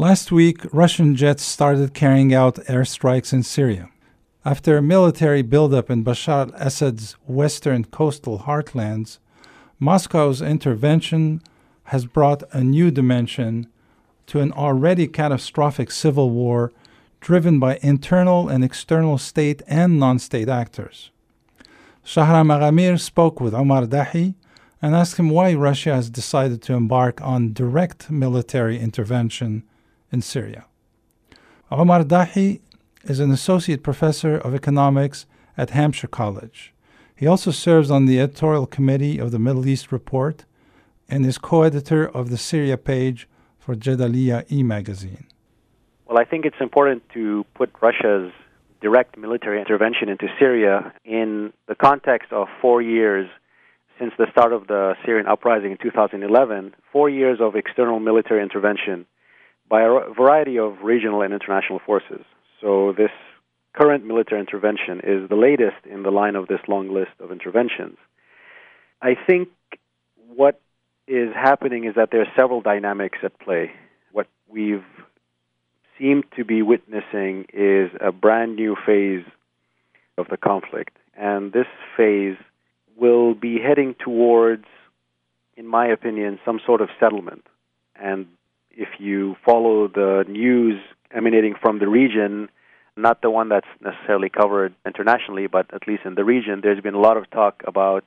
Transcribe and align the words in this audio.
Last 0.00 0.32
week, 0.32 0.62
Russian 0.72 1.14
jets 1.14 1.42
started 1.42 1.92
carrying 1.92 2.32
out 2.32 2.54
airstrikes 2.64 3.34
in 3.34 3.42
Syria. 3.42 3.90
After 4.46 4.78
a 4.78 4.82
military 4.82 5.42
buildup 5.42 5.90
in 5.90 6.02
Bashar 6.02 6.54
al 6.54 6.54
Assad's 6.54 7.16
western 7.26 7.84
coastal 7.84 8.38
heartlands, 8.38 9.18
Moscow's 9.78 10.40
intervention 10.40 11.42
has 11.92 12.06
brought 12.06 12.42
a 12.50 12.64
new 12.64 12.90
dimension 12.90 13.66
to 14.28 14.40
an 14.40 14.52
already 14.52 15.06
catastrophic 15.06 15.90
civil 15.90 16.30
war 16.30 16.72
driven 17.20 17.58
by 17.60 17.78
internal 17.82 18.48
and 18.48 18.64
external 18.64 19.18
state 19.18 19.60
and 19.66 20.00
non 20.00 20.18
state 20.18 20.48
actors. 20.48 21.10
Shahram 22.06 22.48
Aghamir 22.48 22.98
spoke 22.98 23.38
with 23.38 23.52
Omar 23.52 23.84
Dahi 23.84 24.34
and 24.80 24.94
asked 24.94 25.18
him 25.18 25.28
why 25.28 25.52
Russia 25.52 25.94
has 25.94 26.08
decided 26.08 26.62
to 26.62 26.72
embark 26.72 27.20
on 27.20 27.52
direct 27.52 28.10
military 28.10 28.78
intervention 28.78 29.62
in 30.12 30.22
Syria. 30.22 30.66
Omar 31.70 32.02
Dahi 32.04 32.60
is 33.04 33.20
an 33.20 33.30
associate 33.30 33.82
professor 33.82 34.36
of 34.36 34.54
economics 34.54 35.26
at 35.56 35.70
Hampshire 35.70 36.08
College. 36.08 36.72
He 37.14 37.26
also 37.26 37.50
serves 37.50 37.90
on 37.90 38.06
the 38.06 38.18
editorial 38.20 38.66
committee 38.66 39.18
of 39.18 39.30
the 39.30 39.38
Middle 39.38 39.66
East 39.66 39.92
Report 39.92 40.44
and 41.08 41.26
is 41.26 41.38
co 41.38 41.62
editor 41.62 42.08
of 42.08 42.30
the 42.30 42.38
Syria 42.38 42.76
page 42.76 43.28
for 43.58 43.74
Jadaliyya 43.74 44.50
e 44.50 44.62
magazine. 44.62 45.26
Well, 46.06 46.18
I 46.18 46.24
think 46.24 46.44
it's 46.44 46.60
important 46.60 47.02
to 47.14 47.44
put 47.54 47.70
Russia's 47.80 48.32
direct 48.80 49.16
military 49.18 49.60
intervention 49.60 50.08
into 50.08 50.26
Syria 50.38 50.92
in 51.04 51.52
the 51.68 51.74
context 51.74 52.32
of 52.32 52.48
four 52.60 52.80
years 52.80 53.28
since 53.98 54.12
the 54.18 54.26
start 54.32 54.52
of 54.52 54.66
the 54.66 54.94
Syrian 55.04 55.26
uprising 55.26 55.72
in 55.72 55.76
2011, 55.76 56.74
four 56.90 57.10
years 57.10 57.38
of 57.40 57.54
external 57.54 58.00
military 58.00 58.42
intervention 58.42 59.04
by 59.70 59.82
a 59.82 60.12
variety 60.12 60.58
of 60.58 60.82
regional 60.82 61.22
and 61.22 61.32
international 61.32 61.78
forces. 61.86 62.24
So 62.60 62.92
this 62.92 63.12
current 63.72 64.04
military 64.04 64.40
intervention 64.40 65.00
is 65.04 65.28
the 65.28 65.36
latest 65.36 65.86
in 65.88 66.02
the 66.02 66.10
line 66.10 66.34
of 66.34 66.48
this 66.48 66.60
long 66.66 66.92
list 66.92 67.12
of 67.20 67.30
interventions. 67.30 67.96
I 69.00 69.14
think 69.14 69.48
what 70.34 70.60
is 71.06 71.32
happening 71.34 71.84
is 71.84 71.94
that 71.94 72.10
there 72.10 72.20
are 72.20 72.32
several 72.36 72.60
dynamics 72.60 73.18
at 73.22 73.38
play. 73.38 73.70
What 74.12 74.26
we've 74.48 74.84
seemed 75.98 76.24
to 76.36 76.44
be 76.44 76.62
witnessing 76.62 77.46
is 77.52 77.90
a 78.00 78.10
brand 78.10 78.56
new 78.56 78.76
phase 78.84 79.24
of 80.18 80.26
the 80.28 80.36
conflict. 80.36 80.96
And 81.16 81.52
this 81.52 81.66
phase 81.96 82.36
will 82.96 83.34
be 83.34 83.58
heading 83.58 83.94
towards, 84.02 84.64
in 85.56 85.66
my 85.66 85.86
opinion, 85.86 86.40
some 86.44 86.60
sort 86.66 86.80
of 86.80 86.88
settlement. 86.98 87.44
And 87.94 88.26
if 88.72 88.88
you 88.98 89.36
follow 89.44 89.88
the 89.88 90.24
news 90.28 90.80
emanating 91.14 91.54
from 91.60 91.78
the 91.78 91.88
region, 91.88 92.48
not 92.96 93.22
the 93.22 93.30
one 93.30 93.48
that's 93.48 93.66
necessarily 93.80 94.28
covered 94.28 94.74
internationally, 94.86 95.46
but 95.46 95.72
at 95.74 95.86
least 95.86 96.02
in 96.04 96.14
the 96.14 96.24
region, 96.24 96.60
there's 96.62 96.80
been 96.80 96.94
a 96.94 97.00
lot 97.00 97.16
of 97.16 97.30
talk 97.30 97.62
about 97.66 98.04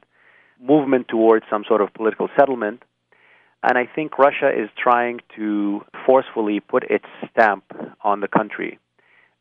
movement 0.62 1.08
towards 1.08 1.46
some 1.50 1.64
sort 1.68 1.82
of 1.82 1.94
political 1.94 2.30
settlement. 2.38 2.84
And 3.64 3.78
I 3.78 3.86
think 3.94 4.18
Russia 4.18 4.50
is 4.50 4.70
trying 4.78 5.20
to 5.36 5.82
forcefully 6.06 6.60
put 6.60 6.84
its 6.90 7.06
stamp 7.32 7.64
on 8.04 8.20
the 8.20 8.28
country 8.28 8.80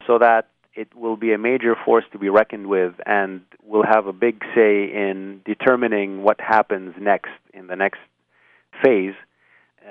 so 0.07 0.19
that 0.19 0.49
it 0.75 0.95
will 0.95 1.17
be 1.17 1.33
a 1.33 1.39
major 1.39 1.77
force 1.85 2.05
to 2.13 2.19
be 2.19 2.29
reckoned 2.29 2.67
with 2.67 2.95
and 3.05 3.43
will 3.65 3.85
have 3.85 4.07
a 4.07 4.13
big 4.13 4.43
say 4.55 4.85
in 4.85 5.41
determining 5.45 6.23
what 6.23 6.41
happens 6.41 6.95
next 6.99 7.31
in 7.53 7.67
the 7.67 7.77
next 7.77 7.99
phase 8.83 9.15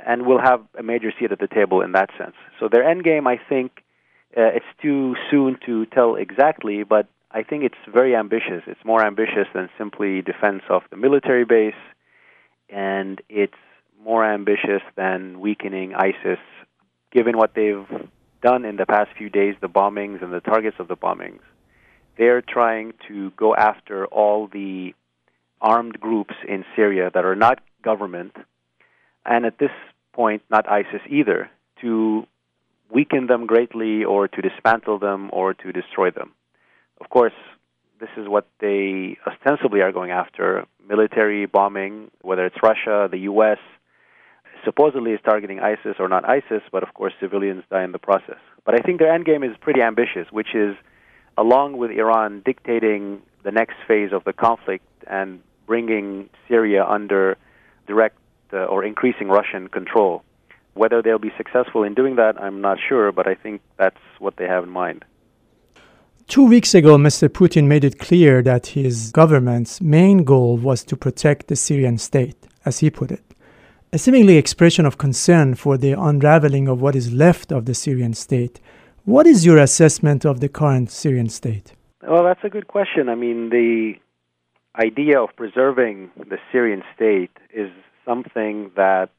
and 0.06 0.26
will 0.26 0.40
have 0.40 0.62
a 0.78 0.84
major 0.84 1.12
seat 1.20 1.32
at 1.32 1.40
the 1.40 1.48
table 1.48 1.82
in 1.82 1.92
that 1.94 2.10
sense. 2.18 2.36
So 2.60 2.68
their 2.72 2.88
end 2.88 3.04
game, 3.04 3.28
I 3.28 3.38
think, 3.50 3.84
uh, 4.38 4.44
it's 4.56 4.66
too 4.82 5.16
soon 5.30 5.58
to 5.66 5.86
tell 5.88 6.16
exactly, 6.16 6.84
but 6.84 7.08
I 7.32 7.44
think 7.44 7.64
it's 7.64 7.76
very 7.92 8.16
ambitious. 8.16 8.64
It's 8.68 8.84
more 8.86 9.06
ambitious 9.06 9.48
than 9.54 9.70
simply 9.78 10.22
defense 10.22 10.64
of 10.70 10.84
the 10.90 10.98
military 10.98 11.46
base, 11.46 11.74
and 12.70 13.22
it's 13.30 13.54
more 14.04 14.26
ambitious 14.26 14.82
than 14.96 15.40
weakening 15.40 15.94
ISIS, 15.94 16.40
given 17.12 17.38
what 17.38 17.54
they've 17.56 17.86
done 18.42 18.66
in 18.66 18.78
the 18.78 18.86
past 18.86 19.12
few 19.18 19.30
days, 19.30 19.56
the 19.62 19.70
bombings 19.70 20.24
and 20.24 20.34
the 20.34 20.40
targets 20.40 20.78
of 20.80 20.88
the 20.88 20.96
bombings. 20.96 21.42
They're 22.18 22.42
trying 22.42 22.94
to 23.08 23.32
go 23.32 23.56
after 23.56 24.06
all 24.08 24.48
the 24.48 24.94
armed 25.62 26.00
groups 26.00 26.34
in 26.48 26.66
Syria 26.76 27.12
that 27.14 27.24
are 27.24 27.36
not 27.36 27.60
government, 27.84 28.36
and 29.26 29.46
at 29.46 29.58
this 29.58 29.72
point, 30.14 30.44
not 30.50 30.70
ISIS 30.70 31.02
either, 31.10 31.50
to 31.82 32.26
weaken 32.94 33.28
them 33.28 33.46
greatly 33.46 34.04
or 34.04 34.28
to 34.28 34.42
dismantle 34.42 35.00
them 35.00 35.30
or 35.32 35.54
to 35.54 35.72
destroy 35.72 36.12
them. 36.12 36.34
Of 37.00 37.10
course, 37.10 37.34
this 38.00 38.10
is 38.18 38.28
what 38.28 38.48
they 38.60 39.18
ostensibly 39.26 39.82
are 39.82 39.92
going 39.92 40.12
after 40.12 40.66
military 40.88 41.46
bombing, 41.46 42.12
whether 42.22 42.46
it's 42.46 42.58
Russia, 42.62 43.08
the 43.10 43.20
U.S., 43.20 43.60
supposedly 44.66 45.12
is 45.12 45.20
targeting 45.24 45.60
ISIS 45.60 45.96
or 46.00 46.08
not 46.08 46.28
ISIS, 46.28 46.62
but 46.72 46.84
of 46.84 46.94
course 46.94 47.14
civilians 47.20 47.64
die 47.72 47.84
in 47.84 47.92
the 47.92 48.00
process. 48.00 48.38
But 48.66 48.76
I 48.76 48.80
think 48.80 49.00
their 49.00 49.12
end 49.12 49.26
game 49.26 49.44
is 49.44 49.56
pretty 49.60 49.82
ambitious, 49.82 50.28
which 50.32 50.54
is, 50.54 50.76
along 51.38 51.78
with 51.78 51.92
Iran, 51.92 52.42
dictating 52.46 53.22
the 53.44 53.52
next 53.52 53.76
phase 53.88 54.12
of 54.12 54.24
the 54.24 54.34
conflict 54.34 54.86
and 55.08 55.42
bringing 55.66 56.30
Syria 56.48 56.86
under 56.86 57.38
direct 57.88 58.18
Uh, 58.54 58.66
or 58.66 58.84
increasing 58.84 59.30
Russian 59.30 59.68
control. 59.70 60.24
Whether 60.74 61.02
they'll 61.02 61.20
be 61.20 61.32
successful 61.38 61.84
in 61.84 61.94
doing 61.94 62.16
that, 62.18 62.42
I'm 62.42 62.60
not 62.62 62.78
sure, 62.88 63.12
but 63.12 63.28
I 63.28 63.36
think 63.36 63.62
that's 63.78 64.04
what 64.20 64.36
they 64.38 64.46
have 64.46 64.64
in 64.64 64.70
mind. 64.70 65.06
Two 66.28 66.46
weeks 66.46 66.74
ago, 66.74 66.98
Mr. 66.98 67.28
Putin 67.28 67.68
made 67.68 67.84
it 67.84 68.00
clear 68.00 68.42
that 68.42 68.68
his 68.68 69.12
government's 69.12 69.82
main 69.82 70.24
goal 70.24 70.58
was 70.58 70.84
to 70.86 70.96
protect 70.96 71.48
the 71.48 71.56
Syrian 71.56 71.98
state, 71.98 72.38
as 72.66 72.80
he 72.80 72.90
put 72.90 73.12
it. 73.12 73.24
A 73.94 73.98
seemingly 73.98 74.38
expression 74.38 74.86
of 74.86 74.98
concern 74.98 75.56
for 75.56 75.78
the 75.78 75.92
unraveling 75.92 76.70
of 76.70 76.82
what 76.82 76.96
is 76.96 77.12
left 77.12 77.52
of 77.52 77.66
the 77.66 77.74
Syrian 77.74 78.14
state. 78.14 78.62
What 79.04 79.28
is 79.28 79.46
your 79.46 79.58
assessment 79.58 80.26
of 80.26 80.40
the 80.40 80.48
current 80.48 80.90
Syrian 80.92 81.28
state? 81.28 81.74
Well, 82.08 82.24
that's 82.24 82.44
a 82.44 82.50
good 82.50 82.68
question. 82.68 83.10
I 83.10 83.16
mean, 83.16 83.50
the 83.50 83.96
idea 84.82 85.20
of 85.20 85.36
preserving 85.36 86.12
the 86.16 86.38
Syrian 86.52 86.84
state 86.96 87.32
is 87.54 87.72
something 88.06 88.72
that 88.76 89.10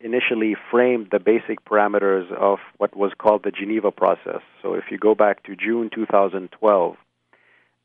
initially 0.00 0.56
framed 0.70 1.08
the 1.10 1.18
basic 1.18 1.64
parameters 1.64 2.30
of 2.32 2.58
what 2.76 2.96
was 2.96 3.12
called 3.18 3.42
the 3.42 3.50
Geneva 3.50 3.90
process. 3.90 4.42
So 4.62 4.74
if 4.74 4.84
you 4.90 4.98
go 4.98 5.14
back 5.14 5.42
to 5.44 5.56
June 5.56 5.90
2012 5.92 6.96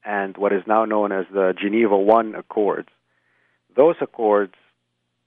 and 0.05 0.38
what 0.38 0.53
is 0.53 0.63
now 0.67 0.85
known 0.85 1.11
as 1.11 1.25
the 1.33 1.53
Geneva 1.59 1.97
1 1.97 2.35
Accords, 2.35 2.89
those 3.75 3.95
accords 4.01 4.53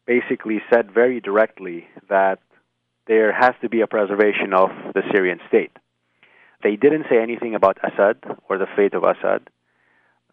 basically 0.07 0.63
said 0.73 0.93
very 0.93 1.21
directly 1.21 1.89
that 2.09 2.39
there 3.09 3.33
has 3.33 3.55
to 3.63 3.69
be 3.69 3.81
a 3.81 3.87
preservation 3.87 4.53
of 4.53 4.71
the 4.95 5.03
Syrian 5.13 5.41
state. 5.49 5.73
They 6.63 6.77
didn't 6.77 7.07
say 7.11 7.21
anything 7.21 7.55
about 7.55 7.79
Assad 7.83 8.19
or 8.49 8.59
the 8.59 8.67
fate 8.77 8.95
of 8.95 9.03
Assad 9.03 9.49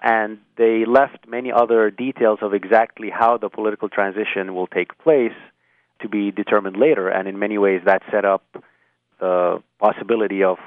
and 0.03 0.37
they 0.57 0.83
left 0.85 1.27
many 1.27 1.51
other 1.51 1.89
details 1.89 2.39
of 2.41 2.53
exactly 2.53 3.09
how 3.09 3.37
the 3.37 3.47
political 3.49 3.87
transition 3.87 4.53
will 4.53 4.67
take 4.67 4.97
place 4.97 5.31
to 6.01 6.09
be 6.09 6.29
determined 6.29 6.75
later. 6.75 7.07
And 7.07 7.25
in 7.27 7.39
many 7.39 7.57
ways, 7.57 7.81
that 7.85 8.03
set 8.11 8.25
up 8.25 8.43
the 9.21 9.63
possibility 9.79 10.43
of 10.43 10.57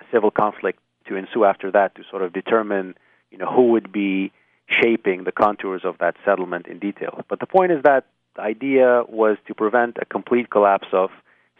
a 0.00 0.04
civil 0.12 0.30
conflict 0.30 0.78
to 1.08 1.16
ensue 1.16 1.44
after 1.44 1.72
that 1.72 1.96
to 1.96 2.02
sort 2.08 2.22
of 2.22 2.32
determine, 2.32 2.94
you 3.32 3.38
know, 3.38 3.50
who 3.50 3.72
would 3.72 3.90
be 3.90 4.32
shaping 4.68 5.24
the 5.24 5.32
contours 5.32 5.82
of 5.84 5.98
that 5.98 6.14
settlement 6.24 6.68
in 6.68 6.78
detail. 6.78 7.24
But 7.28 7.40
the 7.40 7.46
point 7.46 7.72
is 7.72 7.82
that 7.82 8.06
the 8.36 8.42
idea 8.42 9.02
was 9.08 9.36
to 9.48 9.54
prevent 9.54 9.96
a 10.00 10.04
complete 10.04 10.50
collapse 10.50 10.88
of 10.92 11.10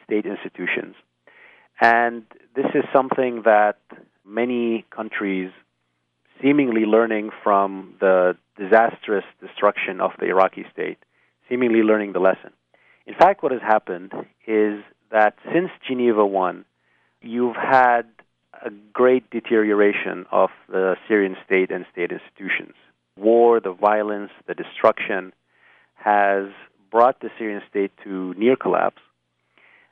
state 0.05 0.25
institutions. 0.25 0.95
And 1.81 2.23
this 2.55 2.67
is 2.75 2.85
something 2.93 3.43
that 3.45 3.79
many 4.25 4.85
countries 4.91 5.51
seemingly 6.43 6.83
learning 6.83 7.31
from 7.43 7.95
the 8.01 8.37
disastrous 8.57 9.25
destruction 9.41 10.01
of 10.01 10.13
the 10.19 10.27
Iraqi 10.27 10.65
state, 10.73 10.99
seemingly 11.49 11.81
learning 11.81 12.13
the 12.13 12.21
lesson. 12.21 12.53
In 13.07 13.15
fact, 13.15 13.43
what 13.43 13.53
has 13.53 13.61
happened 13.61 14.13
is 14.47 14.83
that 15.11 15.35
since 15.53 15.71
Geneva 15.87 16.23
I, 16.23 16.53
you've 17.21 17.57
had 17.57 18.03
a 18.65 18.71
great 18.93 19.29
deterioration 19.31 20.27
of 20.31 20.51
the 20.69 20.97
Syrian 21.09 21.37
state 21.45 21.71
and 21.71 21.85
state 21.93 22.11
institutions. 22.13 22.75
War, 23.17 23.61
the 23.61 23.73
violence, 23.73 24.31
the 24.47 24.55
destruction 24.55 25.33
has 25.95 26.47
brought 26.91 27.21
the 27.21 27.31
Syrian 27.39 27.63
state 27.69 27.93
to 28.05 28.35
near 28.35 28.57
collapse. 28.57 29.03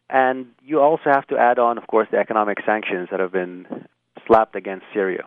And 0.09 0.47
you 0.63 0.81
also 0.81 1.05
have 1.07 1.27
to 1.29 1.39
add 1.39 1.59
on, 1.59 1.79
of 1.79 1.87
course, 1.87 2.09
the 2.11 2.19
economic 2.19 2.59
sanctions 2.67 3.09
that 3.11 3.21
have 3.21 3.33
been 3.33 3.67
slapped 4.27 4.57
against 4.57 4.85
Syria 4.93 5.25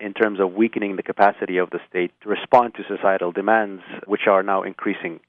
in 0.00 0.14
terms 0.14 0.40
of 0.40 0.52
weakening 0.52 0.96
the 0.96 1.02
capacity 1.02 1.58
of 1.58 1.70
the 1.70 1.80
state 1.88 2.12
to 2.22 2.28
respond 2.28 2.74
to 2.74 2.82
societal 2.88 3.32
demands, 3.32 3.82
which 4.06 4.26
are 4.26 4.42
now 4.42 4.62
increasing. 4.62 5.20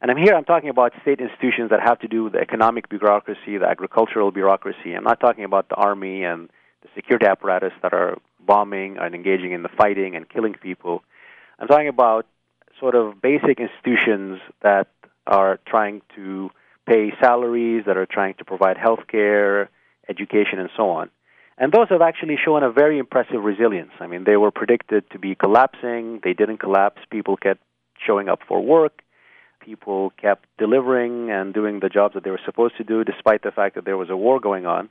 And 0.00 0.10
I'm 0.10 0.16
here, 0.16 0.34
I'm 0.34 0.44
talking 0.44 0.68
about 0.68 0.92
state 1.02 1.20
institutions 1.20 1.70
that 1.70 1.80
have 1.80 2.00
to 2.00 2.08
do 2.08 2.24
with 2.24 2.32
the 2.32 2.40
economic 2.40 2.88
bureaucracy, 2.88 3.58
the 3.58 3.68
agricultural 3.68 4.32
bureaucracy. 4.32 4.94
I'm 4.94 5.04
not 5.04 5.20
talking 5.20 5.44
about 5.44 5.68
the 5.68 5.76
army 5.76 6.24
and 6.24 6.50
the 6.82 6.88
security 6.94 7.26
apparatus 7.26 7.72
that 7.82 7.92
are 7.92 8.18
bombing 8.44 8.98
and 8.98 9.14
engaging 9.14 9.52
in 9.52 9.62
the 9.62 9.68
fighting 9.68 10.16
and 10.16 10.28
killing 10.28 10.54
people. 10.54 11.04
I'm 11.58 11.68
talking 11.68 11.88
about 11.88 12.26
sort 12.80 12.96
of 12.96 13.22
basic 13.22 13.60
institutions 13.60 14.40
that 14.62 14.88
are 15.26 15.60
trying 15.66 16.02
to 16.16 16.50
pay 16.86 17.12
salaries, 17.20 17.84
that 17.86 17.96
are 17.96 18.06
trying 18.06 18.34
to 18.34 18.44
provide 18.44 18.76
health 18.76 19.06
care, 19.06 19.70
education, 20.08 20.58
and 20.58 20.70
so 20.76 20.90
on. 20.90 21.10
And 21.58 21.72
those 21.72 21.88
have 21.90 22.02
actually 22.02 22.38
shown 22.42 22.62
a 22.62 22.70
very 22.70 22.98
impressive 22.98 23.42
resilience. 23.42 23.92
I 24.00 24.06
mean, 24.06 24.24
they 24.24 24.36
were 24.36 24.50
predicted 24.50 25.08
to 25.10 25.18
be 25.18 25.34
collapsing. 25.34 26.20
They 26.24 26.32
didn't 26.32 26.58
collapse. 26.58 27.00
People 27.10 27.36
kept 27.36 27.60
showing 28.04 28.28
up 28.28 28.40
for 28.48 28.60
work. 28.60 29.02
People 29.60 30.12
kept 30.20 30.46
delivering 30.58 31.30
and 31.30 31.54
doing 31.54 31.80
the 31.80 31.88
jobs 31.88 32.14
that 32.14 32.24
they 32.24 32.30
were 32.30 32.40
supposed 32.44 32.76
to 32.78 32.84
do, 32.84 33.04
despite 33.04 33.42
the 33.42 33.52
fact 33.52 33.74
that 33.76 33.84
there 33.84 33.96
was 33.96 34.10
a 34.10 34.16
war 34.16 34.40
going 34.40 34.66
on. 34.66 34.90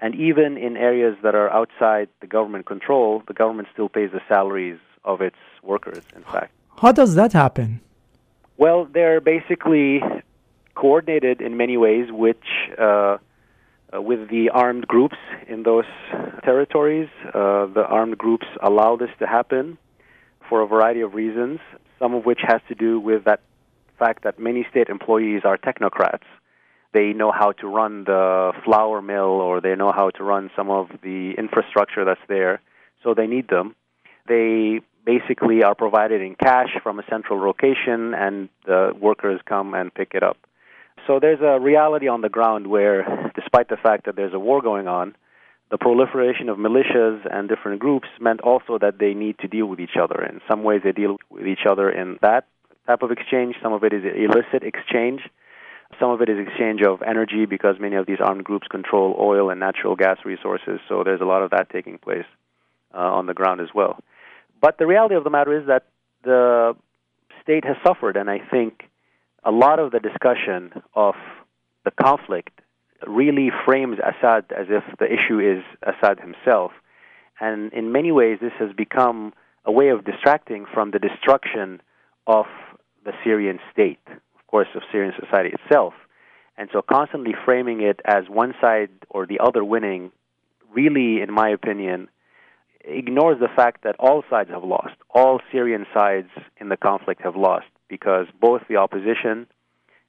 And 0.00 0.14
even 0.14 0.56
in 0.56 0.78
areas 0.78 1.16
that 1.22 1.34
are 1.34 1.50
outside 1.50 2.08
the 2.20 2.26
government 2.26 2.64
control, 2.64 3.22
the 3.28 3.34
government 3.34 3.68
still 3.72 3.90
pays 3.90 4.10
the 4.12 4.22
salaries 4.26 4.78
of 5.04 5.20
its 5.20 5.36
workers, 5.62 6.02
in 6.16 6.22
fact. 6.22 6.52
How 6.80 6.92
does 6.92 7.14
that 7.16 7.34
happen? 7.34 7.80
Well, 8.56 8.86
they're 8.86 9.20
basically 9.20 10.02
coordinated 10.74 11.42
in 11.42 11.58
many 11.58 11.76
ways, 11.76 12.06
which 12.10 12.46
uh, 12.78 13.18
uh, 13.94 14.00
with 14.00 14.28
the 14.30 14.50
armed 14.50 14.86
groups 14.86 15.16
in 15.48 15.62
those 15.62 15.84
territories. 16.44 17.08
Uh, 17.26 17.66
the 17.66 17.84
armed 17.88 18.18
groups 18.18 18.46
allow 18.62 18.96
this 18.96 19.10
to 19.18 19.26
happen 19.26 19.78
for 20.48 20.62
a 20.62 20.66
variety 20.66 21.00
of 21.00 21.14
reasons, 21.14 21.60
some 21.98 22.14
of 22.14 22.24
which 22.24 22.40
has 22.42 22.60
to 22.68 22.74
do 22.74 22.98
with 23.00 23.24
that 23.24 23.40
fact 23.98 24.24
that 24.24 24.38
many 24.38 24.66
state 24.70 24.88
employees 24.88 25.42
are 25.44 25.58
technocrats. 25.58 26.24
They 26.92 27.12
know 27.12 27.30
how 27.30 27.52
to 27.52 27.68
run 27.68 28.04
the 28.04 28.52
flour 28.64 29.00
mill 29.00 29.40
or 29.40 29.60
they 29.60 29.76
know 29.76 29.92
how 29.92 30.10
to 30.10 30.24
run 30.24 30.50
some 30.56 30.70
of 30.70 30.88
the 31.02 31.34
infrastructure 31.38 32.04
that's 32.04 32.20
there, 32.28 32.60
so 33.02 33.14
they 33.14 33.26
need 33.26 33.48
them. 33.48 33.76
They 34.26 34.80
basically 35.04 35.62
are 35.62 35.74
provided 35.74 36.20
in 36.20 36.34
cash 36.34 36.70
from 36.82 36.98
a 36.98 37.04
central 37.08 37.40
location, 37.40 38.14
and 38.14 38.48
the 38.66 38.92
workers 39.00 39.40
come 39.46 39.74
and 39.74 39.92
pick 39.92 40.12
it 40.14 40.22
up. 40.22 40.36
So 41.06 41.18
there's 41.20 41.40
a 41.40 41.58
reality 41.60 42.08
on 42.08 42.20
the 42.20 42.28
ground 42.28 42.66
where, 42.66 43.32
despite 43.34 43.68
the 43.68 43.76
fact 43.76 44.06
that 44.06 44.16
there's 44.16 44.34
a 44.34 44.38
war 44.38 44.62
going 44.62 44.88
on, 44.88 45.14
the 45.70 45.78
proliferation 45.78 46.48
of 46.48 46.58
militias 46.58 47.20
and 47.30 47.48
different 47.48 47.80
groups 47.80 48.08
meant 48.20 48.40
also 48.40 48.78
that 48.78 48.98
they 48.98 49.14
need 49.14 49.38
to 49.38 49.48
deal 49.48 49.66
with 49.66 49.78
each 49.78 49.96
other. 50.00 50.22
In 50.24 50.40
some 50.48 50.62
ways, 50.64 50.80
they 50.82 50.92
deal 50.92 51.16
with 51.30 51.46
each 51.46 51.64
other 51.68 51.90
in 51.90 52.18
that 52.22 52.46
type 52.86 53.02
of 53.02 53.10
exchange. 53.12 53.54
Some 53.62 53.72
of 53.72 53.84
it 53.84 53.92
is 53.92 54.02
illicit 54.04 54.64
exchange. 54.64 55.20
Some 55.98 56.10
of 56.10 56.20
it 56.22 56.28
is 56.28 56.38
exchange 56.38 56.82
of 56.82 57.02
energy 57.02 57.46
because 57.46 57.76
many 57.80 57.96
of 57.96 58.06
these 58.06 58.18
armed 58.20 58.44
groups 58.44 58.66
control 58.68 59.16
oil 59.18 59.50
and 59.50 59.60
natural 59.60 59.96
gas 59.96 60.18
resources. 60.24 60.80
So 60.88 61.02
there's 61.04 61.20
a 61.20 61.24
lot 61.24 61.42
of 61.42 61.50
that 61.50 61.70
taking 61.70 61.98
place 61.98 62.26
uh, 62.94 62.98
on 62.98 63.26
the 63.26 63.34
ground 63.34 63.60
as 63.60 63.68
well. 63.74 63.98
But 64.60 64.78
the 64.78 64.86
reality 64.86 65.14
of 65.14 65.24
the 65.24 65.30
matter 65.30 65.58
is 65.58 65.66
that 65.68 65.84
the 66.24 66.76
state 67.42 67.64
has 67.64 67.76
suffered, 67.86 68.16
and 68.16 68.28
I 68.28 68.38
think 68.38 68.89
a 69.44 69.50
lot 69.50 69.78
of 69.78 69.92
the 69.92 70.00
discussion 70.00 70.82
of 70.94 71.14
the 71.84 71.90
conflict 71.90 72.60
really 73.06 73.50
frames 73.64 73.98
Assad 73.98 74.44
as 74.56 74.66
if 74.68 74.84
the 74.98 75.06
issue 75.06 75.38
is 75.40 75.64
Assad 75.82 76.20
himself. 76.20 76.72
And 77.40 77.72
in 77.72 77.92
many 77.92 78.12
ways, 78.12 78.38
this 78.40 78.52
has 78.58 78.72
become 78.76 79.32
a 79.64 79.72
way 79.72 79.88
of 79.88 80.04
distracting 80.04 80.66
from 80.72 80.90
the 80.90 80.98
destruction 80.98 81.80
of 82.26 82.46
the 83.04 83.12
Syrian 83.24 83.58
state, 83.72 84.00
of 84.08 84.46
course, 84.46 84.68
of 84.74 84.82
Syrian 84.92 85.14
society 85.18 85.54
itself. 85.54 85.94
And 86.58 86.68
so 86.72 86.82
constantly 86.82 87.34
framing 87.46 87.80
it 87.80 88.00
as 88.04 88.24
one 88.28 88.54
side 88.60 88.90
or 89.08 89.26
the 89.26 89.40
other 89.40 89.64
winning 89.64 90.12
really, 90.70 91.22
in 91.22 91.32
my 91.32 91.48
opinion, 91.48 92.08
ignores 92.84 93.40
the 93.40 93.48
fact 93.48 93.84
that 93.84 93.96
all 93.98 94.22
sides 94.28 94.50
have 94.50 94.64
lost. 94.64 94.94
All 95.14 95.40
Syrian 95.50 95.86
sides 95.94 96.28
in 96.58 96.68
the 96.68 96.76
conflict 96.76 97.22
have 97.22 97.36
lost 97.36 97.66
because 97.90 98.26
both 98.40 98.62
the 98.68 98.76
opposition 98.76 99.46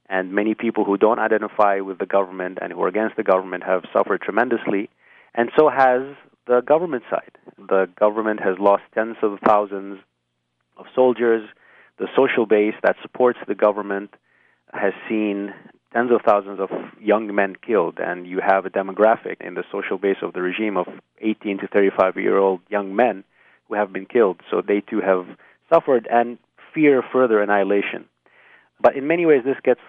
and 0.08 0.32
many 0.32 0.54
people 0.54 0.84
who 0.84 0.96
don't 0.96 1.18
identify 1.18 1.80
with 1.80 1.98
the 1.98 2.06
government 2.06 2.58
and 2.62 2.72
who 2.72 2.82
are 2.82 2.88
against 2.88 3.16
the 3.16 3.22
government 3.22 3.64
have 3.64 3.82
suffered 3.92 4.22
tremendously, 4.22 4.88
and 5.34 5.50
so 5.58 5.68
has 5.68 6.02
the 6.46 6.60
government 6.60 7.02
side. 7.10 7.32
The 7.58 7.88
government 7.98 8.40
has 8.40 8.58
lost 8.58 8.82
tens 8.94 9.16
of 9.22 9.38
thousands 9.44 9.98
of 10.76 10.86
soldiers. 10.94 11.48
The 11.98 12.08
social 12.16 12.46
base 12.46 12.74
that 12.82 12.96
supports 13.02 13.38
the 13.46 13.54
government 13.54 14.14
has 14.72 14.92
seen 15.08 15.54
tens 15.92 16.10
of 16.10 16.22
thousands 16.22 16.58
of 16.60 16.70
young 17.00 17.34
men 17.34 17.54
killed, 17.56 17.98
and 17.98 18.26
you 18.26 18.40
have 18.40 18.66
a 18.66 18.70
demographic 18.70 19.40
in 19.40 19.54
the 19.54 19.64
social 19.70 19.98
base 19.98 20.16
of 20.22 20.32
the 20.32 20.42
regime 20.42 20.76
of 20.76 20.86
18 21.20 21.58
to 21.58 21.68
35 21.68 22.16
year 22.16 22.38
old 22.38 22.60
young 22.68 22.96
men 22.96 23.24
who 23.68 23.74
have 23.74 23.92
been 23.92 24.06
killed. 24.06 24.40
So 24.50 24.62
they 24.66 24.80
too 24.80 25.00
have 25.00 25.26
suffered 25.72 26.08
and 26.10 26.38
fear 26.74 27.02
further 27.12 27.40
annihilation. 27.40 28.06
But 28.80 28.96
in 28.96 29.06
many 29.06 29.26
ways, 29.26 29.42
this 29.44 29.56
gets 29.62 29.80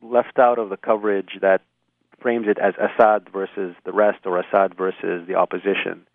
left 0.00 0.38
out 0.38 0.58
of 0.58 0.70
the 0.70 0.76
coverage 0.76 1.38
that 1.40 1.62
frames 2.20 2.46
it 2.48 2.58
as 2.58 2.74
Assad 2.78 3.28
versus 3.32 3.74
the 3.84 3.92
rest 3.92 4.18
or 4.24 4.38
Assad 4.38 4.76
versus 4.76 5.26
the 5.26 5.34
opposition. 5.34 6.06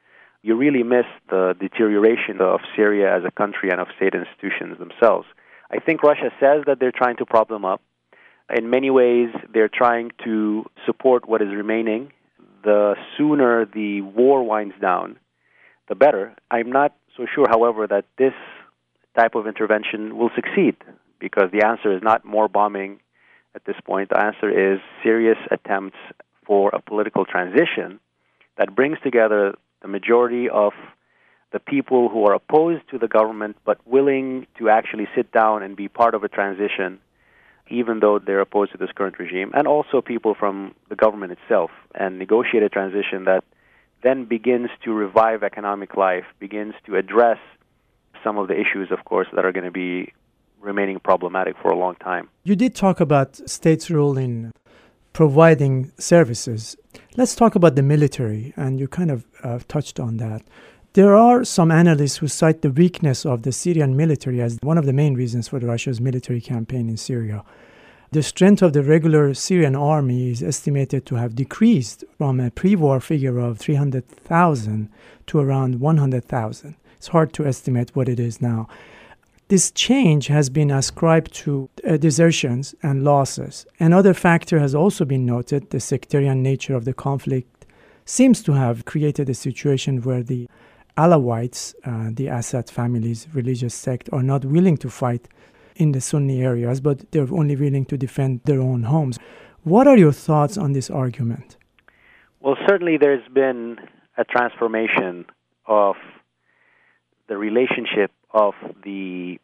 You 0.42 0.56
really 0.56 0.84
miss 0.84 1.06
the 1.30 1.56
deterioration 1.60 2.42
of 2.42 2.60
Syria 2.76 3.16
as 3.16 3.24
a 3.26 3.32
country 3.32 3.70
and 3.70 3.80
of 3.80 3.88
state 3.96 4.14
institutions 4.14 4.78
themselves. 4.78 5.28
I 5.72 5.80
think 5.80 6.04
Russia 6.04 6.32
says 6.40 6.64
that 6.68 6.80
they're 6.80 6.92
trying 6.92 7.18
to 7.18 7.26
prop 7.26 7.48
them 7.48 7.66
up 7.66 7.82
in 8.50 8.70
many 8.70 8.90
ways, 8.90 9.30
they're 9.54 9.70
trying 9.70 10.12
to 10.24 10.66
support 10.86 11.28
what 11.28 11.42
is 11.42 11.50
remaining. 11.50 12.12
The 12.64 12.96
sooner 13.18 13.66
the 13.66 14.02
war 14.02 14.44
winds 14.44 14.76
down, 14.82 15.18
the 15.90 15.96
better. 15.96 16.36
I'm 16.50 16.72
not 16.72 16.96
so 17.18 17.26
sure, 17.34 17.46
however, 17.50 17.88
that 17.88 18.06
this 18.18 18.34
type 19.16 19.36
of 19.36 19.48
intervention 19.48 20.18
will 20.18 20.32
succeed 20.36 20.76
because 21.20 21.52
the 21.52 21.66
answer 21.66 21.96
is 21.96 22.02
not 22.02 22.26
more 22.26 22.48
bombing 22.48 23.00
at 23.56 23.66
this 23.66 23.76
point. 23.86 24.10
The 24.10 24.24
answer 24.24 24.50
is 24.50 24.80
serious 25.04 25.38
attempts 25.52 25.98
for 26.46 26.70
a 26.70 26.82
political 26.82 27.26
transition 27.26 28.00
that 28.58 28.76
brings 28.76 28.98
together 29.04 29.56
the 29.82 29.88
majority 29.88 30.50
of 30.50 30.74
the 31.52 31.60
people 31.60 32.10
who 32.10 32.26
are 32.26 32.34
opposed 32.34 32.82
to 32.90 32.98
the 32.98 33.08
government 33.08 33.58
but 33.64 33.78
willing 33.86 34.48
to 34.58 34.70
actually 34.70 35.08
sit 35.16 35.32
down 35.32 35.64
and 35.64 35.76
be 35.76 35.88
part 35.88 36.16
of 36.16 36.24
a 36.24 36.28
transition 36.28 37.00
even 37.70 38.00
though 38.00 38.20
they're 38.20 38.42
opposed 38.42 38.72
to 38.72 38.78
this 38.78 38.92
current 38.94 39.18
regime, 39.20 39.52
and 39.54 39.68
also 39.68 40.02
people 40.02 40.36
from 40.38 40.76
the 40.90 40.96
government 40.96 41.32
itself, 41.32 41.72
and 41.96 42.20
negotiate 42.20 42.64
a 42.64 42.70
transition 42.70 43.26
that 43.26 43.44
then 44.04 44.26
begins 44.26 44.70
to 44.84 44.92
revive 44.92 45.44
economic 45.44 45.96
life, 45.96 46.26
begins 46.40 46.74
to 46.86 46.96
address 46.98 47.38
some 48.24 48.38
of 48.38 48.48
the 48.48 48.60
issues, 48.60 48.92
of 48.92 49.06
course, 49.06 49.28
that 49.34 49.46
are 49.46 49.52
going 49.52 49.66
to 49.66 49.72
be 49.72 50.14
remaining 50.62 51.00
problematic 51.00 51.56
for 51.62 51.72
a 51.72 51.78
long 51.78 51.96
time. 51.96 52.30
You 52.44 52.56
did 52.56 52.74
talk 52.76 53.00
about 53.00 53.36
states' 53.50 53.92
role 53.92 54.18
in 54.18 54.52
providing 55.12 55.92
services. 55.98 56.76
Let's 57.18 57.36
talk 57.36 57.56
about 57.56 57.76
the 57.76 57.84
military, 57.84 58.54
and 58.56 58.80
you 58.80 58.88
kind 58.88 59.12
of 59.12 59.26
uh, 59.44 59.60
touched 59.68 60.00
on 60.00 60.18
that. 60.18 60.42
There 60.94 61.16
are 61.16 61.44
some 61.44 61.72
analysts 61.72 62.18
who 62.18 62.28
cite 62.28 62.62
the 62.62 62.70
weakness 62.70 63.26
of 63.26 63.42
the 63.42 63.52
Syrian 63.52 63.98
military 63.98 64.42
as 64.42 64.60
one 64.62 64.78
of 64.78 64.86
the 64.86 64.94
main 64.94 65.16
reasons 65.16 65.48
for 65.48 65.60
Russia's 65.60 66.00
military 66.00 66.40
campaign 66.40 66.88
in 66.88 66.98
Syria. 66.98 67.44
The 68.12 68.22
strength 68.22 68.62
of 68.62 68.74
the 68.74 68.84
regular 68.84 69.34
Syrian 69.34 69.76
army 69.76 70.30
is 70.30 70.44
estimated 70.44 71.08
to 71.08 71.16
have 71.16 71.34
decreased 71.36 72.04
from 72.20 72.40
a 72.40 72.52
pre 72.52 72.76
war 72.76 73.00
figure 73.00 73.40
of 73.40 73.58
300,000 73.58 74.90
to 75.26 75.40
around 75.40 75.80
100,000. 75.80 76.76
It's 77.04 77.10
hard 77.10 77.34
to 77.34 77.46
estimate 77.46 77.94
what 77.98 78.08
it 78.08 78.18
is 78.18 78.42
now. 78.42 78.70
This 79.50 79.72
change 79.72 80.28
has 80.28 80.50
been 80.50 80.72
ascribed 80.72 81.34
to 81.44 81.70
uh, 81.86 81.98
desertions 81.98 82.76
and 82.82 83.04
losses. 83.04 83.66
Another 83.78 84.14
factor 84.14 84.58
has 84.60 84.74
also 84.74 85.04
been 85.04 85.26
noted 85.26 85.70
the 85.70 85.82
sectarian 85.82 86.42
nature 86.42 86.76
of 86.76 86.86
the 86.86 86.94
conflict 86.94 87.66
seems 88.06 88.42
to 88.44 88.54
have 88.54 88.86
created 88.86 89.30
a 89.30 89.34
situation 89.34 90.02
where 90.02 90.24
the 90.24 90.48
Alawites, 90.98 91.76
uh, 91.84 92.10
the 92.14 92.28
Assad 92.28 92.70
family's 92.70 93.28
religious 93.34 93.76
sect, 93.76 94.10
are 94.14 94.24
not 94.24 94.46
willing 94.46 94.78
to 94.78 94.90
fight 94.90 95.28
in 95.76 95.92
the 95.92 96.00
Sunni 96.00 96.42
areas, 96.42 96.80
but 96.80 97.12
they're 97.12 97.34
only 97.34 97.58
willing 97.58 97.84
to 97.88 97.98
defend 97.98 98.40
their 98.46 98.62
own 98.62 98.84
homes. 98.84 99.20
What 99.64 99.88
are 99.88 99.98
your 99.98 100.14
thoughts 100.14 100.58
on 100.58 100.72
this 100.72 100.90
argument? 100.90 101.58
Well, 102.40 102.56
certainly 102.66 102.96
there's 102.96 103.28
been 103.34 103.78
a 104.18 104.24
transformation 104.24 105.26
of 105.68 105.98
the 107.34 107.40
relationship 107.40 108.12
of 108.30 108.54
the 108.84 109.40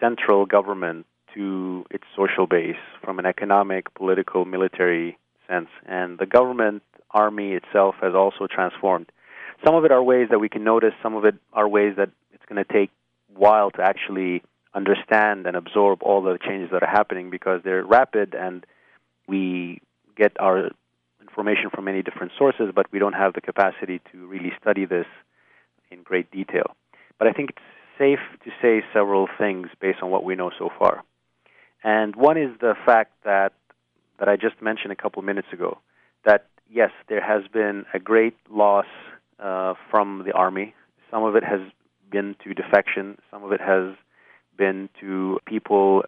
central 0.00 0.46
government 0.46 1.06
to 1.32 1.86
its 1.88 2.02
social 2.16 2.48
base 2.48 2.82
from 3.04 3.20
an 3.20 3.26
economic, 3.26 3.94
political, 3.94 4.44
military 4.44 5.16
sense. 5.48 5.68
And 5.86 6.18
the 6.18 6.26
government 6.26 6.82
army 7.12 7.52
itself 7.52 7.94
has 8.02 8.14
also 8.16 8.48
transformed. 8.50 9.12
Some 9.64 9.76
of 9.76 9.84
it 9.84 9.92
are 9.92 10.02
ways 10.02 10.26
that 10.32 10.40
we 10.40 10.48
can 10.48 10.64
notice, 10.64 10.92
some 11.04 11.14
of 11.14 11.24
it 11.24 11.36
are 11.52 11.68
ways 11.68 11.94
that 11.98 12.10
it's 12.32 12.42
going 12.48 12.62
to 12.64 12.72
take 12.72 12.90
while 13.32 13.70
to 13.70 13.82
actually 13.82 14.42
understand 14.74 15.46
and 15.46 15.54
absorb 15.54 16.02
all 16.02 16.20
the 16.20 16.36
changes 16.44 16.70
that 16.72 16.82
are 16.82 16.90
happening 16.90 17.30
because 17.30 17.60
they're 17.62 17.84
rapid 17.84 18.34
and 18.34 18.66
we 19.28 19.80
get 20.16 20.32
our 20.40 20.70
information 21.20 21.70
from 21.72 21.84
many 21.84 22.02
different 22.02 22.32
sources, 22.36 22.72
but 22.74 22.86
we 22.90 22.98
don't 22.98 23.12
have 23.12 23.34
the 23.34 23.40
capacity 23.40 24.00
to 24.10 24.26
really 24.26 24.52
study 24.60 24.84
this 24.84 25.06
in 25.92 26.02
great 26.02 26.28
detail. 26.32 26.74
But 27.18 27.28
I 27.28 27.32
think 27.32 27.50
it's 27.50 27.58
safe 27.98 28.18
to 28.44 28.50
say 28.60 28.84
several 28.92 29.28
things 29.38 29.68
based 29.80 29.98
on 30.02 30.10
what 30.10 30.24
we 30.24 30.34
know 30.34 30.50
so 30.58 30.70
far. 30.78 31.02
And 31.82 32.16
one 32.16 32.36
is 32.36 32.50
the 32.60 32.74
fact 32.86 33.12
that 33.24 33.52
that 34.18 34.28
I 34.28 34.36
just 34.36 34.62
mentioned 34.62 34.92
a 34.92 34.96
couple 34.96 35.20
of 35.20 35.26
minutes 35.26 35.48
ago 35.52 35.78
that 36.24 36.46
yes, 36.70 36.90
there 37.08 37.20
has 37.20 37.42
been 37.52 37.84
a 37.92 37.98
great 37.98 38.36
loss 38.50 38.86
uh, 39.38 39.74
from 39.90 40.22
the 40.26 40.32
army. 40.32 40.74
Some 41.10 41.24
of 41.24 41.36
it 41.36 41.44
has 41.44 41.60
been 42.10 42.36
to 42.44 42.54
defection. 42.54 43.18
Some 43.30 43.44
of 43.44 43.52
it 43.52 43.60
has 43.60 43.94
been 44.56 44.88
to 45.00 45.38
people 45.46 46.02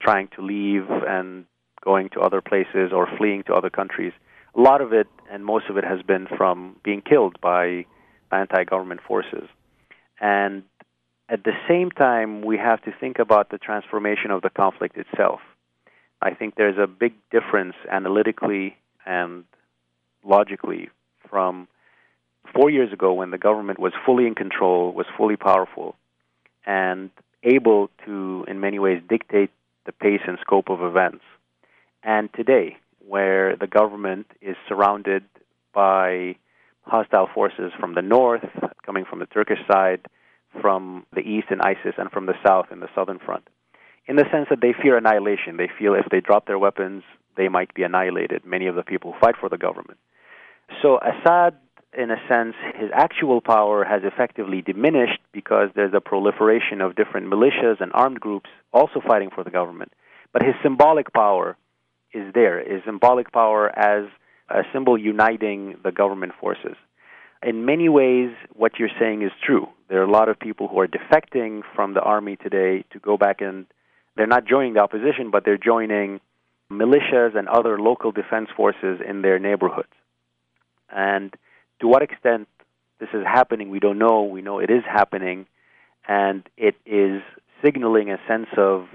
trying 0.00 0.28
to 0.36 0.42
leave 0.42 0.84
and 0.88 1.44
going 1.84 2.08
to 2.10 2.20
other 2.20 2.40
places 2.40 2.92
or 2.92 3.06
fleeing 3.18 3.42
to 3.44 3.54
other 3.54 3.70
countries. 3.70 4.12
A 4.56 4.60
lot 4.60 4.80
of 4.80 4.92
it, 4.92 5.06
and 5.30 5.44
most 5.44 5.66
of 5.70 5.76
it, 5.76 5.84
has 5.84 6.02
been 6.02 6.26
from 6.36 6.76
being 6.82 7.02
killed 7.02 7.40
by 7.40 7.84
anti 8.32 8.64
government 8.64 9.00
forces. 9.06 9.48
And 10.20 10.64
at 11.28 11.44
the 11.44 11.52
same 11.68 11.90
time, 11.90 12.42
we 12.42 12.58
have 12.58 12.82
to 12.82 12.92
think 12.98 13.18
about 13.18 13.50
the 13.50 13.58
transformation 13.58 14.30
of 14.30 14.42
the 14.42 14.50
conflict 14.50 14.96
itself. 14.96 15.40
I 16.20 16.34
think 16.34 16.54
there's 16.56 16.78
a 16.78 16.86
big 16.86 17.14
difference 17.30 17.74
analytically 17.90 18.76
and 19.06 19.44
logically 20.22 20.90
from 21.28 21.68
four 22.54 22.68
years 22.68 22.92
ago 22.92 23.12
when 23.14 23.30
the 23.30 23.38
government 23.38 23.78
was 23.78 23.92
fully 24.04 24.26
in 24.26 24.34
control, 24.34 24.92
was 24.92 25.06
fully 25.16 25.36
powerful, 25.36 25.96
and 26.66 27.10
able 27.42 27.88
to, 28.04 28.44
in 28.48 28.60
many 28.60 28.78
ways, 28.78 29.02
dictate 29.08 29.50
the 29.86 29.92
pace 29.92 30.20
and 30.26 30.38
scope 30.40 30.68
of 30.68 30.82
events. 30.82 31.24
And 32.02 32.28
today, 32.34 32.76
where 33.06 33.56
the 33.56 33.66
government 33.66 34.26
is 34.42 34.56
surrounded 34.68 35.24
by 35.72 36.36
hostile 36.90 37.28
forces 37.32 37.72
from 37.78 37.94
the 37.94 38.02
north, 38.02 38.44
coming 38.84 39.04
from 39.08 39.20
the 39.20 39.26
Turkish 39.26 39.60
side, 39.70 40.00
from 40.60 41.06
the 41.14 41.20
east 41.20 41.48
in 41.50 41.60
ISIS, 41.60 41.94
and 41.96 42.10
from 42.10 42.26
the 42.26 42.34
south 42.46 42.66
in 42.72 42.80
the 42.80 42.88
southern 42.94 43.18
front. 43.18 43.48
In 44.06 44.16
the 44.16 44.24
sense 44.32 44.46
that 44.50 44.60
they 44.60 44.74
fear 44.82 44.96
annihilation. 44.96 45.56
They 45.56 45.70
feel 45.78 45.94
if 45.94 46.06
they 46.10 46.20
drop 46.20 46.46
their 46.46 46.58
weapons, 46.58 47.04
they 47.36 47.48
might 47.48 47.72
be 47.74 47.84
annihilated, 47.84 48.44
many 48.44 48.66
of 48.66 48.74
the 48.74 48.82
people 48.82 49.12
who 49.12 49.20
fight 49.20 49.36
for 49.38 49.48
the 49.48 49.58
government. 49.58 49.98
So 50.82 50.98
Assad 50.98 51.56
in 51.96 52.10
a 52.10 52.16
sense, 52.28 52.54
his 52.76 52.90
actual 52.94 53.40
power 53.40 53.84
has 53.84 54.02
effectively 54.04 54.62
diminished 54.62 55.18
because 55.32 55.70
there's 55.74 55.94
a 55.94 56.00
proliferation 56.00 56.80
of 56.80 56.94
different 56.94 57.26
militias 57.26 57.80
and 57.80 57.90
armed 57.94 58.20
groups 58.20 58.48
also 58.72 59.00
fighting 59.06 59.30
for 59.34 59.42
the 59.42 59.50
government. 59.50 59.92
But 60.32 60.42
his 60.42 60.54
symbolic 60.62 61.12
power 61.12 61.56
is 62.12 62.32
there, 62.32 62.60
his 62.60 62.82
symbolic 62.84 63.32
power 63.32 63.76
as 63.76 64.04
a 64.50 64.62
symbol 64.72 64.98
uniting 64.98 65.76
the 65.84 65.92
government 65.92 66.32
forces. 66.40 66.76
In 67.42 67.64
many 67.64 67.88
ways, 67.88 68.30
what 68.54 68.78
you're 68.78 68.90
saying 68.98 69.22
is 69.22 69.30
true. 69.44 69.68
There 69.88 70.00
are 70.00 70.04
a 70.04 70.10
lot 70.10 70.28
of 70.28 70.38
people 70.38 70.68
who 70.68 70.78
are 70.80 70.88
defecting 70.88 71.62
from 71.74 71.94
the 71.94 72.00
army 72.00 72.36
today 72.36 72.84
to 72.92 72.98
go 72.98 73.16
back 73.16 73.40
and 73.40 73.66
they're 74.16 74.26
not 74.26 74.44
joining 74.44 74.74
the 74.74 74.80
opposition, 74.80 75.30
but 75.30 75.44
they're 75.44 75.56
joining 75.56 76.20
militias 76.70 77.36
and 77.36 77.48
other 77.48 77.78
local 77.78 78.12
defense 78.12 78.48
forces 78.56 79.00
in 79.06 79.22
their 79.22 79.38
neighborhoods. 79.38 79.88
And 80.90 81.34
to 81.80 81.88
what 81.88 82.02
extent 82.02 82.48
this 82.98 83.08
is 83.14 83.24
happening, 83.24 83.70
we 83.70 83.80
don't 83.80 83.98
know. 83.98 84.22
We 84.24 84.42
know 84.42 84.58
it 84.58 84.70
is 84.70 84.82
happening, 84.86 85.46
and 86.06 86.42
it 86.56 86.76
is 86.84 87.22
signaling 87.64 88.10
a 88.10 88.18
sense 88.28 88.48
of 88.56 88.86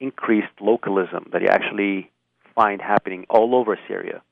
increased 0.00 0.60
localism 0.60 1.28
that 1.32 1.42
you 1.42 1.48
actually 1.48 2.10
find 2.54 2.80
happening 2.80 3.26
all 3.30 3.54
over 3.54 3.78
Syria. 3.88 4.22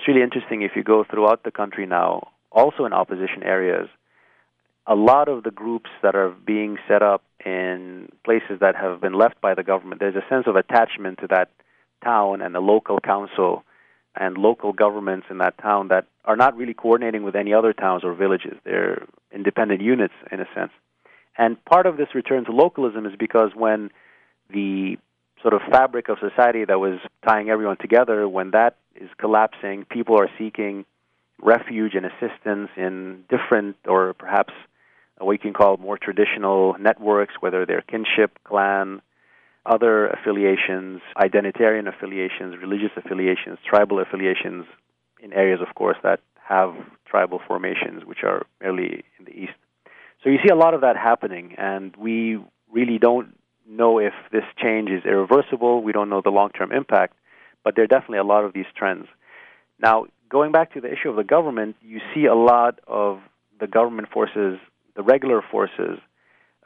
It's 0.00 0.08
really 0.08 0.22
interesting 0.22 0.62
if 0.62 0.70
you 0.76 0.82
go 0.82 1.04
throughout 1.04 1.42
the 1.42 1.50
country 1.50 1.84
now, 1.84 2.28
also 2.50 2.86
in 2.86 2.94
opposition 2.94 3.42
areas, 3.42 3.86
a 4.86 4.94
lot 4.94 5.28
of 5.28 5.42
the 5.42 5.50
groups 5.50 5.90
that 6.02 6.14
are 6.14 6.30
being 6.30 6.78
set 6.88 7.02
up 7.02 7.22
in 7.44 8.08
places 8.24 8.60
that 8.62 8.76
have 8.76 9.02
been 9.02 9.12
left 9.12 9.42
by 9.42 9.52
the 9.52 9.62
government, 9.62 10.00
there's 10.00 10.14
a 10.14 10.26
sense 10.30 10.46
of 10.46 10.56
attachment 10.56 11.18
to 11.18 11.26
that 11.26 11.50
town 12.02 12.40
and 12.40 12.54
the 12.54 12.60
local 12.60 12.98
council 12.98 13.62
and 14.16 14.38
local 14.38 14.72
governments 14.72 15.26
in 15.28 15.36
that 15.36 15.58
town 15.58 15.88
that 15.88 16.06
are 16.24 16.34
not 16.34 16.56
really 16.56 16.72
coordinating 16.72 17.22
with 17.22 17.36
any 17.36 17.52
other 17.52 17.74
towns 17.74 18.02
or 18.02 18.14
villages. 18.14 18.54
They're 18.64 19.06
independent 19.30 19.82
units 19.82 20.14
in 20.32 20.40
a 20.40 20.46
sense. 20.54 20.72
And 21.36 21.62
part 21.66 21.84
of 21.84 21.98
this 21.98 22.14
return 22.14 22.46
to 22.46 22.52
localism 22.52 23.04
is 23.04 23.12
because 23.18 23.50
when 23.54 23.90
the 24.48 24.96
sort 25.42 25.52
of 25.52 25.60
fabric 25.70 26.08
of 26.08 26.16
society 26.20 26.64
that 26.64 26.80
was 26.80 27.00
tying 27.22 27.50
everyone 27.50 27.76
together, 27.76 28.26
when 28.26 28.52
that 28.52 28.76
is 29.00 29.08
collapsing, 29.18 29.86
people 29.90 30.18
are 30.18 30.28
seeking 30.38 30.84
refuge 31.42 31.94
and 31.94 32.06
assistance 32.06 32.68
in 32.76 33.24
different 33.28 33.76
or 33.86 34.12
perhaps 34.14 34.52
uh, 35.20 35.24
what 35.24 35.32
you 35.32 35.38
can 35.38 35.54
call 35.54 35.76
more 35.78 35.98
traditional 35.98 36.76
networks, 36.78 37.34
whether 37.40 37.64
they're 37.66 37.82
kinship, 37.82 38.38
clan, 38.44 39.00
other 39.66 40.08
affiliations, 40.08 41.00
identitarian 41.16 41.88
affiliations, 41.88 42.56
religious 42.60 42.90
affiliations, 42.96 43.58
tribal 43.66 44.00
affiliations 44.00 44.66
in 45.22 45.32
areas, 45.32 45.60
of 45.66 45.74
course, 45.74 45.96
that 46.02 46.20
have 46.46 46.74
tribal 47.06 47.40
formations, 47.46 48.04
which 48.04 48.22
are 48.24 48.46
merely 48.60 49.04
in 49.18 49.24
the 49.24 49.32
east. 49.32 49.52
So 50.22 50.30
you 50.30 50.38
see 50.42 50.50
a 50.50 50.56
lot 50.56 50.74
of 50.74 50.80
that 50.82 50.96
happening, 50.96 51.54
and 51.56 51.94
we 51.96 52.38
really 52.70 52.98
don't 52.98 53.36
know 53.68 53.98
if 53.98 54.12
this 54.32 54.44
change 54.56 54.90
is 54.90 55.04
irreversible. 55.04 55.82
We 55.82 55.92
don't 55.92 56.08
know 56.08 56.20
the 56.22 56.30
long 56.30 56.50
term 56.50 56.72
impact, 56.72 57.14
but 57.64 57.74
there 57.74 57.84
are 57.84 57.88
definitely 57.88 58.18
a 58.18 58.24
lot 58.24 58.44
of 58.44 58.52
these 58.52 58.66
trends. 58.76 59.06
Now, 59.80 60.06
going 60.28 60.52
back 60.52 60.72
to 60.74 60.80
the 60.80 60.92
issue 60.92 61.08
of 61.08 61.16
the 61.16 61.24
government, 61.24 61.76
you 61.82 62.00
see 62.14 62.26
a 62.26 62.34
lot 62.34 62.80
of 62.86 63.20
the 63.58 63.66
government 63.66 64.08
forces, 64.12 64.58
the 64.96 65.02
regular 65.02 65.42
forces, 65.50 65.98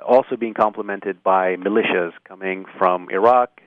also 0.05 0.37
being 0.37 0.55
complemented 0.55 1.23
by 1.23 1.57
militias 1.57 2.13
coming 2.27 2.65
from 2.79 3.09
Iraq 3.11 3.61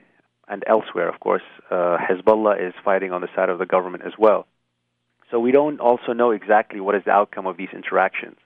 and 0.46 0.62
elsewhere. 0.66 1.08
Of 1.08 1.20
course, 1.20 1.42
uh, 1.70 1.96
Hezbollah 1.98 2.68
is 2.68 2.74
fighting 2.84 3.12
on 3.12 3.20
the 3.20 3.28
side 3.34 3.48
of 3.48 3.58
the 3.58 3.66
government 3.66 4.04
as 4.06 4.12
well. 4.18 4.46
So 5.30 5.38
we 5.38 5.52
don't 5.52 5.80
also 5.80 6.12
know 6.12 6.30
exactly 6.30 6.80
what 6.80 6.94
is 6.94 7.02
the 7.04 7.10
outcome 7.10 7.46
of 7.46 7.56
these 7.56 7.68
interactions. 7.72 8.36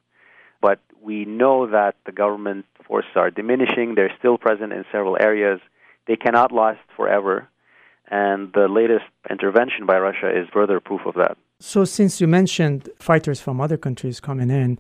But 0.61 0.81
we 1.01 1.25
know 1.25 1.67
that 1.67 1.97
the 2.07 2.13
government 2.13 2.67
forces 2.87 3.11
are 3.17 3.31
diminishing. 3.31 3.95
They're 3.95 4.15
still 4.19 4.39
present 4.39 4.73
in 4.73 4.85
several 4.91 5.17
areas. 5.21 5.61
They 6.07 6.17
cannot 6.17 6.53
last 6.53 6.81
forever. 6.97 7.49
And 8.11 8.53
the 8.53 8.69
latest 8.69 9.05
intervention 9.31 9.87
by 9.87 9.99
Russia 9.99 10.29
is 10.29 10.47
further 10.53 10.81
proof 10.81 11.03
of 11.07 11.15
that. 11.15 11.37
So, 11.61 11.85
since 11.85 12.21
you 12.21 12.27
mentioned 12.27 12.89
fighters 12.99 13.41
from 13.41 13.61
other 13.61 13.77
countries 13.77 14.21
coming 14.21 14.51
in, 14.51 14.79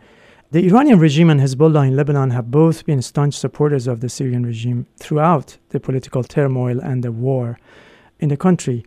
the 0.51 0.67
Iranian 0.67 0.99
regime 0.99 1.31
and 1.31 1.41
Hezbollah 1.41 1.87
in 1.87 1.97
Lebanon 1.97 2.31
have 2.31 2.51
both 2.51 2.85
been 2.85 3.01
staunch 3.01 3.35
supporters 3.35 3.87
of 3.87 4.01
the 4.01 4.11
Syrian 4.11 4.45
regime 4.45 4.87
throughout 4.99 5.57
the 5.71 5.81
political 5.81 6.23
turmoil 6.23 6.79
and 6.79 7.03
the 7.03 7.11
war 7.11 7.59
in 8.21 8.29
the 8.29 8.37
country. 8.37 8.85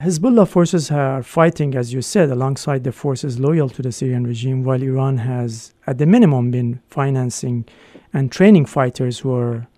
Hezbollah 0.00 0.48
forces 0.48 0.90
are 0.90 1.22
fighting, 1.22 1.74
as 1.74 1.92
you 1.92 2.00
said, 2.00 2.30
alongside 2.30 2.82
the 2.82 2.92
forces 2.92 3.38
loyal 3.38 3.68
to 3.68 3.82
the 3.82 3.92
Syrian 3.92 4.26
regime, 4.26 4.64
while 4.64 4.82
Iran 4.82 5.18
has, 5.18 5.74
at 5.86 5.98
the 5.98 6.06
minimum, 6.06 6.50
been 6.50 6.80
financing 6.88 7.66
and 8.12 8.32
training 8.32 8.66
fighters 8.66 9.20
who 9.20 9.34
are 9.34 9.68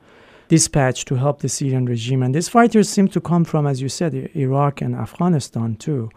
dispatched 0.49 1.09
to 1.09 1.15
help 1.17 1.41
the 1.41 1.49
Syrian 1.49 1.87
regime. 1.87 2.23
And 2.23 2.35
these 2.35 2.49
fighters 2.49 2.89
seem 2.89 3.09
to 3.09 3.21
come 3.21 3.45
from, 3.45 3.67
as 3.67 3.81
you 3.81 3.89
said, 3.89 4.15
Iraq 4.35 4.81
and 4.81 4.95
Afghanistan, 4.95 5.77
too. 5.77 6.11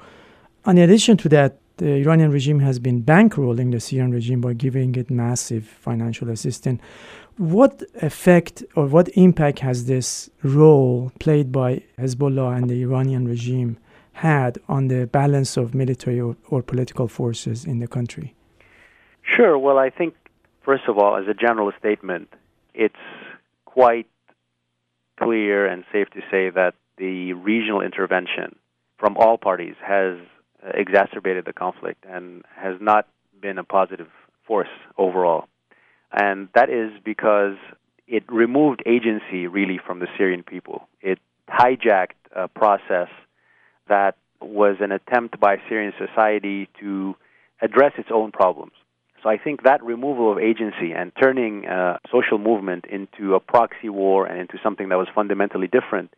In 0.65 0.77
addition 0.77 1.17
to 1.17 1.29
that, 1.29 1.57
the 1.77 1.93
Iranian 1.93 2.31
regime 2.31 2.59
has 2.59 2.79
been 2.79 3.03
bankrolling 3.03 3.71
the 3.71 3.79
Syrian 3.79 4.11
regime 4.11 4.41
by 4.41 4.53
giving 4.53 4.95
it 4.95 5.09
massive 5.09 5.65
financial 5.65 6.29
assistance. 6.29 6.81
What 7.37 7.83
effect 8.01 8.63
or 8.75 8.87
what 8.87 9.09
impact 9.09 9.59
has 9.59 9.85
this 9.85 10.29
role 10.43 11.11
played 11.19 11.51
by 11.51 11.83
Hezbollah 11.99 12.57
and 12.57 12.67
the 12.67 12.81
Iranian 12.81 13.27
regime 13.27 13.77
had 14.13 14.57
on 14.67 14.87
the 14.87 15.05
balance 15.05 15.55
of 15.55 15.75
military 15.75 16.19
or, 16.19 16.35
or 16.49 16.63
political 16.63 17.07
forces 17.07 17.63
in 17.63 17.77
the 17.77 17.87
country? 17.87 18.33
Sure. 19.21 19.55
Well, 19.59 19.77
I 19.77 19.91
think, 19.91 20.15
first 20.63 20.85
of 20.87 20.97
all, 20.97 21.15
as 21.15 21.27
a 21.27 21.35
general 21.35 21.71
statement, 21.77 22.33
it's 22.73 22.95
quite 23.65 24.07
clear 25.19 25.65
and 25.65 25.83
safe 25.91 26.09
to 26.11 26.21
say 26.31 26.49
that 26.49 26.73
the 26.97 27.33
regional 27.33 27.81
intervention 27.81 28.55
from 28.97 29.17
all 29.17 29.37
parties 29.37 29.75
has 29.85 30.17
exacerbated 30.73 31.45
the 31.45 31.53
conflict 31.53 32.05
and 32.09 32.43
has 32.55 32.75
not 32.81 33.07
been 33.41 33.57
a 33.57 33.63
positive 33.63 34.07
force 34.45 34.69
overall. 34.97 35.47
And 36.11 36.49
that 36.55 36.69
is 36.69 36.91
because 37.03 37.55
it 38.07 38.23
removed 38.31 38.81
agency 38.85 39.47
really 39.47 39.79
from 39.85 39.99
the 39.99 40.07
Syrian 40.17 40.43
people. 40.43 40.87
It 41.01 41.19
hijacked 41.49 42.15
a 42.35 42.47
process 42.47 43.09
that 43.87 44.15
was 44.41 44.77
an 44.79 44.91
attempt 44.91 45.39
by 45.39 45.57
Syrian 45.67 45.93
society 45.97 46.69
to 46.79 47.15
address 47.61 47.93
its 47.97 48.09
own 48.13 48.31
problems. 48.31 48.73
So 49.27 49.31
I 49.31 49.37
think 49.37 49.63
that 49.63 49.83
removal 49.83 50.31
of 50.31 50.37
agency 50.37 50.93
and 50.95 51.11
turning 51.21 51.65
a 51.65 51.99
social 52.09 52.37
movement 52.37 52.85
into 52.85 53.35
a 53.35 53.41
proxy 53.41 53.89
war 53.89 54.25
and 54.25 54.39
into 54.39 54.57
something 54.63 54.87
that 54.87 54.97
was 54.97 55.09
fundamentally 55.13 55.67
different 55.67 56.13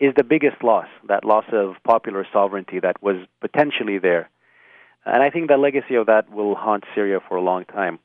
is 0.00 0.12
the 0.16 0.24
biggest 0.24 0.64
loss, 0.64 0.88
that 1.06 1.24
loss 1.24 1.44
of 1.52 1.76
popular 1.84 2.26
sovereignty 2.32 2.80
that 2.80 3.00
was 3.00 3.14
potentially 3.40 3.98
there. 3.98 4.28
And 5.06 5.22
I 5.22 5.30
think 5.30 5.48
the 5.48 5.56
legacy 5.56 5.94
of 5.94 6.06
that 6.06 6.32
will 6.32 6.56
haunt 6.56 6.82
Syria 6.96 7.20
for 7.28 7.36
a 7.36 7.40
long 7.40 7.64
time. 7.64 8.00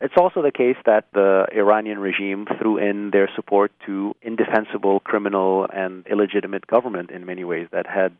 It's 0.00 0.14
also 0.16 0.40
the 0.40 0.50
case 0.50 0.76
that 0.86 1.04
the 1.12 1.44
Iranian 1.54 1.98
regime 1.98 2.46
threw 2.58 2.78
in 2.78 3.10
their 3.10 3.28
support 3.36 3.70
to 3.84 4.14
indefensible, 4.22 5.00
criminal, 5.00 5.66
and 5.70 6.06
illegitimate 6.06 6.66
government 6.66 7.10
in 7.10 7.26
many 7.26 7.44
ways 7.44 7.68
that 7.72 7.86
had 7.86 8.16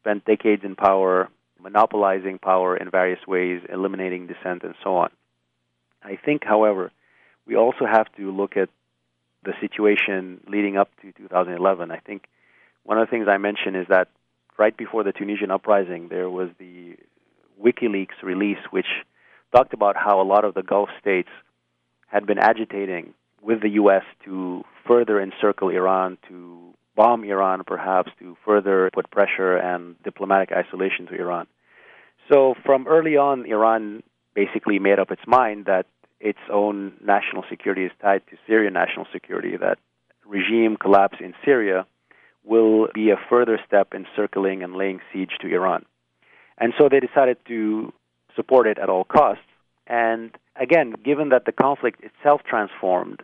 spent 0.00 0.24
decades 0.26 0.62
in 0.64 0.76
power, 0.76 1.28
monopolizing 1.60 2.38
power 2.38 2.76
in 2.76 2.90
various 2.90 3.26
ways, 3.26 3.60
eliminating 3.72 4.26
dissent, 4.26 4.62
and 4.62 4.74
so 4.82 4.96
on. 4.96 5.10
I 6.02 6.16
think, 6.16 6.44
however, 6.44 6.92
we 7.46 7.56
also 7.56 7.86
have 7.86 8.06
to 8.16 8.30
look 8.30 8.56
at 8.56 8.68
the 9.44 9.52
situation 9.60 10.40
leading 10.48 10.76
up 10.76 10.90
to 11.02 11.12
2011. 11.12 11.90
I 11.90 11.98
think 11.98 12.24
one 12.84 12.98
of 12.98 13.06
the 13.06 13.10
things 13.10 13.26
I 13.28 13.38
mentioned 13.38 13.76
is 13.76 13.86
that 13.88 14.08
right 14.58 14.76
before 14.76 15.04
the 15.04 15.12
Tunisian 15.12 15.50
uprising, 15.50 16.08
there 16.08 16.30
was 16.30 16.50
the 16.58 16.96
WikiLeaks 17.62 18.22
release, 18.22 18.58
which 18.70 18.86
talked 19.54 19.72
about 19.72 19.96
how 19.96 20.20
a 20.20 20.24
lot 20.24 20.44
of 20.44 20.54
the 20.54 20.62
Gulf 20.62 20.88
states 21.00 21.28
had 22.06 22.26
been 22.26 22.38
agitating 22.38 23.14
with 23.42 23.62
the 23.62 23.70
U.S. 23.70 24.02
to 24.24 24.64
further 24.86 25.20
encircle 25.20 25.68
Iran, 25.68 26.18
to 26.28 26.67
bomb 26.98 27.22
Iran, 27.22 27.62
perhaps, 27.64 28.10
to 28.18 28.36
further 28.44 28.90
put 28.92 29.08
pressure 29.10 29.56
and 29.56 29.80
diplomatic 30.02 30.50
isolation 30.50 31.06
to 31.06 31.14
Iran. 31.14 31.46
So, 32.30 32.54
from 32.66 32.88
early 32.88 33.16
on, 33.16 33.46
Iran 33.46 34.02
basically 34.34 34.80
made 34.80 34.98
up 34.98 35.12
its 35.12 35.26
mind 35.26 35.66
that 35.66 35.86
its 36.20 36.40
own 36.52 36.94
national 37.14 37.44
security 37.48 37.84
is 37.84 37.92
tied 38.02 38.22
to 38.30 38.36
Syrian 38.48 38.74
national 38.74 39.06
security, 39.12 39.56
that 39.56 39.78
regime 40.26 40.76
collapse 40.76 41.18
in 41.20 41.34
Syria 41.44 41.86
will 42.44 42.88
be 42.92 43.10
a 43.10 43.16
further 43.30 43.60
step 43.64 43.94
in 43.94 44.04
circling 44.16 44.64
and 44.64 44.74
laying 44.74 45.00
siege 45.12 45.34
to 45.40 45.46
Iran. 45.46 45.84
And 46.58 46.72
so 46.76 46.88
they 46.90 46.98
decided 46.98 47.36
to 47.46 47.92
support 48.34 48.66
it 48.66 48.78
at 48.78 48.88
all 48.88 49.04
costs. 49.04 49.50
And 49.86 50.36
again, 50.56 50.94
given 51.04 51.28
that 51.28 51.44
the 51.44 51.52
conflict 51.52 52.02
itself 52.02 52.40
transformed 52.42 53.22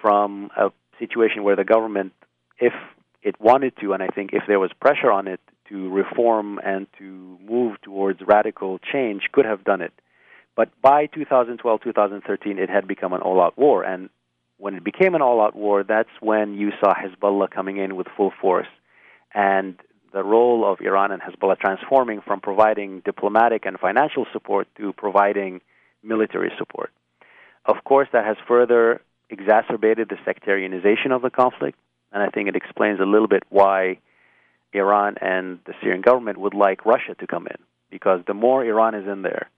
from 0.00 0.50
a 0.56 0.70
situation 1.00 1.42
where 1.42 1.56
the 1.56 1.64
government, 1.64 2.12
if 2.58 2.72
it 3.22 3.40
wanted 3.40 3.74
to, 3.80 3.92
and 3.92 4.02
I 4.02 4.08
think 4.08 4.30
if 4.32 4.42
there 4.46 4.60
was 4.60 4.70
pressure 4.80 5.10
on 5.10 5.28
it 5.28 5.40
to 5.68 5.90
reform 5.90 6.58
and 6.64 6.86
to 6.98 7.38
move 7.42 7.80
towards 7.82 8.20
radical 8.26 8.78
change, 8.78 9.22
could 9.32 9.44
have 9.44 9.64
done 9.64 9.80
it. 9.80 9.92
But 10.56 10.68
by 10.82 11.06
2012, 11.06 11.80
2013, 11.82 12.58
it 12.58 12.68
had 12.68 12.86
become 12.88 13.12
an 13.12 13.20
all 13.20 13.40
out 13.40 13.56
war. 13.56 13.84
And 13.84 14.10
when 14.58 14.74
it 14.74 14.84
became 14.84 15.14
an 15.14 15.22
all 15.22 15.40
out 15.40 15.54
war, 15.54 15.84
that's 15.84 16.10
when 16.20 16.54
you 16.54 16.70
saw 16.80 16.92
Hezbollah 16.94 17.50
coming 17.50 17.76
in 17.76 17.96
with 17.96 18.08
full 18.16 18.32
force. 18.40 18.66
And 19.32 19.76
the 20.12 20.24
role 20.24 20.70
of 20.70 20.80
Iran 20.80 21.12
and 21.12 21.22
Hezbollah 21.22 21.58
transforming 21.58 22.20
from 22.20 22.40
providing 22.40 23.00
diplomatic 23.04 23.64
and 23.64 23.78
financial 23.78 24.26
support 24.32 24.66
to 24.76 24.92
providing 24.92 25.60
military 26.02 26.50
support. 26.58 26.90
Of 27.64 27.84
course, 27.84 28.08
that 28.12 28.24
has 28.24 28.36
further 28.48 29.00
exacerbated 29.28 30.08
the 30.08 30.16
sectarianization 30.26 31.12
of 31.12 31.22
the 31.22 31.30
conflict, 31.30 31.78
and 32.12 32.22
I 32.22 32.28
think 32.28 32.48
it 32.48 32.56
explains 32.56 33.00
a 33.00 33.04
little 33.04 33.28
bit 33.28 33.42
why 33.48 33.98
Iran 34.72 35.16
and 35.20 35.58
the 35.66 35.74
Syrian 35.80 36.00
government 36.00 36.38
would 36.38 36.54
like 36.54 36.86
Russia 36.86 37.14
to 37.18 37.26
come 37.26 37.46
in. 37.46 37.56
Because 37.90 38.20
the 38.26 38.34
more 38.34 38.64
Iran 38.64 38.94
is 38.94 39.06
in 39.06 39.22
there, 39.22 39.48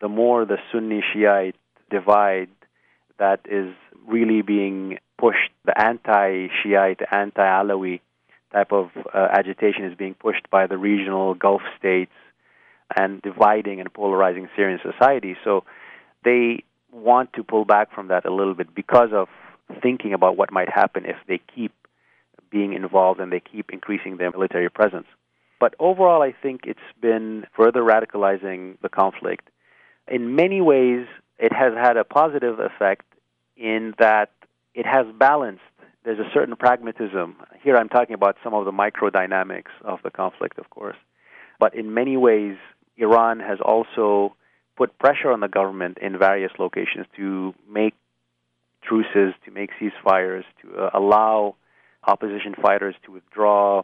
the 0.00 0.08
more 0.08 0.44
the 0.44 0.58
Sunni 0.70 1.02
Shiite 1.12 1.56
divide 1.90 2.48
that 3.18 3.40
is 3.50 3.74
really 4.06 4.42
being 4.42 4.98
pushed, 5.18 5.50
the 5.64 5.78
anti 5.78 6.48
Shiite, 6.62 7.00
anti 7.10 7.40
Alawi 7.42 8.00
type 8.52 8.72
of 8.72 8.90
uh, 9.14 9.28
agitation 9.30 9.84
is 9.84 9.96
being 9.96 10.14
pushed 10.14 10.50
by 10.50 10.66
the 10.66 10.76
regional 10.76 11.34
Gulf 11.34 11.62
states 11.78 12.12
and 12.94 13.22
dividing 13.22 13.80
and 13.80 13.92
polarizing 13.92 14.48
Syrian 14.56 14.80
society. 14.82 15.36
So 15.44 15.64
they 16.24 16.64
want 16.92 17.32
to 17.34 17.44
pull 17.44 17.64
back 17.64 17.94
from 17.94 18.08
that 18.08 18.24
a 18.26 18.34
little 18.34 18.54
bit 18.54 18.74
because 18.74 19.10
of 19.12 19.28
thinking 19.80 20.12
about 20.12 20.36
what 20.36 20.52
might 20.52 20.68
happen 20.68 21.04
if 21.04 21.16
they 21.28 21.40
keep 21.54 21.72
being 22.50 22.72
involved 22.72 23.20
and 23.20 23.32
they 23.32 23.40
keep 23.40 23.70
increasing 23.70 24.16
their 24.16 24.30
military 24.30 24.68
presence. 24.68 25.06
But 25.58 25.74
overall, 25.78 26.22
I 26.22 26.32
think 26.32 26.62
it's 26.64 26.80
been 27.00 27.46
further 27.54 27.82
radicalizing 27.82 28.80
the 28.80 28.88
conflict. 28.88 29.48
In 30.08 30.34
many 30.34 30.60
ways, 30.60 31.06
it 31.38 31.52
has 31.52 31.74
had 31.74 31.96
a 31.96 32.04
positive 32.04 32.58
effect 32.58 33.06
in 33.56 33.94
that 33.98 34.30
it 34.74 34.86
has 34.86 35.06
balanced 35.18 35.62
there's 36.04 36.18
a 36.18 36.30
certain 36.32 36.56
pragmatism. 36.56 37.36
Here 37.62 37.76
I'm 37.76 37.88
talking 37.88 38.14
about 38.14 38.36
some 38.42 38.54
of 38.54 38.64
the 38.64 38.72
micro 38.72 39.10
dynamics 39.10 39.70
of 39.84 39.98
the 40.02 40.10
conflict, 40.10 40.58
of 40.58 40.70
course. 40.70 40.96
But 41.58 41.74
in 41.74 41.92
many 41.92 42.16
ways, 42.16 42.56
Iran 42.96 43.40
has 43.40 43.58
also 43.62 44.34
put 44.76 44.98
pressure 44.98 45.30
on 45.30 45.40
the 45.40 45.48
government 45.48 45.98
in 46.00 46.18
various 46.18 46.52
locations 46.58 47.06
to 47.16 47.54
make 47.68 47.94
truces, 48.82 49.34
to 49.44 49.50
make 49.50 49.70
ceasefires, 49.78 50.44
to 50.62 50.74
uh, 50.74 50.90
allow 50.94 51.56
opposition 52.06 52.54
fighters 52.60 52.94
to 53.04 53.12
withdraw 53.12 53.82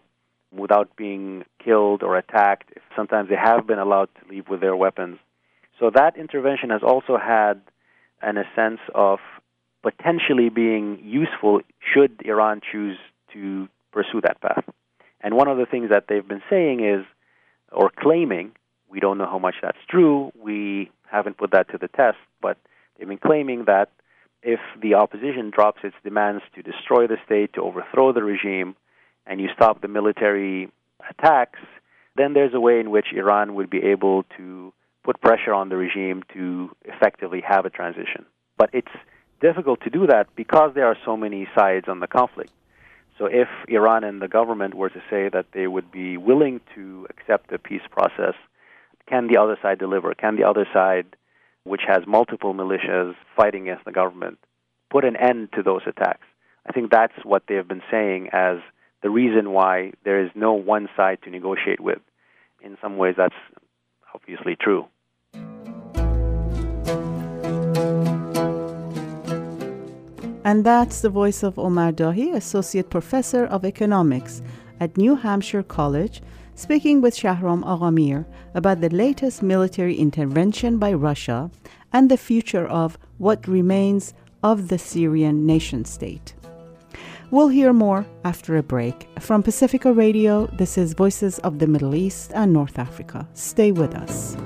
without 0.53 0.97
being 0.97 1.45
killed 1.63 2.03
or 2.03 2.17
attacked. 2.17 2.71
Sometimes 2.95 3.29
they 3.29 3.37
have 3.37 3.67
been 3.67 3.79
allowed 3.79 4.09
to 4.21 4.31
leave 4.31 4.49
with 4.49 4.61
their 4.61 4.77
weapons. 4.77 5.19
So 5.79 5.91
that 5.95 6.17
intervention 6.17 6.71
has 6.71 6.83
also 6.83 7.19
had 7.19 7.61
an, 8.23 8.39
a 8.39 8.45
sense 8.55 8.81
of 8.95 9.19
potentially 9.83 10.49
being 10.49 10.99
useful 11.03 11.61
should 11.93 12.23
Iran 12.25 12.61
choose 12.73 12.97
to 13.33 13.69
pursue 13.93 14.21
that 14.23 14.41
path. 14.41 14.65
And 15.21 15.35
one 15.35 15.49
of 15.49 15.59
the 15.59 15.67
things 15.67 15.91
that 15.91 16.05
they've 16.09 16.27
been 16.27 16.43
saying 16.49 16.85
is, 16.85 17.05
or 17.73 17.91
claiming, 17.91 18.53
we 18.89 19.01
don't 19.01 19.19
know 19.19 19.27
how 19.27 19.39
much 19.39 19.57
that's 19.63 19.79
true, 19.89 20.33
we 20.41 20.91
haven't 21.11 21.37
put 21.37 21.51
that 21.51 21.71
to 21.71 21.79
the 21.79 21.89
test, 21.89 22.19
but 22.41 22.57
they've 22.99 23.09
been 23.09 23.19
claiming 23.19 23.65
that 23.67 23.91
if 24.47 24.61
the 24.81 24.95
opposition 24.95 25.51
drops 25.51 25.81
its 25.83 25.97
demands 26.05 26.43
to 26.55 26.63
destroy 26.63 27.09
the 27.09 27.17
state, 27.27 27.53
to 27.55 27.63
overthrow 27.63 28.13
the 28.13 28.23
regime, 28.23 28.77
and 29.27 29.41
you 29.41 29.49
stop 29.53 29.83
the 29.83 29.89
military 29.89 30.71
attacks, 31.11 31.59
then 32.15 32.33
there's 32.33 32.55
a 32.55 32.61
way 32.61 32.79
in 32.79 32.91
which 32.93 33.07
Iran 33.13 33.57
would 33.57 33.69
be 33.69 33.83
able 33.83 34.25
to 34.37 34.73
put 35.03 35.21
pressure 35.21 35.53
on 35.53 35.69
the 35.69 35.77
regime 35.77 36.23
to 36.33 36.71
effectively 36.85 37.43
have 37.47 37.67
a 37.67 37.71
transition. 37.71 38.25
But 38.57 38.71
it's 38.73 38.97
difficult 39.41 39.81
to 39.83 39.91
do 39.91 40.07
that 40.07 40.29
because 40.37 40.71
there 40.75 40.87
are 40.87 40.97
so 41.05 41.17
many 41.17 41.49
sides 41.59 41.87
on 41.89 41.99
the 41.99 42.07
conflict. 42.07 42.53
So 43.19 43.27
if 43.27 43.49
Iran 43.67 44.05
and 44.05 44.23
the 44.23 44.29
government 44.29 44.75
were 44.75 44.91
to 44.91 45.03
say 45.11 45.29
that 45.29 45.47
they 45.55 45.67
would 45.67 45.91
be 45.91 46.17
willing 46.17 46.61
to 46.77 47.09
accept 47.11 47.51
the 47.51 47.59
peace 47.59 47.87
process, 47.91 48.35
can 49.09 49.27
the 49.27 49.39
other 49.39 49.59
side 49.61 49.81
deliver? 49.81 50.15
Can 50.15 50.37
the 50.37 50.45
other 50.45 50.69
side, 50.73 51.17
which 51.67 51.83
has 51.87 52.07
multiple 52.07 52.55
militias 52.55 53.15
fighting 53.37 53.69
against 53.69 53.85
the 53.85 53.93
government, 53.93 54.39
put 54.91 55.05
an 55.05 55.17
end 55.17 55.49
to 55.55 55.63
those 55.63 55.83
attacks? 55.87 56.27
I 56.67 56.73
think 56.73 56.91
that's 56.91 57.15
what 57.25 57.43
they 57.49 57.57
have 57.57 57.69
been 57.69 57.83
saying 57.91 58.31
as 58.33 58.59
the 59.03 59.11
reason 59.11 59.53
why 59.53 59.93
there 60.05 60.25
is 60.25 60.31
no 60.35 60.53
one 60.53 60.89
side 60.97 61.19
to 61.25 61.31
negotiate 61.31 61.81
with. 61.81 61.99
In 62.63 62.77
some 62.81 62.97
ways, 62.97 63.15
that's 63.17 63.35
obviously 64.15 64.57
true. 64.57 64.87
And 70.45 70.65
that's 70.65 71.01
the 71.01 71.11
voice 71.11 71.43
of 71.43 71.59
Omar 71.59 71.91
Dahi, 71.91 72.35
Associate 72.35 72.89
Professor 72.89 73.45
of 73.45 73.65
Economics 73.65 74.43
at 74.79 74.97
New 74.97 75.17
Hampshire 75.17 75.65
College, 75.65 76.23
speaking 76.57 77.03
with 77.03 77.15
Shahram 77.15 77.63
Aghamir 77.63 78.25
about 78.55 78.81
the 78.81 78.89
latest 78.89 79.43
military 79.43 79.95
intervention 79.95 80.79
by 80.79 80.93
Russia 80.93 81.51
and 81.93 82.11
the 82.11 82.17
future 82.17 82.67
of 82.67 82.99
what 83.19 83.47
remains 83.47 84.15
of 84.43 84.69
the 84.69 84.79
Syrian 84.79 85.47
nation 85.47 85.85
state. 85.85 86.35
We'll 87.31 87.49
hear 87.49 87.73
more 87.73 88.07
after 88.25 88.57
a 88.57 88.63
break. 88.63 89.09
From 89.21 89.43
Pacifica 89.43 89.93
Radio, 89.93 90.47
this 90.47 90.79
is 90.79 90.95
Voices 90.95 91.39
of 91.41 91.59
the 91.59 91.67
Middle 91.67 91.95
East 91.95 92.33
and 92.35 92.53
North 92.53 92.79
Africa. 92.79 93.29
Stay 93.35 93.73
with 93.73 93.95
us. 93.95 94.37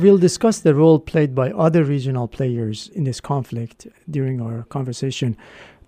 We'll 0.00 0.18
discuss 0.18 0.60
the 0.60 0.74
role 0.74 0.98
played 0.98 1.34
by 1.34 1.50
other 1.52 1.84
regional 1.84 2.26
players 2.26 2.88
in 2.94 3.04
this 3.04 3.20
conflict 3.20 3.86
during 4.10 4.40
our 4.40 4.64
conversation. 4.64 5.36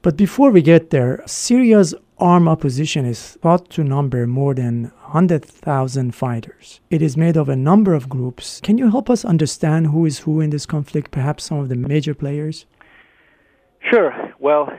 But 0.02 0.16
before 0.16 0.50
we 0.50 0.62
get 0.62 0.90
there, 0.90 1.22
Syria's 1.26 1.94
armed 2.18 2.48
opposition 2.48 3.04
is 3.04 3.38
thought 3.42 3.70
to 3.70 3.82
number 3.82 4.26
more 4.26 4.54
than 4.54 4.92
100,000 5.04 6.14
fighters. 6.14 6.80
It 6.90 7.02
is 7.02 7.16
made 7.16 7.36
of 7.36 7.48
a 7.48 7.56
number 7.56 7.94
of 7.94 8.08
groups. 8.08 8.60
Can 8.62 8.78
you 8.78 8.90
help 8.90 9.08
us 9.08 9.24
understand 9.24 9.88
who 9.88 10.06
is 10.06 10.20
who 10.20 10.40
in 10.40 10.50
this 10.50 10.66
conflict, 10.66 11.10
perhaps 11.10 11.44
some 11.44 11.58
of 11.58 11.68
the 11.68 11.76
major 11.76 12.14
players? 12.14 12.66
Sure. 13.90 14.12
Well, 14.38 14.72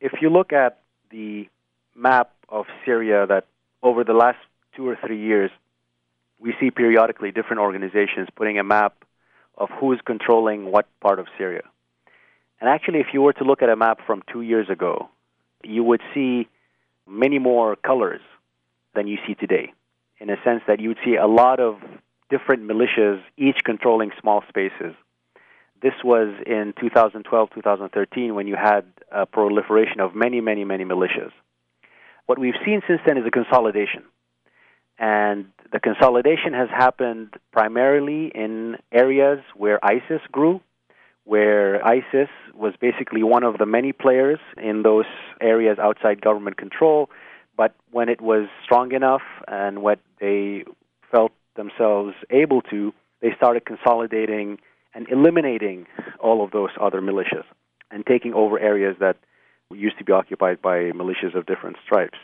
if 0.00 0.12
you 0.20 0.30
look 0.30 0.52
at 0.52 0.80
the 1.10 1.48
map 1.96 2.32
of 2.48 2.66
Syria 2.84 3.26
that 3.26 3.46
over 3.82 4.04
the 4.04 4.12
last 4.12 4.38
two 4.74 4.88
or 4.88 4.96
three 5.04 5.20
years, 5.20 5.50
we 6.40 6.54
see 6.60 6.70
periodically 6.70 7.30
different 7.30 7.60
organizations 7.60 8.28
putting 8.36 8.58
a 8.58 8.64
map 8.64 9.04
of 9.56 9.68
who 9.80 9.92
is 9.92 10.00
controlling 10.04 10.70
what 10.70 10.86
part 11.00 11.18
of 11.18 11.26
Syria. 11.36 11.62
And 12.60 12.68
actually, 12.68 13.00
if 13.00 13.08
you 13.12 13.22
were 13.22 13.32
to 13.34 13.44
look 13.44 13.62
at 13.62 13.68
a 13.68 13.76
map 13.76 14.00
from 14.06 14.22
two 14.32 14.42
years 14.42 14.68
ago, 14.68 15.08
you 15.62 15.82
would 15.82 16.00
see 16.14 16.48
many 17.06 17.38
more 17.38 17.76
colors 17.76 18.20
than 18.94 19.06
you 19.06 19.18
see 19.26 19.34
today, 19.34 19.72
in 20.18 20.30
a 20.30 20.36
sense 20.44 20.62
that 20.66 20.80
you 20.80 20.88
would 20.88 20.98
see 21.04 21.16
a 21.16 21.26
lot 21.26 21.60
of 21.60 21.76
different 22.30 22.68
militias, 22.68 23.22
each 23.36 23.58
controlling 23.64 24.10
small 24.20 24.42
spaces. 24.48 24.94
This 25.80 25.94
was 26.04 26.34
in 26.46 26.74
2012, 26.80 27.50
2013, 27.54 28.34
when 28.34 28.46
you 28.46 28.56
had 28.56 28.84
a 29.12 29.26
proliferation 29.26 30.00
of 30.00 30.14
many, 30.14 30.40
many, 30.40 30.64
many 30.64 30.84
militias. 30.84 31.30
What 32.26 32.38
we've 32.38 32.58
seen 32.64 32.82
since 32.86 33.00
then 33.06 33.16
is 33.16 33.24
a 33.26 33.30
consolidation. 33.30 34.02
And 34.98 35.46
the 35.72 35.78
consolidation 35.80 36.52
has 36.54 36.68
happened 36.70 37.34
primarily 37.52 38.32
in 38.34 38.76
areas 38.92 39.40
where 39.54 39.78
ISIS 39.84 40.20
grew, 40.32 40.60
where 41.24 41.86
ISIS 41.86 42.28
was 42.54 42.74
basically 42.80 43.22
one 43.22 43.44
of 43.44 43.58
the 43.58 43.66
many 43.66 43.92
players 43.92 44.38
in 44.56 44.82
those 44.82 45.04
areas 45.40 45.78
outside 45.78 46.20
government 46.20 46.56
control. 46.56 47.10
But 47.56 47.74
when 47.90 48.08
it 48.08 48.20
was 48.20 48.48
strong 48.64 48.92
enough 48.92 49.22
and 49.46 49.82
what 49.82 50.00
they 50.20 50.64
felt 51.12 51.32
themselves 51.54 52.14
able 52.30 52.62
to, 52.62 52.92
they 53.20 53.30
started 53.36 53.66
consolidating 53.66 54.58
and 54.94 55.08
eliminating 55.10 55.86
all 56.18 56.42
of 56.42 56.50
those 56.50 56.70
other 56.80 57.00
militias 57.00 57.44
and 57.90 58.06
taking 58.06 58.32
over 58.34 58.58
areas 58.58 58.96
that 59.00 59.16
used 59.70 59.98
to 59.98 60.04
be 60.04 60.12
occupied 60.12 60.62
by 60.62 60.90
militias 60.92 61.36
of 61.36 61.46
different 61.46 61.76
stripes. 61.84 62.18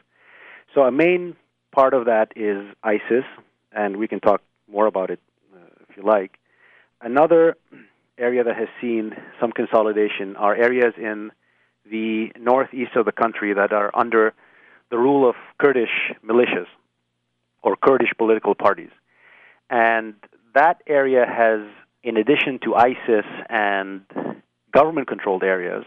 So 0.74 0.82
a 0.82 0.90
main 0.90 1.36
part 1.74 1.92
of 1.92 2.06
that 2.06 2.32
is 2.36 2.62
ISIS, 2.82 3.24
and 3.72 3.96
we 3.96 4.06
can 4.06 4.20
talk 4.20 4.40
more 4.70 4.86
about 4.86 5.10
it 5.10 5.20
uh, 5.54 5.58
if 5.88 5.96
you 5.96 6.02
like. 6.02 6.38
Another 7.00 7.56
area 8.16 8.44
that 8.44 8.56
has 8.56 8.68
seen 8.80 9.12
some 9.40 9.50
consolidation 9.50 10.36
are 10.36 10.54
areas 10.54 10.94
in 10.96 11.32
the 11.90 12.32
northeast 12.38 12.92
of 12.96 13.04
the 13.04 13.12
country 13.12 13.52
that 13.52 13.72
are 13.72 13.90
under 13.94 14.32
the 14.90 14.96
rule 14.96 15.28
of 15.28 15.34
Kurdish 15.58 16.12
militias 16.24 16.66
or 17.62 17.76
Kurdish 17.76 18.12
political 18.16 18.54
parties. 18.54 18.90
And 19.68 20.14
that 20.54 20.82
area 20.86 21.26
has, 21.26 21.60
in 22.02 22.16
addition 22.16 22.60
to 22.64 22.74
ISIS 22.74 23.26
and 23.48 24.02
government 24.72 25.08
controlled 25.08 25.42
areas, 25.42 25.84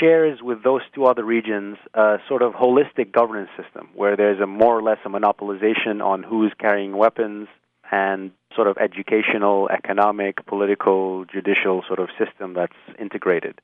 shares 0.00 0.40
with 0.42 0.62
those 0.62 0.82
two 0.94 1.04
other 1.04 1.24
regions 1.24 1.76
a 1.94 2.16
sort 2.28 2.42
of 2.42 2.52
holistic 2.52 3.12
governance 3.12 3.50
system 3.60 3.88
where 3.94 4.16
there's 4.16 4.40
a 4.40 4.46
more 4.46 4.76
or 4.76 4.82
less 4.82 4.98
a 5.04 5.08
monopolization 5.08 6.04
on 6.04 6.22
who's 6.22 6.52
carrying 6.58 6.96
weapons 6.96 7.48
and 7.90 8.32
sort 8.54 8.66
of 8.68 8.76
educational, 8.78 9.68
economic, 9.70 10.44
political, 10.46 11.24
judicial 11.24 11.82
sort 11.86 12.00
of 12.00 12.08
system 12.18 12.54
that's 12.54 12.76
integrated. 12.98 13.60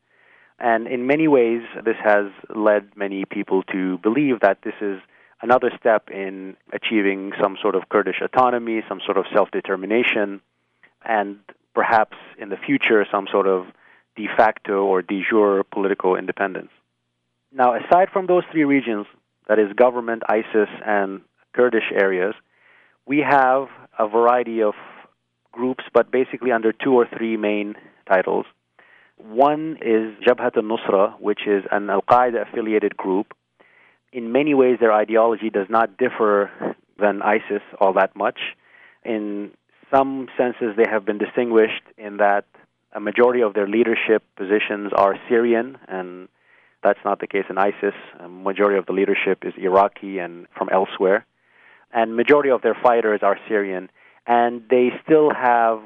And 0.59 0.87
in 0.87 1.07
many 1.07 1.29
ways, 1.29 1.63
this 1.85 1.97
has 2.03 2.27
led 2.55 2.97
many 2.97 3.25
people 3.25 3.63
to 3.73 3.99
believe 3.99 4.41
that 4.41 4.59
this 4.63 4.75
is 4.81 5.01
another 5.43 5.71
step 5.79 6.11
in 6.11 6.57
achieving 6.73 7.33
some 7.43 7.57
sort 7.61 7.75
of 7.75 7.89
Kurdish 7.89 8.23
autonomy, 8.23 8.83
some 8.89 9.01
sort 9.05 9.19
of 9.19 9.25
self 9.35 9.51
determination, 9.51 10.41
and 11.05 11.39
perhaps 11.75 12.17
in 12.39 12.49
the 12.49 12.57
future, 12.57 13.05
some 13.11 13.27
sort 13.31 13.47
of 13.47 13.67
de 14.17 14.29
facto 14.37 14.85
or 14.85 15.03
de 15.03 15.23
jure 15.29 15.65
political 15.65 16.17
independence. 16.17 16.71
Now, 17.53 17.75
aside 17.75 18.09
from 18.13 18.27
those 18.27 18.43
three 18.51 18.65
regions, 18.65 19.07
that 19.49 19.59
is 19.59 19.73
government, 19.75 20.23
ISIS, 20.29 20.69
and 20.85 21.21
Kurdish 21.55 21.93
areas, 21.93 22.35
we 23.07 23.19
have 23.19 23.69
a 23.99 24.09
variety 24.09 24.63
of 24.63 24.75
groups, 25.53 25.85
but 25.93 26.11
basically 26.11 26.51
under 26.51 26.73
two 26.73 26.95
or 26.95 27.07
three 27.17 27.37
main 27.37 27.75
titles. 28.09 28.47
One 29.17 29.79
is 29.81 30.15
Jabhat 30.27 30.57
al-Nusra, 30.57 31.21
which 31.21 31.47
is 31.47 31.65
an 31.71 31.91
Al-Qaeda 31.91 32.49
affiliated 32.49 32.97
group. 32.97 33.35
In 34.13 34.33
many 34.33 34.55
ways, 34.55 34.79
their 34.81 34.93
ideology 34.93 35.51
does 35.51 35.69
not 35.69 35.97
differ 35.97 36.51
than 36.99 37.23
ISIS 37.23 37.63
all 37.81 37.93
that 37.95 38.17
much. 38.17 38.39
In 39.05 39.51
some 39.95 40.29
senses, 40.37 40.75
they 40.77 40.89
have 40.91 41.05
been 41.05 41.19
distinguished 41.19 41.83
in 41.97 42.17
that 42.17 42.47
a 42.95 43.01
majority 43.01 43.43
of 43.43 43.55
their 43.55 43.67
leadership 43.67 44.23
positions 44.37 44.93
are 44.97 45.17
Syrian, 45.29 45.79
and 45.89 46.29
that's 46.83 47.01
not 47.05 47.19
the 47.21 47.27
case 47.27 47.45
in 47.51 47.59
ISIS. 47.59 47.95
A 48.21 48.29
majority 48.29 48.79
of 48.79 48.87
the 48.87 48.93
leadership 48.93 49.45
is 49.45 49.53
Iraqi 49.57 50.19
and 50.19 50.47
from 50.57 50.69
elsewhere. 50.71 51.27
And 51.93 52.17
majority 52.17 52.51
of 52.51 52.63
their 52.63 52.77
fighters 52.81 53.21
are 53.23 53.39
Syrian, 53.49 53.91
and 54.27 54.63
they 54.69 54.91
still 55.05 55.31
have 55.31 55.81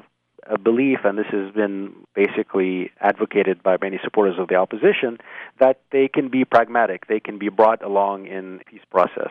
a 0.49 0.57
belief, 0.57 0.99
and 1.03 1.17
this 1.17 1.27
has 1.31 1.53
been 1.53 1.93
basically 2.15 2.91
advocated 2.99 3.61
by 3.61 3.77
many 3.81 3.99
supporters 4.03 4.39
of 4.39 4.47
the 4.47 4.55
opposition, 4.55 5.19
that 5.59 5.81
they 5.91 6.07
can 6.07 6.29
be 6.29 6.45
pragmatic, 6.45 7.07
they 7.07 7.19
can 7.19 7.37
be 7.37 7.49
brought 7.49 7.83
along 7.83 8.25
in 8.25 8.59
peace 8.65 8.81
process. 8.89 9.29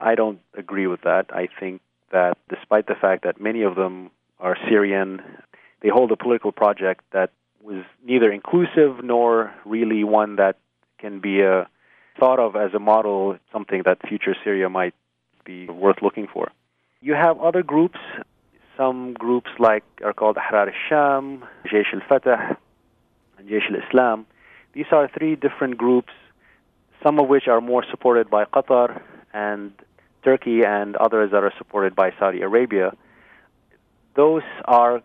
I 0.00 0.14
don't 0.14 0.40
agree 0.56 0.86
with 0.86 1.02
that. 1.02 1.26
I 1.30 1.48
think 1.58 1.80
that 2.12 2.36
despite 2.48 2.86
the 2.86 2.94
fact 2.94 3.24
that 3.24 3.40
many 3.40 3.62
of 3.62 3.74
them 3.76 4.10
are 4.38 4.56
Syrian, 4.68 5.22
they 5.82 5.88
hold 5.88 6.12
a 6.12 6.16
political 6.16 6.52
project 6.52 7.04
that 7.12 7.30
was 7.62 7.84
neither 8.04 8.30
inclusive 8.32 9.02
nor 9.02 9.52
really 9.64 10.04
one 10.04 10.36
that 10.36 10.56
can 10.98 11.20
be 11.20 11.42
uh, 11.42 11.64
thought 12.18 12.38
of 12.38 12.56
as 12.56 12.74
a 12.74 12.78
model, 12.78 13.38
something 13.52 13.82
that 13.84 13.98
future 14.06 14.34
Syria 14.44 14.68
might 14.68 14.94
be 15.44 15.66
worth 15.66 16.02
looking 16.02 16.26
for. 16.26 16.50
You 17.00 17.14
have 17.14 17.40
other 17.40 17.62
groups. 17.62 17.98
Some 18.76 19.14
groups 19.14 19.50
like 19.58 19.84
are 20.02 20.12
called 20.12 20.36
Ahrar 20.36 20.68
al-Sham, 20.68 21.44
Jaish 21.66 21.92
al-Fatah, 21.92 22.56
and 23.38 23.48
Jaish 23.48 23.70
al-Islam. 23.70 24.26
These 24.72 24.86
are 24.92 25.08
three 25.08 25.36
different 25.36 25.76
groups, 25.76 26.12
some 27.02 27.18
of 27.18 27.28
which 27.28 27.46
are 27.46 27.60
more 27.60 27.84
supported 27.90 28.30
by 28.30 28.44
Qatar 28.46 29.02
and 29.34 29.72
Turkey, 30.22 30.64
and 30.64 30.96
others 30.96 31.30
that 31.32 31.42
are 31.42 31.52
supported 31.58 31.94
by 31.94 32.12
Saudi 32.18 32.40
Arabia. 32.42 32.92
Those 34.14 34.42
are 34.66 35.02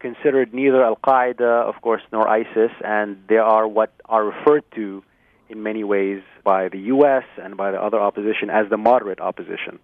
considered 0.00 0.52
neither 0.52 0.82
Al 0.82 0.96
Qaeda, 0.96 1.68
of 1.68 1.80
course, 1.82 2.02
nor 2.12 2.26
ISIS, 2.28 2.72
and 2.84 3.22
they 3.28 3.36
are 3.36 3.68
what 3.68 3.92
are 4.06 4.24
referred 4.24 4.64
to 4.74 5.02
in 5.48 5.62
many 5.62 5.84
ways 5.84 6.22
by 6.44 6.68
the 6.68 6.78
U.S. 6.94 7.24
and 7.42 7.56
by 7.56 7.70
the 7.70 7.80
other 7.80 8.00
opposition 8.00 8.50
as 8.50 8.68
the 8.70 8.76
moderate 8.76 9.20
opposition. 9.20 9.78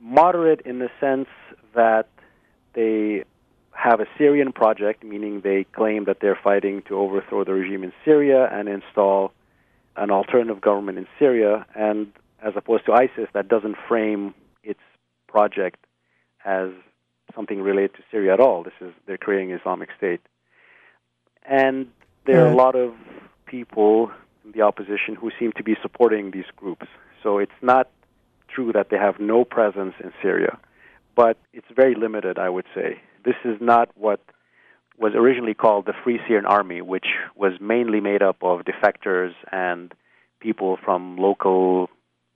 Moderate 0.00 0.60
in 0.62 0.78
the 0.78 0.90
sense 1.00 1.28
that 1.74 2.08
they 2.74 3.24
have 3.72 4.00
a 4.00 4.06
Syrian 4.16 4.52
project, 4.52 5.04
meaning 5.04 5.40
they 5.42 5.64
claim 5.64 6.04
that 6.04 6.18
they're 6.20 6.38
fighting 6.42 6.82
to 6.88 6.96
overthrow 6.96 7.44
the 7.44 7.52
regime 7.52 7.84
in 7.84 7.92
Syria 8.04 8.48
and 8.52 8.68
install 8.68 9.32
an 9.96 10.10
alternative 10.10 10.60
government 10.60 10.98
in 10.98 11.06
Syria, 11.18 11.66
and 11.74 12.12
as 12.42 12.52
opposed 12.56 12.86
to 12.86 12.92
ISIS, 12.92 13.28
that 13.34 13.48
doesn't 13.48 13.76
frame 13.88 14.34
its 14.62 14.80
project 15.26 15.84
as 16.44 16.70
something 17.34 17.60
related 17.60 17.94
to 17.94 18.02
Syria 18.10 18.34
at 18.34 18.40
all. 18.40 18.62
This 18.62 18.74
is 18.80 18.92
they're 19.06 19.18
creating 19.18 19.50
Islamic 19.50 19.90
State, 19.96 20.20
and 21.48 21.88
there 22.26 22.44
are 22.44 22.52
a 22.52 22.56
lot 22.56 22.74
of 22.74 22.94
people 23.46 24.10
in 24.44 24.52
the 24.52 24.62
opposition 24.62 25.14
who 25.14 25.30
seem 25.38 25.52
to 25.52 25.62
be 25.62 25.76
supporting 25.80 26.30
these 26.30 26.50
groups. 26.56 26.86
So 27.22 27.38
it's 27.38 27.60
not 27.62 27.88
true 28.48 28.72
that 28.72 28.90
they 28.90 28.96
have 28.96 29.18
no 29.18 29.44
presence 29.44 29.94
in 30.02 30.12
Syria, 30.22 30.58
but 31.16 31.38
it's 31.52 31.66
very 31.74 31.94
limited, 31.94 32.38
I 32.38 32.48
would 32.48 32.66
say. 32.74 33.00
This 33.24 33.36
is 33.44 33.56
not 33.60 33.90
what 33.96 34.20
was 34.98 35.12
originally 35.14 35.54
called 35.54 35.86
the 35.86 35.94
Free 36.04 36.18
Syrian 36.26 36.46
Army, 36.46 36.82
which 36.82 37.06
was 37.36 37.52
mainly 37.60 38.00
made 38.00 38.22
up 38.22 38.42
of 38.42 38.62
defectors 38.62 39.32
and 39.52 39.94
people 40.40 40.78
from 40.84 41.16
local 41.16 41.88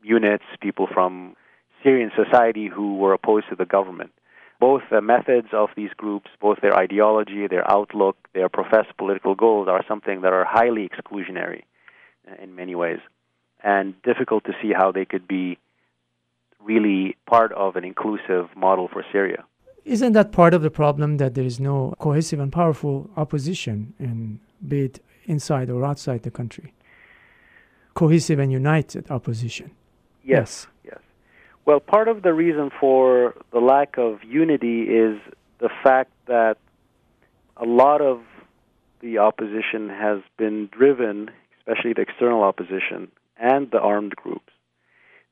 units, 0.03 0.45
people 0.61 0.87
from 0.93 1.37
Syrian 1.83 2.11
society 2.17 2.69
who 2.69 2.97
were 2.97 3.13
opposed 3.13 3.49
to 3.51 3.57
the 3.57 3.65
government 3.65 4.13
both 4.63 4.83
the 4.93 5.01
methods 5.01 5.49
of 5.53 5.71
these 5.75 5.91
groups, 5.97 6.31
both 6.41 6.59
their 6.63 6.77
ideology, 6.77 7.49
their 7.49 7.69
outlook, 7.69 8.17
their 8.33 8.49
professed 8.49 8.97
political 8.97 9.35
goals 9.35 9.67
are 9.67 9.85
something 9.89 10.21
that 10.21 10.33
are 10.33 10.45
highly 10.45 10.89
exclusionary 10.89 11.63
uh, 12.31 12.41
in 12.41 12.55
many 12.55 12.77
ways 12.77 13.01
and 13.65 14.01
difficult 14.03 14.45
to 14.45 14.53
see 14.63 14.71
how 14.73 14.93
they 14.93 15.05
could 15.05 15.27
be 15.27 15.59
really 16.61 17.17
part 17.27 17.51
of 17.65 17.75
an 17.75 17.85
inclusive 17.85 18.47
model 18.57 18.87
for 18.87 19.05
Syria. 19.11 19.43
Isn't 19.85 20.13
that 20.13 20.31
part 20.31 20.55
of 20.55 20.63
the 20.63 20.71
problem 20.71 21.17
that 21.17 21.35
there 21.35 21.49
is 21.53 21.59
no 21.59 21.97
cohesive 21.99 22.39
and 22.39 22.53
powerful 22.53 23.11
opposition, 23.17 23.95
in, 23.99 24.39
be 24.69 24.85
it 24.85 25.03
inside 25.25 25.71
or 25.71 25.85
outside 25.85 26.23
the 26.23 26.31
country? 26.31 26.73
Cohesive 27.95 28.39
and 28.39 28.53
united 28.53 29.11
opposition. 29.11 29.73
Yes, 30.23 30.69
yes. 30.85 31.01
Well, 31.65 31.79
part 31.79 32.09
of 32.09 32.23
the 32.23 32.35
reason 32.35 32.71
for 32.81 33.35
the 33.53 33.61
lack 33.61 33.97
of 33.97 34.25
unity 34.25 34.83
is 34.83 35.21
the 35.61 35.71
fact 35.85 36.11
that 36.27 36.57
a 37.57 37.65
lot 37.65 38.01
of 38.01 38.21
the 39.01 39.19
opposition 39.19 39.89
has 39.89 40.21
been 40.37 40.69
driven, 40.77 41.31
especially 41.59 41.93
the 41.93 42.01
external 42.01 42.43
opposition 42.43 43.13
and 43.37 43.71
the 43.71 43.79
armed 43.79 44.17
groups, 44.17 44.53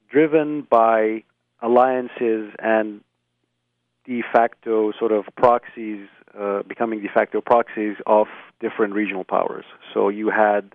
driven 0.09 0.67
by 0.71 1.25
alliances 1.63 2.53
and 2.61 3.01
de 4.05 4.23
facto 4.33 4.93
sort 4.99 5.11
of 5.11 5.25
proxies, 5.37 6.07
uh, 6.39 6.63
becoming 6.63 7.03
de 7.03 7.09
facto 7.09 7.41
proxies 7.41 7.97
of 8.07 8.29
different 8.61 8.95
regional 8.95 9.25
powers. 9.25 9.65
So 9.93 10.09
you 10.09 10.31
had 10.31 10.73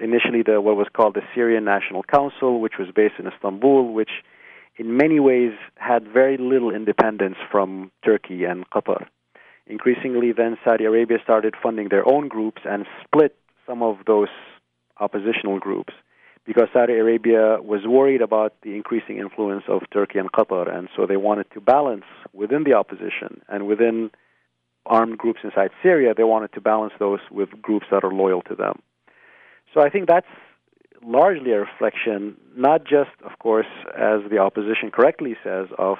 initially 0.00 0.42
the 0.42 0.60
what 0.60 0.76
was 0.76 0.88
called 0.94 1.14
the 1.14 1.22
Syrian 1.34 1.64
National 1.64 2.02
Council, 2.02 2.60
which 2.60 2.74
was 2.78 2.88
based 2.94 3.14
in 3.18 3.26
Istanbul, 3.26 3.92
which 3.92 4.10
in 4.76 4.96
many 4.96 5.20
ways 5.20 5.52
had 5.76 6.06
very 6.06 6.36
little 6.36 6.74
independence 6.74 7.36
from 7.50 7.90
Turkey 8.04 8.44
and 8.44 8.68
Qatar. 8.70 9.06
Increasingly, 9.66 10.32
then 10.32 10.56
Saudi 10.64 10.84
Arabia 10.84 11.18
started 11.22 11.54
funding 11.60 11.88
their 11.88 12.06
own 12.08 12.28
groups 12.28 12.62
and 12.64 12.86
split 13.04 13.34
some 13.66 13.82
of 13.82 13.98
those 14.06 14.28
oppositional 15.00 15.58
groups 15.58 15.92
because 16.44 16.68
Saudi 16.72 16.92
Arabia 16.92 17.58
was 17.60 17.80
worried 17.84 18.22
about 18.22 18.54
the 18.62 18.76
increasing 18.76 19.18
influence 19.18 19.64
of 19.66 19.82
Turkey 19.92 20.20
and 20.20 20.30
Qatar, 20.30 20.72
and 20.72 20.88
so 20.94 21.04
they 21.04 21.16
wanted 21.16 21.46
to 21.54 21.60
balance 21.60 22.04
within 22.32 22.62
the 22.62 22.72
opposition 22.72 23.40
and 23.48 23.66
within 23.66 24.10
armed 24.86 25.18
groups 25.18 25.40
inside 25.42 25.70
Syria, 25.82 26.14
they 26.16 26.22
wanted 26.22 26.52
to 26.52 26.60
balance 26.60 26.92
those 27.00 27.18
with 27.30 27.50
groups 27.60 27.86
that 27.90 28.04
are 28.04 28.12
loyal 28.12 28.42
to 28.42 28.54
them. 28.54 28.80
So 29.74 29.80
I 29.80 29.90
think 29.90 30.06
that's 30.06 30.26
largely 31.06 31.52
a 31.52 31.60
reflection, 31.60 32.36
not 32.56 32.84
just, 32.84 33.10
of 33.24 33.38
course, 33.38 33.66
as 33.96 34.20
the 34.30 34.38
opposition 34.38 34.90
correctly 34.90 35.36
says, 35.42 35.68
of 35.78 35.98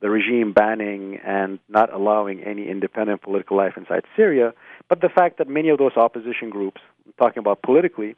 the 0.00 0.10
regime 0.10 0.52
banning 0.52 1.18
and 1.24 1.60
not 1.68 1.92
allowing 1.92 2.42
any 2.42 2.68
independent 2.68 3.22
political 3.22 3.56
life 3.56 3.74
inside 3.76 4.02
Syria, 4.16 4.52
but 4.88 5.00
the 5.00 5.08
fact 5.08 5.38
that 5.38 5.48
many 5.48 5.68
of 5.68 5.78
those 5.78 5.96
opposition 5.96 6.50
groups, 6.50 6.80
talking 7.18 7.38
about 7.38 7.62
politically, 7.62 8.16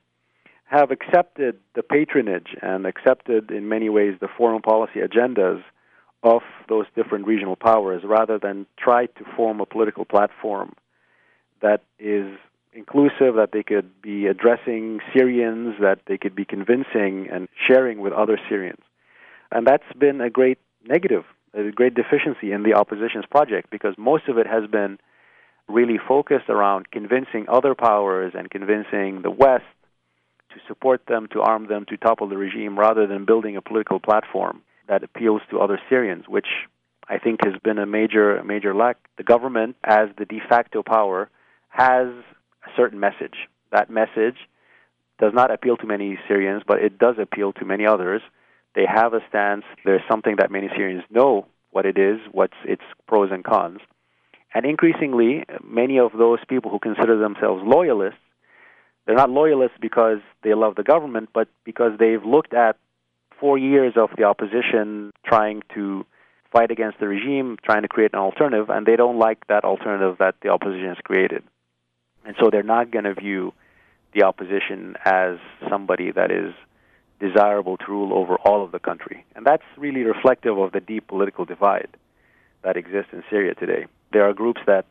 have 0.64 0.90
accepted 0.90 1.58
the 1.74 1.82
patronage 1.82 2.56
and 2.62 2.86
accepted 2.86 3.50
in 3.50 3.68
many 3.68 3.90
ways 3.90 4.14
the 4.20 4.28
foreign 4.38 4.62
policy 4.62 5.00
agendas 5.00 5.62
of 6.22 6.40
those 6.70 6.86
different 6.96 7.26
regional 7.26 7.54
powers 7.54 8.02
rather 8.02 8.38
than 8.38 8.66
try 8.78 9.04
to 9.04 9.24
form 9.36 9.60
a 9.60 9.66
political 9.66 10.06
platform 10.06 10.72
that 11.60 11.82
is 11.98 12.26
inclusive, 12.74 13.36
that 13.36 13.50
they 13.52 13.62
could 13.62 14.02
be 14.02 14.26
addressing 14.26 15.00
Syrians, 15.16 15.76
that 15.80 16.00
they 16.06 16.18
could 16.18 16.34
be 16.34 16.44
convincing 16.44 17.28
and 17.32 17.48
sharing 17.68 18.00
with 18.00 18.12
other 18.12 18.38
Syrians. 18.48 18.82
And 19.50 19.66
that's 19.66 19.84
been 19.98 20.20
a 20.20 20.30
great 20.30 20.58
negative, 20.86 21.24
a 21.54 21.70
great 21.70 21.94
deficiency 21.94 22.52
in 22.52 22.62
the 22.62 22.74
opposition's 22.74 23.26
project 23.30 23.70
because 23.70 23.94
most 23.96 24.28
of 24.28 24.38
it 24.38 24.46
has 24.46 24.68
been 24.70 24.98
really 25.68 25.98
focused 25.98 26.48
around 26.48 26.90
convincing 26.90 27.46
other 27.48 27.74
powers 27.74 28.32
and 28.36 28.50
convincing 28.50 29.22
the 29.22 29.30
West 29.30 29.64
to 30.50 30.60
support 30.68 31.02
them, 31.08 31.26
to 31.32 31.40
arm 31.40 31.68
them, 31.68 31.84
to 31.88 31.96
topple 31.96 32.28
the 32.28 32.36
regime, 32.36 32.78
rather 32.78 33.06
than 33.06 33.24
building 33.24 33.56
a 33.56 33.62
political 33.62 33.98
platform 33.98 34.62
that 34.88 35.02
appeals 35.02 35.40
to 35.50 35.60
other 35.60 35.80
Syrians, 35.88 36.24
which 36.28 36.46
I 37.08 37.18
think 37.18 37.40
has 37.44 37.54
been 37.62 37.78
a 37.78 37.86
major, 37.86 38.42
major 38.44 38.74
lack. 38.74 38.96
The 39.16 39.24
government, 39.24 39.76
as 39.84 40.08
the 40.18 40.24
de 40.24 40.40
facto 40.48 40.82
power, 40.82 41.30
has 41.68 42.08
a 42.66 42.70
certain 42.76 43.00
message. 43.00 43.48
That 43.72 43.90
message 43.90 44.36
does 45.18 45.32
not 45.34 45.50
appeal 45.50 45.76
to 45.78 45.86
many 45.86 46.18
Syrians, 46.28 46.62
but 46.66 46.82
it 46.82 46.98
does 46.98 47.16
appeal 47.18 47.52
to 47.54 47.64
many 47.64 47.86
others. 47.86 48.22
They 48.74 48.86
have 48.86 49.14
a 49.14 49.20
stance. 49.28 49.64
There's 49.84 50.02
something 50.08 50.36
that 50.38 50.50
many 50.50 50.68
Syrians 50.76 51.04
know 51.10 51.46
what 51.70 51.86
it 51.86 51.98
is, 51.98 52.20
what's 52.32 52.56
its 52.64 52.82
pros 53.06 53.30
and 53.32 53.44
cons. 53.44 53.80
And 54.54 54.64
increasingly, 54.64 55.44
many 55.62 55.98
of 55.98 56.12
those 56.16 56.38
people 56.48 56.70
who 56.70 56.78
consider 56.78 57.18
themselves 57.18 57.62
loyalists, 57.64 58.20
they're 59.06 59.16
not 59.16 59.30
loyalists 59.30 59.76
because 59.80 60.18
they 60.42 60.54
love 60.54 60.76
the 60.76 60.82
government, 60.82 61.30
but 61.34 61.48
because 61.64 61.92
they've 61.98 62.24
looked 62.24 62.54
at 62.54 62.76
four 63.38 63.58
years 63.58 63.94
of 63.96 64.10
the 64.16 64.24
opposition 64.24 65.12
trying 65.26 65.62
to 65.74 66.06
fight 66.52 66.70
against 66.70 67.00
the 67.00 67.08
regime, 67.08 67.58
trying 67.64 67.82
to 67.82 67.88
create 67.88 68.12
an 68.12 68.20
alternative, 68.20 68.70
and 68.70 68.86
they 68.86 68.96
don't 68.96 69.18
like 69.18 69.44
that 69.48 69.64
alternative 69.64 70.16
that 70.20 70.36
the 70.42 70.48
opposition 70.48 70.88
has 70.88 70.98
created. 71.04 71.42
And 72.24 72.34
so 72.40 72.50
they're 72.50 72.62
not 72.62 72.90
going 72.90 73.04
to 73.04 73.14
view 73.14 73.52
the 74.14 74.22
opposition 74.22 74.96
as 75.04 75.38
somebody 75.68 76.10
that 76.12 76.30
is 76.30 76.54
desirable 77.20 77.76
to 77.76 77.84
rule 77.88 78.14
over 78.14 78.36
all 78.36 78.64
of 78.64 78.72
the 78.72 78.78
country. 78.78 79.24
And 79.34 79.44
that's 79.44 79.64
really 79.76 80.02
reflective 80.02 80.58
of 80.58 80.72
the 80.72 80.80
deep 80.80 81.06
political 81.08 81.44
divide 81.44 81.88
that 82.62 82.76
exists 82.76 83.12
in 83.12 83.22
Syria 83.30 83.54
today. 83.54 83.86
There 84.12 84.28
are 84.28 84.32
groups 84.32 84.60
that, 84.66 84.86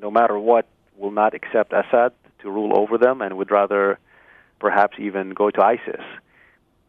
no 0.00 0.10
matter 0.10 0.38
what, 0.38 0.66
will 0.96 1.10
not 1.10 1.34
accept 1.34 1.72
Assad 1.72 2.12
to 2.40 2.50
rule 2.50 2.76
over 2.76 2.98
them 2.98 3.20
and 3.20 3.36
would 3.36 3.50
rather 3.50 3.98
perhaps 4.58 4.96
even 4.98 5.30
go 5.30 5.50
to 5.50 5.62
ISIS. 5.62 6.02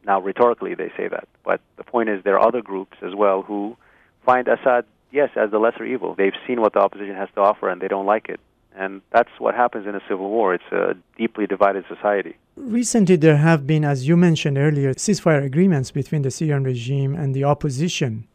Now, 0.06 0.22
rhetorically, 0.22 0.76
they 0.76 0.92
say 0.98 1.08
that. 1.08 1.28
But 1.44 1.62
the 1.78 1.84
point 1.84 2.10
is, 2.10 2.24
there 2.24 2.40
are 2.40 2.48
other 2.48 2.62
groups 2.62 2.98
as 3.02 3.14
well 3.14 3.42
who 3.42 3.78
find 4.26 4.48
Assad, 4.48 4.86
yes, 5.12 5.30
as 5.36 5.52
the 5.52 5.60
lesser 5.60 5.86
evil. 5.86 6.16
They've 6.16 6.34
seen 6.48 6.62
what 6.62 6.74
the 6.74 6.80
opposition 6.80 7.16
has 7.16 7.30
to 7.36 7.42
offer 7.42 7.70
and 7.70 7.82
they 7.82 7.88
don't 7.88 8.06
like 8.06 8.30
it. 8.30 8.40
And 8.76 9.02
that's 9.12 9.32
what 9.40 9.56
happens 9.56 9.88
in 9.88 9.96
a 9.96 10.02
civil 10.08 10.30
war. 10.30 10.54
It's 10.54 10.72
a 10.72 10.96
deeply 11.18 11.48
divided 11.48 11.86
society. 11.88 12.36
Recently, 12.56 13.16
there 13.16 13.38
have 13.38 13.66
been, 13.66 13.84
as 13.84 14.08
you 14.08 14.16
mentioned 14.16 14.58
earlier, 14.58 14.94
ceasefire 14.94 15.44
agreements 15.44 15.92
between 15.92 16.22
the 16.22 16.32
Syrian 16.32 16.64
regime 16.64 17.16
and 17.16 17.34
the 17.34 17.44
opposition 17.44 18.28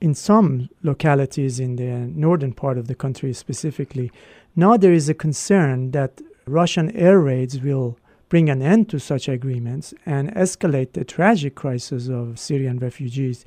in 0.00 0.14
some 0.14 0.68
localities 0.82 1.60
in 1.60 1.76
the 1.76 1.90
northern 2.14 2.52
part 2.52 2.78
of 2.78 2.88
the 2.88 2.94
country 2.94 3.32
specifically. 3.32 4.10
Now 4.56 4.76
there 4.76 4.92
is 4.92 5.08
a 5.08 5.14
concern 5.14 5.90
that 5.92 6.20
Russian 6.46 6.90
air 6.96 7.20
raids 7.20 7.60
will 7.60 7.98
bring 8.28 8.48
an 8.48 8.62
end 8.62 8.88
to 8.88 8.98
such 8.98 9.28
agreements 9.28 9.92
and 10.06 10.34
escalate 10.34 10.92
the 10.92 11.04
tragic 11.04 11.54
crisis 11.54 12.08
of 12.08 12.38
Syrian 12.38 12.78
refugees. 12.78 13.44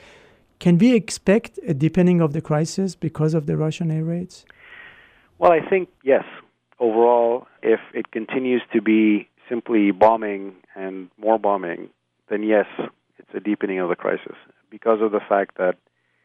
Can 0.60 0.78
we 0.78 0.93
expect 0.93 1.60
a 1.67 1.74
deepening 1.74 2.22
of 2.22 2.34
the 2.34 2.41
crisis 2.41 2.96
because 2.96 3.34
of 3.34 3.46
the 3.46 3.58
Russian 3.58 3.91
air 3.91 4.04
raids? 4.04 4.46
Well, 5.43 5.51
I 5.51 5.60
think 5.60 5.89
yes. 6.06 6.23
Overall, 6.79 7.47
if 7.62 7.82
it 7.93 8.12
continues 8.12 8.62
to 8.71 8.82
be 8.82 9.27
simply 9.49 9.91
bombing 9.91 10.53
and 10.73 11.10
more 11.17 11.38
bombing, 11.38 11.89
then 12.29 12.43
yes, 12.43 12.65
it's 13.17 13.27
a 13.36 13.41
deepening 13.41 13.79
of 13.79 13.89
the 13.89 13.97
crisis 13.97 14.38
because 14.69 14.99
of 15.01 15.12
the 15.12 15.19
fact 15.19 15.58
that 15.58 15.75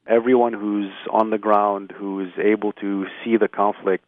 everyone 0.07 0.53
who's 0.53 0.93
on 1.11 1.31
the 1.31 1.37
ground, 1.37 1.93
who's 1.97 2.31
able 2.41 2.71
to 2.75 3.07
see 3.25 3.37
the 3.37 3.49
conflict 3.49 4.05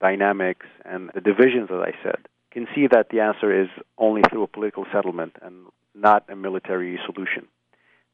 dynamics 0.00 0.66
and 0.84 1.10
the 1.12 1.20
divisions, 1.20 1.68
as 1.72 1.80
I 1.80 1.92
said, 2.00 2.28
can 2.52 2.68
see 2.72 2.86
that 2.86 3.08
the 3.10 3.18
answer 3.18 3.62
is 3.64 3.68
only 3.98 4.22
through 4.30 4.44
a 4.44 4.46
political 4.46 4.86
settlement 4.92 5.34
and 5.42 5.56
not 5.92 6.24
a 6.30 6.36
military 6.36 7.00
solution. 7.04 7.48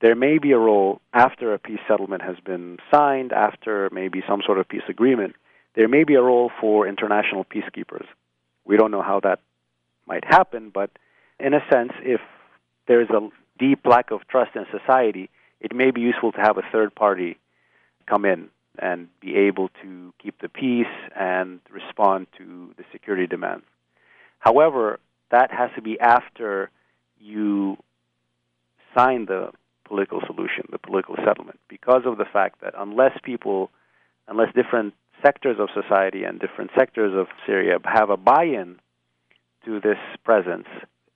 There 0.00 0.14
may 0.14 0.38
be 0.38 0.52
a 0.52 0.58
role 0.58 1.02
after 1.12 1.52
a 1.52 1.58
peace 1.58 1.80
settlement 1.86 2.22
has 2.22 2.36
been 2.42 2.78
signed, 2.90 3.34
after 3.34 3.90
maybe 3.92 4.22
some 4.26 4.40
sort 4.46 4.58
of 4.58 4.66
peace 4.66 4.88
agreement. 4.88 5.36
There 5.78 5.86
may 5.86 6.02
be 6.02 6.16
a 6.16 6.20
role 6.20 6.50
for 6.60 6.88
international 6.88 7.44
peacekeepers. 7.44 8.04
We 8.64 8.76
don't 8.76 8.90
know 8.90 9.00
how 9.00 9.20
that 9.20 9.38
might 10.08 10.24
happen, 10.24 10.72
but 10.74 10.90
in 11.38 11.54
a 11.54 11.60
sense, 11.72 11.92
if 12.02 12.20
there's 12.88 13.08
a 13.10 13.28
deep 13.60 13.86
lack 13.86 14.10
of 14.10 14.26
trust 14.26 14.56
in 14.56 14.66
society, 14.76 15.30
it 15.60 15.72
may 15.72 15.92
be 15.92 16.00
useful 16.00 16.32
to 16.32 16.40
have 16.40 16.58
a 16.58 16.62
third 16.72 16.96
party 16.96 17.38
come 18.06 18.24
in 18.24 18.48
and 18.80 19.06
be 19.20 19.36
able 19.36 19.70
to 19.84 20.12
keep 20.20 20.40
the 20.40 20.48
peace 20.48 20.86
and 21.14 21.60
respond 21.70 22.26
to 22.38 22.74
the 22.76 22.82
security 22.90 23.28
demands. 23.28 23.64
However, 24.40 24.98
that 25.30 25.52
has 25.52 25.70
to 25.76 25.80
be 25.80 25.96
after 26.00 26.70
you 27.20 27.76
sign 28.96 29.26
the 29.26 29.52
political 29.84 30.22
solution, 30.26 30.64
the 30.72 30.78
political 30.78 31.14
settlement, 31.24 31.60
because 31.68 32.02
of 32.04 32.18
the 32.18 32.24
fact 32.24 32.62
that 32.62 32.74
unless 32.76 33.16
people, 33.22 33.70
unless 34.26 34.52
different 34.56 34.94
sectors 35.22 35.56
of 35.58 35.68
society 35.74 36.24
and 36.24 36.40
different 36.40 36.70
sectors 36.76 37.12
of 37.14 37.26
Syria 37.46 37.78
have 37.84 38.10
a 38.10 38.16
buy 38.16 38.44
in 38.44 38.78
to 39.64 39.80
this 39.80 39.98
presence, 40.24 40.66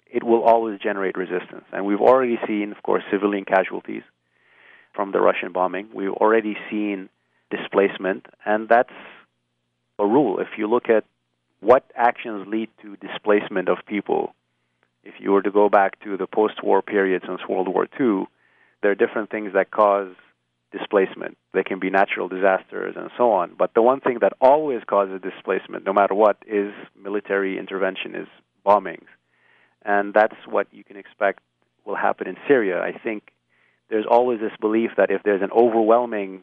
it 0.06 0.22
will 0.22 0.42
always 0.42 0.78
generate 0.80 1.16
resistance. 1.16 1.64
And 1.72 1.86
we've 1.86 2.00
already 2.00 2.38
seen, 2.46 2.72
of 2.72 2.82
course, 2.82 3.02
civilian 3.10 3.44
casualties 3.44 4.02
from 4.94 5.12
the 5.12 5.20
Russian 5.20 5.52
bombing. 5.52 5.88
We've 5.94 6.12
already 6.12 6.56
seen 6.70 7.08
displacement, 7.50 8.26
and 8.44 8.68
that's 8.68 8.92
a 9.98 10.06
rule. 10.06 10.38
If 10.38 10.58
you 10.58 10.68
look 10.68 10.88
at 10.88 11.04
what 11.60 11.84
actions 11.96 12.46
lead 12.48 12.68
to 12.82 12.96
displacement 12.96 13.68
of 13.68 13.78
people, 13.86 14.34
if 15.04 15.14
you 15.18 15.32
were 15.32 15.42
to 15.42 15.50
go 15.50 15.68
back 15.68 16.00
to 16.04 16.16
the 16.16 16.26
post 16.26 16.62
war 16.62 16.82
period 16.82 17.22
since 17.26 17.40
World 17.48 17.68
War 17.68 17.86
II, 17.98 18.26
there 18.82 18.90
are 18.90 18.94
different 18.94 19.30
things 19.30 19.52
that 19.54 19.70
cause 19.70 20.14
displacement. 20.72 21.36
There 21.52 21.62
can 21.62 21.78
be 21.78 21.90
natural 21.90 22.28
disasters 22.28 22.94
and 22.96 23.10
so 23.16 23.32
on. 23.32 23.54
But 23.56 23.74
the 23.74 23.82
one 23.82 24.00
thing 24.00 24.18
that 24.20 24.32
always 24.40 24.82
causes 24.86 25.20
displacement, 25.22 25.84
no 25.84 25.92
matter 25.92 26.14
what, 26.14 26.38
is 26.46 26.72
military 27.00 27.58
intervention, 27.58 28.14
is 28.14 28.26
bombings. 28.66 29.06
And 29.84 30.14
that's 30.14 30.36
what 30.46 30.68
you 30.72 30.84
can 30.84 30.96
expect 30.96 31.40
will 31.84 31.96
happen 31.96 32.26
in 32.28 32.36
Syria. 32.46 32.80
I 32.80 32.96
think 32.96 33.32
there's 33.90 34.06
always 34.08 34.40
this 34.40 34.52
belief 34.60 34.92
that 34.96 35.10
if 35.10 35.22
there's 35.22 35.42
an 35.42 35.50
overwhelming 35.50 36.42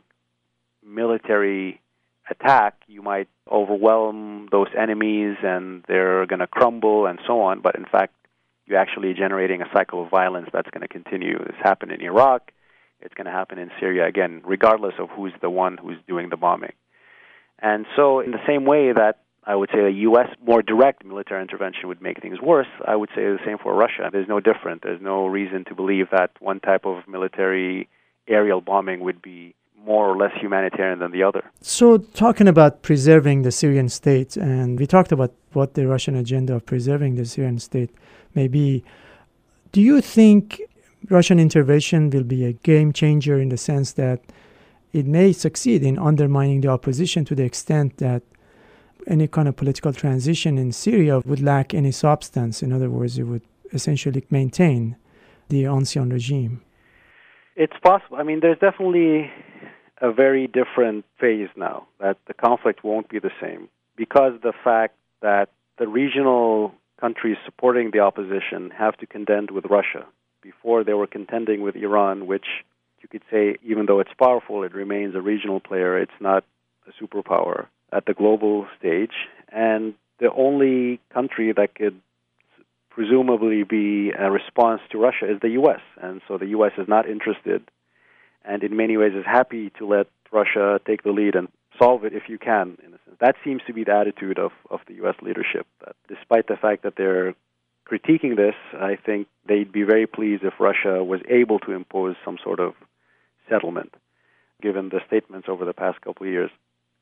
military 0.85 1.81
attack, 2.29 2.75
you 2.87 3.01
might 3.01 3.27
overwhelm 3.51 4.47
those 4.51 4.67
enemies 4.77 5.37
and 5.41 5.83
they're 5.87 6.25
going 6.27 6.39
to 6.39 6.47
crumble 6.47 7.05
and 7.07 7.19
so 7.25 7.41
on. 7.41 7.61
But 7.61 7.75
in 7.75 7.85
fact, 7.85 8.13
you're 8.65 8.77
actually 8.77 9.13
generating 9.13 9.61
a 9.61 9.65
cycle 9.73 10.03
of 10.03 10.11
violence 10.11 10.49
that's 10.53 10.69
going 10.69 10.81
to 10.81 10.87
continue. 10.87 11.39
This 11.39 11.55
happened 11.61 11.91
in 11.91 12.01
Iraq. 12.01 12.51
It's 13.01 13.13
going 13.13 13.25
to 13.25 13.31
happen 13.31 13.57
in 13.57 13.71
Syria 13.79 14.07
again, 14.07 14.41
regardless 14.45 14.93
of 14.99 15.09
who's 15.09 15.33
the 15.41 15.49
one 15.49 15.77
who's 15.77 15.97
doing 16.07 16.29
the 16.29 16.37
bombing. 16.37 16.73
And 17.61 17.85
so, 17.95 18.19
in 18.19 18.31
the 18.31 18.43
same 18.47 18.65
way 18.65 18.93
that 18.93 19.19
I 19.45 19.55
would 19.55 19.69
say 19.73 19.79
a 19.79 19.89
U.S. 19.89 20.27
more 20.45 20.61
direct 20.61 21.05
military 21.05 21.41
intervention 21.41 21.87
would 21.87 22.01
make 22.01 22.21
things 22.21 22.39
worse, 22.41 22.67
I 22.85 22.95
would 22.95 23.09
say 23.09 23.23
the 23.23 23.39
same 23.45 23.57
for 23.57 23.73
Russia. 23.73 24.09
There's 24.11 24.27
no 24.27 24.39
different. 24.39 24.83
There's 24.83 25.01
no 25.01 25.27
reason 25.27 25.65
to 25.65 25.75
believe 25.75 26.07
that 26.11 26.31
one 26.39 26.59
type 26.59 26.85
of 26.85 27.07
military 27.07 27.89
aerial 28.27 28.61
bombing 28.61 28.99
would 29.01 29.21
be 29.21 29.55
more 29.85 30.07
or 30.07 30.17
less 30.17 30.31
humanitarian 30.39 30.99
than 30.99 31.11
the 31.11 31.23
other. 31.23 31.43
So, 31.61 31.97
talking 31.97 32.47
about 32.47 32.83
preserving 32.83 33.41
the 33.41 33.51
Syrian 33.51 33.89
state, 33.89 34.37
and 34.37 34.79
we 34.79 34.85
talked 34.85 35.11
about 35.11 35.33
what 35.53 35.73
the 35.73 35.87
Russian 35.87 36.15
agenda 36.15 36.55
of 36.55 36.65
preserving 36.65 37.15
the 37.15 37.25
Syrian 37.25 37.59
state 37.59 37.89
may 38.35 38.47
be. 38.47 38.83
Do 39.71 39.81
you 39.81 40.01
think 40.01 40.61
Russian 41.07 41.39
intervention 41.39 42.09
will 42.09 42.23
be 42.23 42.45
a 42.45 42.53
game 42.53 42.91
changer 42.91 43.39
in 43.39 43.49
the 43.49 43.57
sense 43.57 43.93
that 43.93 44.21
it 44.91 45.05
may 45.05 45.31
succeed 45.31 45.83
in 45.83 45.97
undermining 45.97 46.61
the 46.61 46.67
opposition 46.67 47.23
to 47.25 47.35
the 47.35 47.43
extent 47.43 47.97
that 47.97 48.23
any 49.07 49.27
kind 49.27 49.47
of 49.47 49.55
political 49.55 49.93
transition 49.93 50.57
in 50.57 50.71
Syria 50.71 51.19
would 51.19 51.41
lack 51.41 51.73
any 51.73 51.91
substance? 51.91 52.61
In 52.61 52.73
other 52.73 52.89
words, 52.89 53.17
it 53.17 53.23
would 53.23 53.43
essentially 53.71 54.23
maintain 54.29 54.97
the 55.47 55.65
ancien 55.65 56.09
regime. 56.11 56.61
It's 57.55 57.77
possible. 57.81 58.17
I 58.17 58.23
mean, 58.23 58.39
there's 58.41 58.59
definitely 58.59 59.31
a 60.01 60.11
very 60.11 60.47
different 60.47 61.05
phase 61.19 61.49
now, 61.55 61.87
that 61.99 62.17
the 62.27 62.33
conflict 62.33 62.83
won't 62.83 63.09
be 63.09 63.19
the 63.19 63.31
same 63.41 63.67
because 63.97 64.33
the 64.41 64.53
fact 64.63 64.95
that 65.21 65.49
the 65.77 65.87
regional 65.87 66.73
countries 66.99 67.37
supporting 67.45 67.91
the 67.91 67.99
opposition 67.99 68.71
have 68.71 68.95
to 68.97 69.05
contend 69.05 69.51
with 69.51 69.65
Russia. 69.65 70.05
Before 70.41 70.83
they 70.83 70.93
were 70.93 71.07
contending 71.07 71.61
with 71.61 71.75
Iran, 71.75 72.27
which 72.27 72.45
you 73.01 73.09
could 73.09 73.23
say, 73.31 73.57
even 73.63 73.85
though 73.85 73.99
it's 73.99 74.13
powerful, 74.17 74.63
it 74.63 74.73
remains 74.73 75.15
a 75.15 75.21
regional 75.21 75.59
player. 75.59 75.97
It's 75.97 76.11
not 76.19 76.43
a 76.87 77.03
superpower 77.03 77.67
at 77.91 78.05
the 78.05 78.13
global 78.13 78.67
stage. 78.77 79.13
And 79.51 79.93
the 80.19 80.31
only 80.31 80.99
country 81.13 81.51
that 81.53 81.75
could 81.75 81.99
presumably 82.89 83.63
be 83.63 84.11
a 84.11 84.29
response 84.29 84.81
to 84.91 84.97
Russia 84.97 85.31
is 85.31 85.39
the 85.41 85.49
U.S. 85.51 85.81
And 86.01 86.21
so 86.27 86.37
the 86.37 86.47
U.S. 86.47 86.73
is 86.77 86.87
not 86.87 87.07
interested 87.09 87.63
and 88.45 88.63
in 88.63 88.75
many 88.75 88.97
ways 88.97 89.13
is 89.15 89.25
happy 89.25 89.71
to 89.77 89.85
let 89.85 90.07
Russia 90.31 90.79
take 90.85 91.03
the 91.03 91.11
lead 91.11 91.35
and 91.35 91.47
solve 91.77 92.03
it 92.03 92.13
if 92.13 92.23
you 92.27 92.37
can. 92.37 92.77
In 92.85 92.93
a 92.93 92.99
sense, 93.05 93.17
that 93.19 93.35
seems 93.43 93.61
to 93.67 93.73
be 93.73 93.83
the 93.83 93.93
attitude 93.93 94.39
of 94.39 94.51
of 94.69 94.79
the 94.87 94.95
U.S. 94.95 95.15
leadership. 95.21 95.65
That 95.85 95.95
despite 96.07 96.47
the 96.47 96.57
fact 96.57 96.83
that 96.83 96.95
they're 96.97 97.35
critiquing 97.89 98.35
this, 98.35 98.55
I 98.73 98.95
think 98.95 99.27
they'd 99.47 99.71
be 99.71 99.83
very 99.83 100.07
pleased 100.07 100.43
if 100.43 100.53
Russia 100.59 101.03
was 101.03 101.21
able 101.29 101.59
to 101.59 101.71
impose 101.71 102.15
some 102.23 102.37
sort 102.43 102.59
of 102.59 102.73
settlement, 103.49 103.93
given 104.61 104.89
the 104.89 104.99
statements 105.07 105.47
over 105.49 105.65
the 105.65 105.73
past 105.73 106.01
couple 106.01 106.27
of 106.27 106.31
years. 106.31 106.51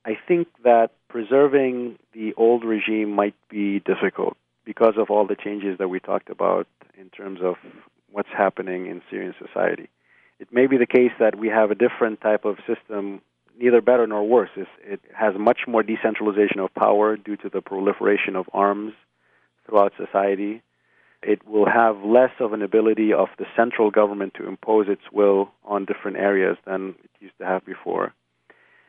I 0.06 0.17
think 0.28 0.47
that 0.63 0.91
preserving 1.10 2.00
the 2.13 2.34
old 2.36 2.63
regime 2.63 3.12
might 3.12 3.36
be 3.50 3.80
difficult 3.80 4.38
because 4.63 4.93
of 4.97 5.10
all 5.10 5.28
the 5.28 5.36
changes 5.36 5.78
that 5.80 5.89
we 5.89 6.00
talked 6.00 6.30
about 6.30 6.67
in 6.97 7.10
terms 7.10 7.39
of 7.43 7.56
what's 8.12 8.30
happening 8.30 8.88
in 8.88 9.02
Syrian 9.10 9.36
society 9.38 9.89
it 10.39 10.50
may 10.52 10.67
be 10.67 10.78
the 10.78 10.86
case 10.86 11.12
that 11.19 11.38
we 11.38 11.47
have 11.47 11.71
a 11.71 11.76
different 11.76 12.21
type 12.21 12.45
of 12.45 12.58
system, 12.67 13.21
neither 13.60 13.82
better 13.82 14.06
nor 14.06 14.23
worse. 14.28 14.50
It 14.56 15.02
has 15.13 15.34
much 15.38 15.62
more 15.67 15.84
decentralization 15.84 16.60
of 16.60 16.73
power 16.73 17.17
due 17.17 17.38
to 17.38 17.50
the 17.50 17.62
proliferation 17.62 18.36
of 18.36 18.45
arms 18.54 18.93
throughout 19.65 19.93
society. 19.97 20.62
It 21.23 21.47
will 21.47 21.65
have 21.65 22.03
less 22.03 22.32
of 22.39 22.53
an 22.53 22.62
ability 22.62 23.12
of 23.13 23.30
the 23.38 23.45
central 23.56 23.91
government 23.91 24.34
to 24.36 24.47
impose 24.47 24.88
its 24.88 25.01
will 25.12 25.49
on 25.65 25.86
different 25.86 26.17
areas 26.17 26.58
than 26.65 26.95
it 27.03 27.10
used 27.19 27.38
to 27.39 27.45
have 27.45 27.65
before. 27.65 28.13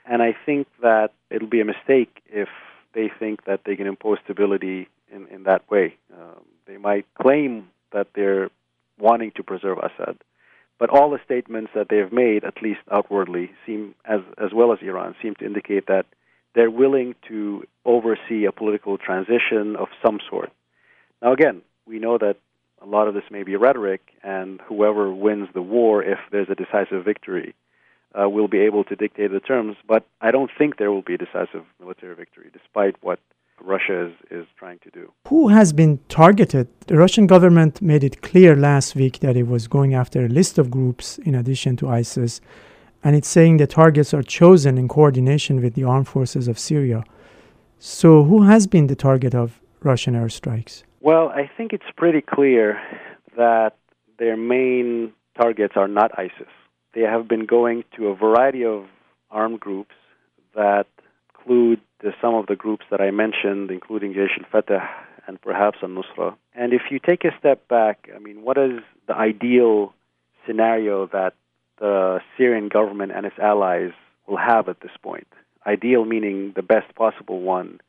And 0.04 0.22
I 0.22 0.36
think 0.46 0.66
that 0.82 1.12
it'll 1.30 1.48
be 1.48 1.60
a 1.60 1.64
mistake 1.64 2.22
if 2.26 2.48
they 2.94 3.10
think 3.18 3.44
that 3.44 3.60
they 3.64 3.76
can 3.76 3.86
impose 3.86 4.18
stability 4.24 4.88
in, 5.12 5.26
in 5.28 5.44
that 5.44 5.68
way. 5.70 5.96
Um, 6.12 6.44
they 6.66 6.76
might 6.76 7.06
claim 7.20 7.68
that 7.92 8.08
they're 8.14 8.50
wanting 8.98 9.32
to 9.36 9.42
preserve 9.42 9.78
Assad, 9.78 10.18
but 10.78 10.90
all 10.90 11.10
the 11.10 11.20
statements 11.24 11.70
that 11.74 11.88
they 11.88 11.98
have 11.98 12.12
made, 12.12 12.44
at 12.44 12.62
least 12.62 12.80
outwardly, 12.90 13.50
seem, 13.66 13.94
as, 14.04 14.20
as 14.42 14.52
well 14.54 14.72
as 14.72 14.78
Iran, 14.82 15.14
seem 15.22 15.34
to 15.36 15.46
indicate 15.46 15.86
that 15.86 16.06
they're 16.54 16.70
willing 16.70 17.14
to 17.28 17.64
oversee 17.84 18.44
a 18.44 18.52
political 18.52 18.98
transition 18.98 19.76
of 19.76 19.88
some 20.04 20.18
sort. 20.28 20.50
Now, 21.22 21.32
again, 21.32 21.62
we 21.88 21.98
know 21.98 22.18
that 22.18 22.37
a 22.81 22.87
lot 22.87 23.09
of 23.09 23.14
this 23.14 23.24
may 23.31 23.42
be 23.42 23.57
rhetoric, 23.57 24.12
and 24.22 24.61
whoever 24.68 25.12
wins 25.12 25.48
the 25.55 25.62
war, 25.62 26.03
if 26.03 26.18
there's 26.31 26.48
a 26.48 26.55
decisive 26.55 27.05
victory, 27.05 27.55
uh, 28.18 28.29
will 28.29 28.48
be 28.48 28.61
able 28.61 28.85
to 28.85 28.94
dictate 28.94 29.33
the 29.33 29.40
terms. 29.40 29.77
But 29.87 30.07
I 30.20 30.31
don't 30.31 30.51
think 30.57 30.77
there 30.77 30.92
will 30.92 31.03
be 31.03 31.14
a 31.14 31.18
decisive 31.18 31.64
military 31.81 32.14
victory, 32.14 32.51
despite 32.53 32.96
what 33.03 33.18
Russia 33.61 34.07
is, 34.07 34.12
is 34.31 34.46
trying 34.57 34.79
to 34.81 34.90
do. 34.90 35.12
Who 35.27 35.48
has 35.48 35.72
been 35.72 35.98
targeted? 36.09 36.68
The 36.87 36.96
Russian 36.96 37.27
government 37.27 37.83
made 37.83 38.05
it 38.05 38.22
clear 38.22 38.55
last 38.55 38.94
week 38.94 39.18
that 39.20 39.37
it 39.37 39.48
was 39.48 39.66
going 39.66 39.94
after 39.94 40.24
a 40.24 40.29
list 40.29 40.59
of 40.59 40.70
groups 40.70 41.18
in 41.18 41.35
addition 41.35 41.77
to 41.79 41.88
ISIS, 41.88 42.40
and 43.03 43.16
it's 43.16 43.29
saying 43.29 43.57
the 43.57 43.66
targets 43.66 44.14
are 44.14 44.22
chosen 44.22 44.79
in 44.79 44.87
coordination 44.88 45.61
with 45.61 45.74
the 45.74 45.85
armed 45.85 46.09
forces 46.09 46.46
of 46.46 46.59
Syria. 46.59 47.03
So, 47.81 48.24
who 48.24 48.42
has 48.42 48.66
been 48.66 48.88
the 48.88 48.96
target 48.96 49.35
of 49.35 49.61
Russian 49.83 50.14
airstrikes? 50.14 50.83
Well, 51.08 51.30
I 51.30 51.50
think 51.56 51.72
it's 51.72 51.90
pretty 51.96 52.20
clear 52.20 52.78
that 53.34 53.78
their 54.18 54.36
main 54.36 55.14
targets 55.40 55.72
are 55.74 55.88
not 55.88 56.10
ISIS. 56.18 56.52
They 56.92 57.00
have 57.00 57.26
been 57.26 57.46
going 57.46 57.84
to 57.96 58.08
a 58.08 58.14
variety 58.14 58.62
of 58.66 58.84
armed 59.30 59.58
groups 59.58 59.94
that 60.54 60.86
include 61.34 61.80
some 62.20 62.34
of 62.34 62.46
the 62.46 62.56
groups 62.56 62.84
that 62.90 63.00
I 63.00 63.10
mentioned, 63.10 63.70
including 63.70 64.12
Jaish 64.12 64.36
al-Fatah 64.38 64.86
and 65.26 65.40
perhaps 65.40 65.78
al-Nusra. 65.82 66.36
And 66.54 66.74
if 66.74 66.82
you 66.90 66.98
take 66.98 67.24
a 67.24 67.30
step 67.38 67.66
back, 67.68 68.10
I 68.14 68.18
mean, 68.18 68.42
what 68.42 68.58
is 68.58 68.80
the 69.06 69.14
ideal 69.14 69.94
scenario 70.46 71.06
that 71.06 71.32
the 71.80 72.20
Syrian 72.36 72.68
government 72.68 73.12
and 73.12 73.24
its 73.24 73.38
allies 73.38 73.92
will 74.26 74.36
have 74.36 74.68
at 74.68 74.82
this 74.82 74.92
point? 75.02 75.26
Ideal 75.66 76.04
meaning 76.04 76.52
the 76.54 76.62
best 76.62 76.94
possible 76.94 77.40
one, 77.40 77.80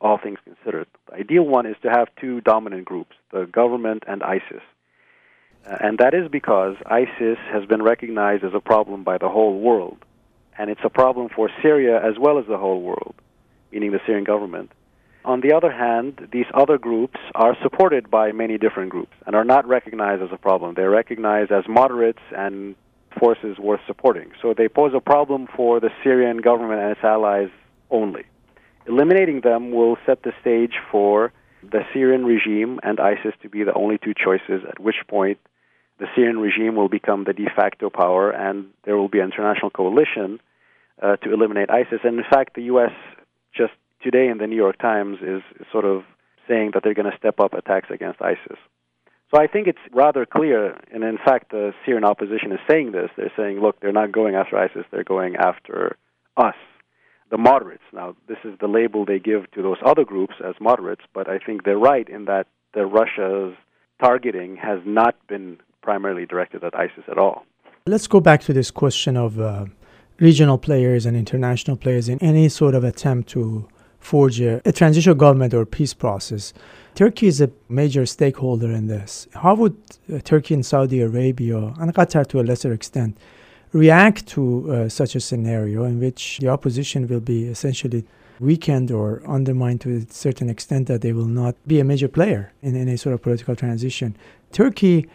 all 0.00 0.18
things 0.18 0.38
considered. 0.44 0.86
The 1.08 1.16
ideal 1.16 1.44
one 1.44 1.66
is 1.66 1.76
to 1.82 1.90
have 1.90 2.08
two 2.20 2.40
dominant 2.40 2.84
groups, 2.84 3.16
the 3.32 3.44
government 3.44 4.04
and 4.06 4.22
ISIS. 4.22 4.62
Uh, 5.66 5.76
and 5.80 5.98
that 5.98 6.14
is 6.14 6.28
because 6.30 6.76
ISIS 6.86 7.38
has 7.52 7.66
been 7.66 7.82
recognized 7.82 8.44
as 8.44 8.52
a 8.54 8.60
problem 8.60 9.04
by 9.04 9.18
the 9.18 9.28
whole 9.28 9.58
world. 9.58 9.98
And 10.58 10.70
it's 10.70 10.80
a 10.84 10.90
problem 10.90 11.28
for 11.34 11.50
Syria 11.62 11.96
as 12.02 12.18
well 12.18 12.38
as 12.38 12.46
the 12.46 12.58
whole 12.58 12.82
world 12.82 13.14
meaning 13.72 13.92
the 13.92 14.00
Syrian 14.06 14.24
government. 14.24 14.72
On 15.24 15.40
the 15.40 15.52
other 15.52 15.72
hand, 15.72 16.28
these 16.32 16.46
other 16.54 16.78
groups 16.78 17.18
are 17.34 17.56
supported 17.62 18.10
by 18.10 18.32
many 18.32 18.58
different 18.58 18.90
groups 18.90 19.12
and 19.26 19.34
are 19.34 19.44
not 19.44 19.66
recognized 19.66 20.22
as 20.22 20.30
a 20.32 20.38
problem. 20.38 20.74
They're 20.74 20.90
recognized 20.90 21.50
as 21.50 21.64
moderates 21.68 22.22
and 22.34 22.76
forces 23.18 23.58
worth 23.58 23.80
supporting. 23.86 24.30
So 24.40 24.54
they 24.56 24.68
pose 24.68 24.92
a 24.94 25.00
problem 25.00 25.48
for 25.54 25.80
the 25.80 25.90
Syrian 26.02 26.38
government 26.38 26.80
and 26.80 26.92
its 26.92 27.04
allies 27.04 27.50
only. 27.90 28.24
Eliminating 28.88 29.40
them 29.42 29.72
will 29.72 29.96
set 30.06 30.22
the 30.22 30.32
stage 30.40 30.74
for 30.90 31.32
the 31.62 31.80
Syrian 31.92 32.24
regime 32.24 32.78
and 32.82 33.00
ISIS 33.00 33.34
to 33.42 33.48
be 33.48 33.64
the 33.64 33.74
only 33.74 33.98
two 33.98 34.14
choices, 34.14 34.62
at 34.68 34.78
which 34.78 34.96
point 35.08 35.38
the 35.98 36.06
Syrian 36.14 36.38
regime 36.38 36.76
will 36.76 36.88
become 36.88 37.24
the 37.24 37.32
de 37.32 37.46
facto 37.56 37.90
power 37.90 38.30
and 38.30 38.66
there 38.84 38.96
will 38.96 39.08
be 39.08 39.18
an 39.18 39.32
international 39.32 39.70
coalition 39.70 40.40
uh, 41.02 41.16
to 41.16 41.32
eliminate 41.32 41.70
ISIS. 41.70 42.00
And 42.04 42.18
in 42.18 42.24
fact, 42.30 42.54
the 42.54 42.64
U.S 42.64 42.92
just 43.56 43.72
today 44.02 44.28
in 44.28 44.38
the 44.38 44.46
New 44.46 44.56
York 44.56 44.78
Times 44.78 45.18
is, 45.22 45.42
sort 45.72 45.84
of 45.84 46.02
saying 46.46 46.72
that 46.74 46.82
they're 46.84 46.94
going 46.94 47.10
to 47.10 47.16
step 47.16 47.40
up 47.40 47.54
attacks 47.54 47.88
against 47.90 48.20
ISIS. 48.22 48.58
So 49.34 49.40
I 49.40 49.48
think 49.48 49.66
it's 49.66 49.78
rather 49.92 50.24
clear, 50.24 50.78
and 50.92 51.02
in 51.02 51.18
fact, 51.18 51.50
the 51.50 51.72
Syrian 51.84 52.04
opposition 52.04 52.52
is 52.52 52.60
saying 52.68 52.92
this. 52.92 53.10
They're 53.16 53.32
saying, 53.36 53.60
look, 53.60 53.80
they're 53.80 53.92
not 53.92 54.12
going 54.12 54.36
after 54.36 54.56
ISIS, 54.56 54.84
they're 54.92 55.02
going 55.02 55.34
after 55.34 55.96
us, 56.36 56.54
the 57.30 57.38
moderates. 57.38 57.82
Now, 57.92 58.16
this 58.28 58.38
is 58.44 58.54
the 58.60 58.68
label 58.68 59.04
they 59.04 59.18
give 59.18 59.50
to 59.52 59.62
those 59.62 59.78
other 59.84 60.04
groups 60.04 60.34
as 60.44 60.54
moderates, 60.60 61.02
but 61.12 61.28
I 61.28 61.38
think 61.38 61.64
they're 61.64 61.78
right 61.78 62.08
in 62.08 62.26
that 62.26 62.46
the 62.74 62.86
Russia's 62.86 63.54
targeting 64.00 64.56
has 64.56 64.80
not 64.84 65.14
been 65.26 65.58
primarily 65.82 66.26
directed 66.26 66.62
at 66.64 66.74
ISIS 66.74 67.04
at 67.10 67.18
all. 67.18 67.46
Let's 67.86 68.06
go 68.06 68.20
back 68.20 68.40
to 68.42 68.52
this 68.52 68.70
question 68.70 69.16
of 69.16 69.40
uh, 69.40 69.66
regional 70.18 70.58
players 70.58 71.06
and 71.06 71.16
international 71.16 71.76
players 71.76 72.08
in 72.08 72.18
any 72.20 72.48
sort 72.48 72.74
of 72.74 72.84
attempt 72.84 73.28
to 73.30 73.68
forge 73.98 74.40
a, 74.40 74.60
a 74.64 74.72
transitional 74.72 75.14
government 75.14 75.54
or 75.54 75.64
peace 75.64 75.94
process. 75.94 76.52
Turkey 76.94 77.26
is 77.26 77.40
a 77.40 77.50
major 77.68 78.06
stakeholder 78.06 78.70
in 78.70 78.86
this. 78.86 79.28
How 79.34 79.54
would 79.54 79.76
uh, 80.12 80.18
Turkey 80.20 80.54
and 80.54 80.64
Saudi 80.64 81.00
Arabia, 81.00 81.58
and 81.58 81.94
Qatar 81.94 82.26
to 82.28 82.40
a 82.40 82.42
lesser 82.42 82.72
extent, 82.72 83.18
react 83.76 84.26
to 84.26 84.72
uh, 84.72 84.88
such 84.88 85.14
a 85.14 85.20
scenario 85.20 85.84
in 85.84 86.00
which 86.00 86.38
the 86.38 86.48
opposition 86.48 87.06
will 87.06 87.20
be 87.20 87.44
essentially 87.44 88.04
weakened 88.40 88.90
or 88.90 89.22
undermined 89.26 89.80
to 89.82 89.96
a 89.96 90.12
certain 90.12 90.48
extent 90.48 90.88
that 90.88 91.00
they 91.00 91.12
will 91.12 91.26
not 91.26 91.54
be 91.66 91.80
a 91.80 91.84
major 91.84 92.08
player 92.08 92.52
in 92.62 92.76
any 92.76 92.96
sort 92.96 93.14
of 93.14 93.22
political 93.22 93.54
transition? 93.54 94.16
Turkey, 94.52 95.08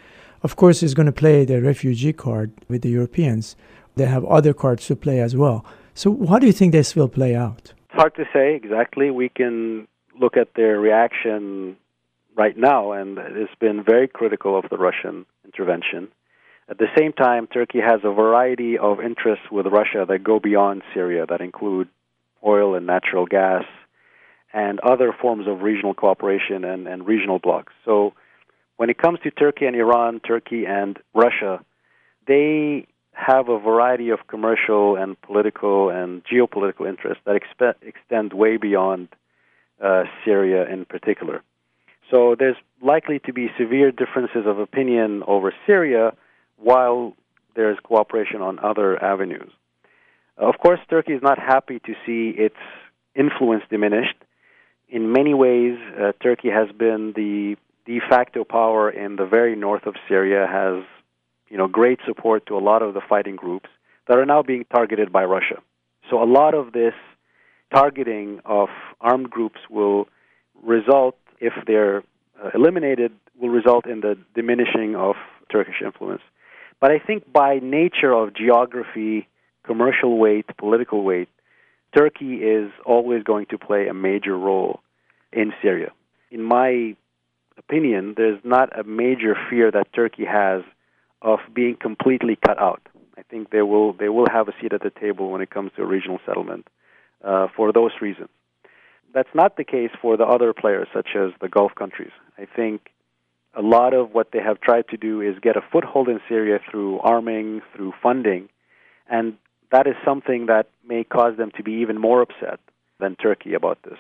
of 0.44 0.56
course, 0.56 0.84
is 0.84 0.94
going 0.94 1.06
to 1.06 1.12
play 1.12 1.46
the 1.46 1.62
refugee 1.62 2.14
card 2.14 2.52
with 2.68 2.82
the 2.82 2.90
Europeans. 2.90 3.56
They 3.96 4.06
have 4.06 4.26
other 4.26 4.54
cards 4.54 4.88
to 4.88 4.96
play 4.96 5.20
as 5.20 5.36
well. 5.36 5.66
So, 5.94 6.26
how 6.28 6.40
do 6.40 6.48
you 6.48 6.54
think 6.54 6.72
this 6.72 6.96
will 6.96 7.10
play 7.10 7.36
out? 7.36 7.74
It's 7.90 8.00
hard 8.00 8.16
to 8.16 8.26
say 8.34 8.56
exactly. 8.56 9.12
We 9.12 9.30
can 9.30 9.88
look 10.20 10.38
at 10.38 10.54
their 10.56 10.80
reaction 10.80 11.76
right 12.36 12.58
now, 12.58 12.94
and 12.94 13.18
it's 13.18 13.54
been 13.60 13.84
very 13.84 14.08
critical 14.08 14.58
of 14.58 14.66
the 14.70 14.78
Russian 14.78 15.26
intervention. 15.44 16.08
At 16.70 16.78
the 16.78 16.88
same 16.98 17.12
time, 17.12 17.48
Turkey 17.48 17.80
has 17.80 18.02
a 18.04 18.12
variety 18.12 18.78
of 18.78 19.02
interests 19.02 19.46
with 19.52 19.66
Russia 19.66 20.06
that 20.08 20.24
go 20.24 20.40
beyond 20.40 20.84
Syria, 20.94 21.26
that 21.28 21.42
include 21.42 21.90
oil 22.46 22.76
and 22.76 22.88
natural 22.88 23.26
gas 23.26 23.66
and 24.54 24.80
other 24.80 25.14
forms 25.20 25.48
of 25.48 25.62
regional 25.62 25.94
cooperation 25.94 26.64
and, 26.64 26.88
and 26.88 27.06
regional 27.06 27.40
blocs. 27.40 27.74
So, 27.86 28.14
when 28.78 28.90
it 28.90 28.98
comes 28.98 29.20
to 29.24 29.32
Turkey 29.32 29.66
and 29.66 29.76
Iran, 29.76 30.20
Turkey 30.22 30.66
and 30.66 30.98
Russia, 31.14 31.64
they 32.28 32.88
have 33.14 33.50
a 33.50 33.60
variety 33.60 34.10
of 34.10 34.20
commercial 34.28 34.96
and 34.96 35.20
political 35.22 35.90
and 35.90 36.24
geopolitical 36.26 36.88
interests 36.88 37.22
that 37.26 37.40
expe- 37.40 37.76
extend 37.82 38.34
way 38.34 38.58
beyond 38.58 39.10
uh, 39.84 40.04
Syria 40.26 40.68
in 40.72 40.86
particular. 40.86 41.44
So 42.10 42.36
there's 42.38 42.56
likely 42.82 43.20
to 43.26 43.34
be 43.34 43.50
severe 43.58 43.92
differences 43.92 44.46
of 44.46 44.60
opinion 44.60 45.24
over 45.28 45.54
Syria 45.66 46.14
while 46.62 47.14
there's 47.56 47.78
cooperation 47.84 48.42
on 48.42 48.60
other 48.60 49.02
avenues. 49.04 49.52
Of 50.38 50.56
course, 50.58 50.80
Turkey 50.90 51.14
is 51.14 51.22
not 51.22 51.38
happy 51.38 51.80
to 51.80 51.94
see 52.06 52.34
its 52.38 52.56
influence 53.16 53.64
diminished. 53.70 54.16
In 54.90 55.12
many 55.12 55.34
ways, 55.34 55.78
uh, 56.00 56.12
Turkey 56.22 56.50
has 56.50 56.70
been 56.76 57.14
the 57.16 57.56
de 57.86 58.00
facto 58.10 58.44
power 58.44 58.90
in 58.90 59.16
the 59.16 59.26
very 59.26 59.56
north 59.56 59.86
of 59.86 59.96
Syria, 60.08 60.48
has 60.50 60.84
you 61.50 61.58
know, 61.58 61.68
great 61.68 62.00
support 62.06 62.46
to 62.48 62.56
a 62.56 62.60
lot 62.60 62.82
of 62.82 62.94
the 62.94 63.02
fighting 63.08 63.36
groups 63.36 63.70
that 64.08 64.18
are 64.18 64.26
now 64.26 64.42
being 64.42 64.66
targeted 64.74 65.12
by 65.12 65.24
Russia. 65.26 65.62
So 66.10 66.24
a 66.24 66.26
lot 66.26 66.54
of 66.54 66.72
this 66.72 66.94
targeting 67.74 68.40
of 68.46 68.70
armed 69.00 69.30
groups 69.30 69.60
will 69.70 70.08
result, 70.64 71.16
if 71.40 71.54
they're 71.68 72.04
uh, 72.44 72.50
eliminated, 72.54 73.12
will 73.40 73.50
result 73.50 73.86
in 73.86 74.02
the 74.02 74.18
diminishing 74.34 74.96
of 74.96 75.16
Turkish 75.52 75.82
influence. 75.84 76.22
But 76.82 76.92
I 76.92 77.00
think 77.00 77.32
by 77.32 77.60
nature 77.62 78.12
of 78.12 78.34
geography, 78.34 79.28
commercial 79.64 80.18
weight, 80.18 80.48
political 80.58 81.04
weight, 81.04 81.30
Turkey 81.96 82.38
is 82.38 82.72
always 82.86 83.24
going 83.24 83.46
to 83.52 83.58
play 83.58 83.88
a 83.88 83.94
major 83.94 84.38
role 84.38 84.82
in 85.32 85.54
Syria. 85.62 85.92
In 86.32 86.42
my 86.42 86.96
opinion, 87.58 88.16
there's 88.18 88.40
not 88.44 88.78
a 88.78 88.84
major 88.84 89.36
fear 89.50 89.70
that 89.72 89.94
Turkey 89.94 90.26
has 90.26 90.64
of 91.22 91.40
being 91.54 91.76
completely 91.76 92.38
cut 92.44 92.60
out. 92.60 92.82
I 93.18 93.22
think 93.24 93.52
they 93.52 93.62
will 93.62 93.94
they 93.94 94.10
will 94.10 94.28
have 94.32 94.48
a 94.48 94.54
seat 94.60 94.74
at 94.74 94.82
the 94.82 94.90
table 94.90 95.30
when 95.30 95.42
it 95.42 95.52
comes 95.52 95.72
to 95.76 95.84
a 95.84 95.86
regional 95.86 96.20
settlement 96.26 96.68
uh, 97.24 97.48
for 97.56 97.72
those 97.72 97.92
reasons. 98.02 98.30
That's 99.14 99.30
not 99.36 99.58
the 99.58 99.64
case 99.64 99.92
for 100.02 100.18
the 100.18 100.24
other 100.26 100.54
players, 100.54 100.88
such 100.94 101.10
as 101.16 101.32
the 101.42 101.50
Gulf 101.50 101.76
countries. 101.76 102.12
I 102.38 102.48
think 102.56 102.90
a 103.54 103.62
lot 103.62 103.94
of 103.94 104.14
what 104.14 104.32
they 104.32 104.40
have 104.40 104.62
tried 104.62 104.88
to 104.90 104.98
do 104.98 105.22
is 105.22 105.36
get 105.42 105.58
a 105.58 105.62
foothold 105.72 106.08
in 106.08 106.20
Syria 106.30 106.60
through 106.70 107.00
arming, 107.00 107.62
through 107.76 107.94
funding, 108.02 108.50
and 109.10 109.36
that 109.72 109.88
is 109.88 109.96
something 110.06 110.46
that 110.48 110.68
may 110.88 111.04
cause 111.04 111.38
them 111.38 111.52
to 111.58 111.64
be 111.64 111.74
even 111.74 112.00
more 112.00 112.22
upset 112.22 112.60
than 113.00 113.16
Turkey 113.16 113.54
about 113.54 113.80
this. 113.84 113.98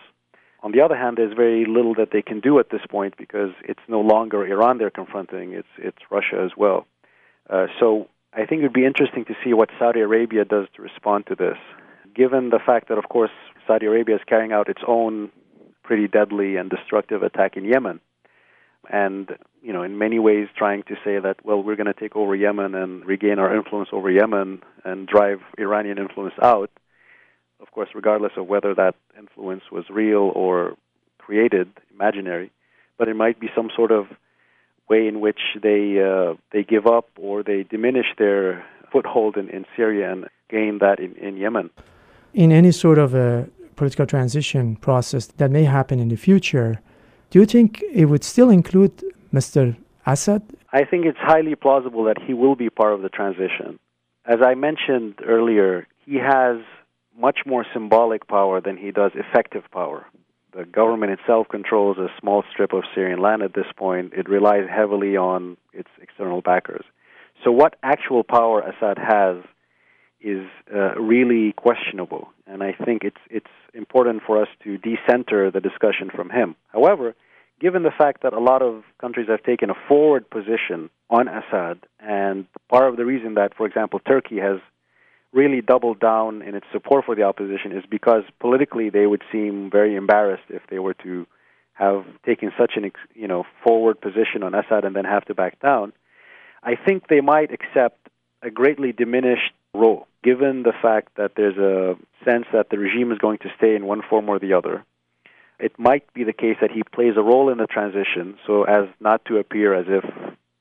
On 0.63 0.71
the 0.71 0.81
other 0.81 0.95
hand, 0.95 1.17
there's 1.17 1.35
very 1.35 1.65
little 1.65 1.95
that 1.95 2.09
they 2.11 2.21
can 2.21 2.39
do 2.39 2.59
at 2.59 2.69
this 2.69 2.81
point 2.89 3.15
because 3.17 3.51
it's 3.63 3.81
no 3.87 3.99
longer 3.99 4.45
Iran 4.45 4.77
they're 4.77 4.91
confronting; 4.91 5.53
it's 5.53 5.73
it's 5.77 5.97
Russia 6.09 6.43
as 6.45 6.51
well. 6.55 6.85
Uh, 7.49 7.65
so 7.79 8.07
I 8.33 8.45
think 8.45 8.59
it 8.59 8.63
would 8.63 8.73
be 8.73 8.85
interesting 8.85 9.25
to 9.25 9.35
see 9.43 9.53
what 9.53 9.69
Saudi 9.79 9.99
Arabia 9.99 10.45
does 10.45 10.67
to 10.75 10.81
respond 10.81 11.25
to 11.27 11.35
this, 11.35 11.57
given 12.15 12.49
the 12.49 12.59
fact 12.63 12.87
that, 12.89 12.97
of 12.97 13.09
course, 13.09 13.31
Saudi 13.67 13.87
Arabia 13.87 14.15
is 14.15 14.21
carrying 14.27 14.53
out 14.53 14.69
its 14.69 14.81
own 14.87 15.31
pretty 15.83 16.07
deadly 16.07 16.55
and 16.55 16.69
destructive 16.69 17.23
attack 17.23 17.57
in 17.57 17.65
Yemen. 17.65 17.99
And, 18.89 19.29
you 19.61 19.71
know, 19.73 19.83
in 19.83 19.97
many 19.97 20.19
ways 20.19 20.47
trying 20.57 20.83
to 20.83 20.95
say 21.03 21.19
that, 21.19 21.37
well, 21.43 21.61
we're 21.61 21.75
going 21.75 21.93
to 21.93 21.99
take 21.99 22.15
over 22.15 22.35
Yemen 22.35 22.75
and 22.75 23.05
regain 23.05 23.39
our 23.39 23.55
influence 23.55 23.89
over 23.91 24.09
Yemen 24.09 24.61
and 24.83 25.07
drive 25.07 25.39
Iranian 25.57 25.97
influence 25.97 26.33
out. 26.41 26.71
Of 27.61 27.71
course, 27.71 27.89
regardless 27.93 28.33
of 28.37 28.47
whether 28.47 28.73
that 28.73 28.95
influence 29.17 29.63
was 29.71 29.85
real 29.89 30.31
or 30.35 30.75
created, 31.19 31.69
imaginary, 31.93 32.51
but 32.97 33.07
it 33.07 33.15
might 33.15 33.39
be 33.39 33.49
some 33.55 33.69
sort 33.75 33.91
of 33.91 34.07
way 34.89 35.07
in 35.07 35.21
which 35.21 35.39
they 35.61 36.01
uh, 36.01 36.33
they 36.51 36.63
give 36.63 36.85
up 36.87 37.07
or 37.17 37.43
they 37.43 37.63
diminish 37.63 38.07
their 38.17 38.65
foothold 38.91 39.37
in, 39.37 39.47
in 39.49 39.65
Syria 39.75 40.11
and 40.11 40.25
gain 40.49 40.79
that 40.79 40.99
in, 40.99 41.15
in 41.15 41.37
Yemen. 41.37 41.69
In 42.33 42.51
any 42.51 42.71
sort 42.71 42.97
of 42.97 43.13
a 43.13 43.47
political 43.75 44.05
transition 44.05 44.75
process 44.75 45.27
that 45.37 45.51
may 45.51 45.63
happen 45.63 45.99
in 45.99 46.09
the 46.09 46.17
future, 46.17 46.81
do 47.31 47.39
you 47.39 47.45
think 47.45 47.81
it 47.91 48.05
would 48.05 48.23
still 48.23 48.49
include 48.49 48.93
Mr. 49.33 49.75
Assad? 50.05 50.43
I 50.71 50.85
think 50.85 51.05
it's 51.05 51.17
highly 51.19 51.55
plausible 51.55 52.03
that 52.05 52.21
he 52.21 52.33
will 52.33 52.55
be 52.55 52.69
part 52.69 52.93
of 52.93 53.01
the 53.01 53.09
transition. 53.09 53.79
As 54.25 54.39
I 54.45 54.53
mentioned 54.53 55.15
earlier, 55.25 55.87
he 56.05 56.17
has 56.17 56.57
much 57.17 57.39
more 57.45 57.65
symbolic 57.73 58.27
power 58.27 58.61
than 58.61 58.77
he 58.77 58.91
does 58.91 59.11
effective 59.15 59.63
power 59.71 60.05
the 60.53 60.65
government 60.65 61.11
itself 61.11 61.47
controls 61.49 61.97
a 61.97 62.07
small 62.19 62.43
strip 62.51 62.73
of 62.73 62.83
Syrian 62.93 63.21
land 63.21 63.41
at 63.41 63.53
this 63.53 63.65
point. 63.75 64.13
It 64.13 64.29
relies 64.29 64.67
heavily 64.69 65.15
on 65.15 65.57
its 65.73 65.89
external 66.01 66.41
backers. 66.41 66.83
So, 67.43 67.51
what 67.51 67.75
actual 67.83 68.23
power 68.23 68.61
Assad 68.61 68.97
has 68.97 69.37
is 70.23 70.45
uh, 70.73 70.95
really 70.99 71.53
questionable, 71.53 72.29
and 72.47 72.63
I 72.63 72.73
think 72.73 73.03
it's 73.03 73.21
it's 73.29 73.55
important 73.73 74.21
for 74.25 74.41
us 74.41 74.47
to 74.63 74.77
decenter 74.77 75.51
the 75.51 75.59
discussion 75.59 76.09
from 76.13 76.29
him. 76.29 76.55
However, 76.67 77.15
given 77.59 77.83
the 77.83 77.91
fact 77.91 78.23
that 78.23 78.33
a 78.33 78.39
lot 78.39 78.61
of 78.61 78.83
countries 78.99 79.27
have 79.29 79.43
taken 79.43 79.69
a 79.69 79.75
forward 79.87 80.29
position 80.29 80.89
on 81.09 81.27
Assad, 81.27 81.79
and 81.99 82.45
part 82.69 82.89
of 82.89 82.97
the 82.97 83.05
reason 83.05 83.35
that, 83.35 83.55
for 83.55 83.65
example, 83.65 83.99
Turkey 83.99 84.39
has 84.39 84.59
really 85.33 85.61
doubled 85.61 85.99
down 85.99 86.41
in 86.41 86.55
its 86.55 86.65
support 86.71 87.05
for 87.05 87.15
the 87.15 87.23
opposition 87.23 87.71
is 87.71 87.83
because 87.89 88.23
politically 88.39 88.89
they 88.89 89.07
would 89.07 89.23
seem 89.31 89.69
very 89.71 89.95
embarrassed 89.95 90.43
if 90.49 90.61
they 90.69 90.79
were 90.79 90.93
to 90.93 91.25
have 91.73 92.05
taken 92.25 92.51
such 92.59 92.73
an 92.75 92.91
you 93.15 93.27
know 93.27 93.43
forward 93.63 93.99
position 94.01 94.43
on 94.43 94.53
Assad 94.53 94.83
and 94.83 94.95
then 94.95 95.05
have 95.05 95.25
to 95.25 95.33
back 95.33 95.59
down. 95.61 95.93
I 96.63 96.75
think 96.75 97.07
they 97.07 97.21
might 97.21 97.51
accept 97.51 98.09
a 98.43 98.51
greatly 98.51 98.91
diminished 98.91 99.53
role, 99.73 100.07
given 100.23 100.63
the 100.63 100.73
fact 100.81 101.15
that 101.15 101.31
there's 101.35 101.57
a 101.57 101.95
sense 102.23 102.45
that 102.53 102.69
the 102.69 102.77
regime 102.77 103.11
is 103.11 103.17
going 103.17 103.39
to 103.39 103.49
stay 103.57 103.75
in 103.75 103.85
one 103.85 104.01
form 104.07 104.29
or 104.29 104.39
the 104.39 104.53
other. 104.53 104.83
It 105.59 105.77
might 105.77 106.11
be 106.13 106.23
the 106.23 106.33
case 106.33 106.57
that 106.61 106.71
he 106.71 106.83
plays 106.83 107.13
a 107.17 107.21
role 107.21 107.49
in 107.49 107.57
the 107.57 107.67
transition, 107.67 108.37
so 108.47 108.63
as 108.63 108.87
not 108.99 109.23
to 109.25 109.37
appear 109.37 109.73
as 109.73 109.85
if 109.87 110.03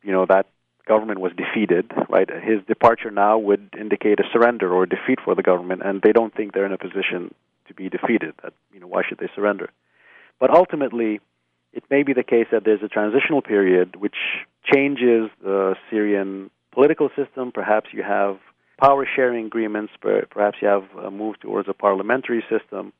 you 0.02 0.12
know 0.12 0.26
that 0.26 0.46
government 0.86 1.20
was 1.20 1.32
defeated, 1.36 1.90
right? 2.08 2.28
His 2.42 2.60
departure 2.66 3.10
now 3.10 3.38
would 3.38 3.70
indicate 3.78 4.18
a 4.20 4.24
surrender 4.32 4.72
or 4.72 4.82
a 4.82 4.88
defeat 4.88 5.18
for 5.24 5.34
the 5.34 5.42
government, 5.42 5.82
and 5.84 6.02
they 6.02 6.12
don't 6.12 6.34
think 6.34 6.52
they're 6.52 6.66
in 6.66 6.72
a 6.72 6.78
position 6.78 7.34
to 7.68 7.74
be 7.74 7.88
defeated. 7.88 8.34
That 8.42 8.52
you 8.72 8.80
know, 8.80 8.88
why 8.88 9.02
should 9.08 9.18
they 9.18 9.28
surrender? 9.34 9.70
But 10.38 10.50
ultimately, 10.50 11.20
it 11.72 11.84
may 11.90 12.02
be 12.02 12.12
the 12.12 12.22
case 12.22 12.48
that 12.50 12.64
there's 12.64 12.82
a 12.82 12.88
transitional 12.88 13.40
period 13.40 13.96
which 13.96 14.16
changes 14.64 15.30
the 15.42 15.76
Syrian 15.90 16.50
political 16.72 17.08
system. 17.16 17.52
Perhaps 17.52 17.90
you 17.92 18.02
have 18.02 18.38
power 18.80 19.06
sharing 19.14 19.46
agreements. 19.46 19.92
Perhaps 20.00 20.58
you 20.62 20.68
have 20.68 20.84
a 21.02 21.10
move 21.10 21.38
towards 21.40 21.68
a 21.68 21.74
parliamentary 21.74 22.44
system. 22.50 22.92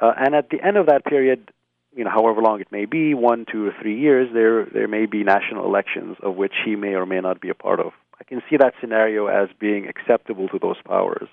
Uh, 0.00 0.12
and 0.18 0.34
at 0.34 0.50
the 0.50 0.60
end 0.62 0.76
of 0.76 0.86
that 0.86 1.04
period, 1.04 1.50
you 1.94 2.04
know, 2.04 2.10
however 2.10 2.42
long 2.42 2.60
it 2.60 2.70
may 2.70 2.84
be, 2.84 3.14
one, 3.14 3.46
two, 3.50 3.66
or 3.66 3.74
three 3.80 3.98
years, 3.98 4.28
there 4.32 4.66
there 4.66 4.88
may 4.88 5.06
be 5.06 5.24
national 5.24 5.64
elections 5.64 6.16
of 6.22 6.36
which 6.36 6.52
he 6.64 6.76
may 6.76 6.94
or 6.94 7.06
may 7.06 7.20
not 7.20 7.40
be 7.40 7.48
a 7.48 7.54
part 7.54 7.80
of. 7.80 7.92
I 8.20 8.24
can 8.24 8.42
see 8.48 8.56
that 8.58 8.74
scenario 8.80 9.26
as 9.28 9.48
being 9.58 9.88
acceptable 9.88 10.48
to 10.48 10.58
those 10.58 10.76
powers, 10.84 11.28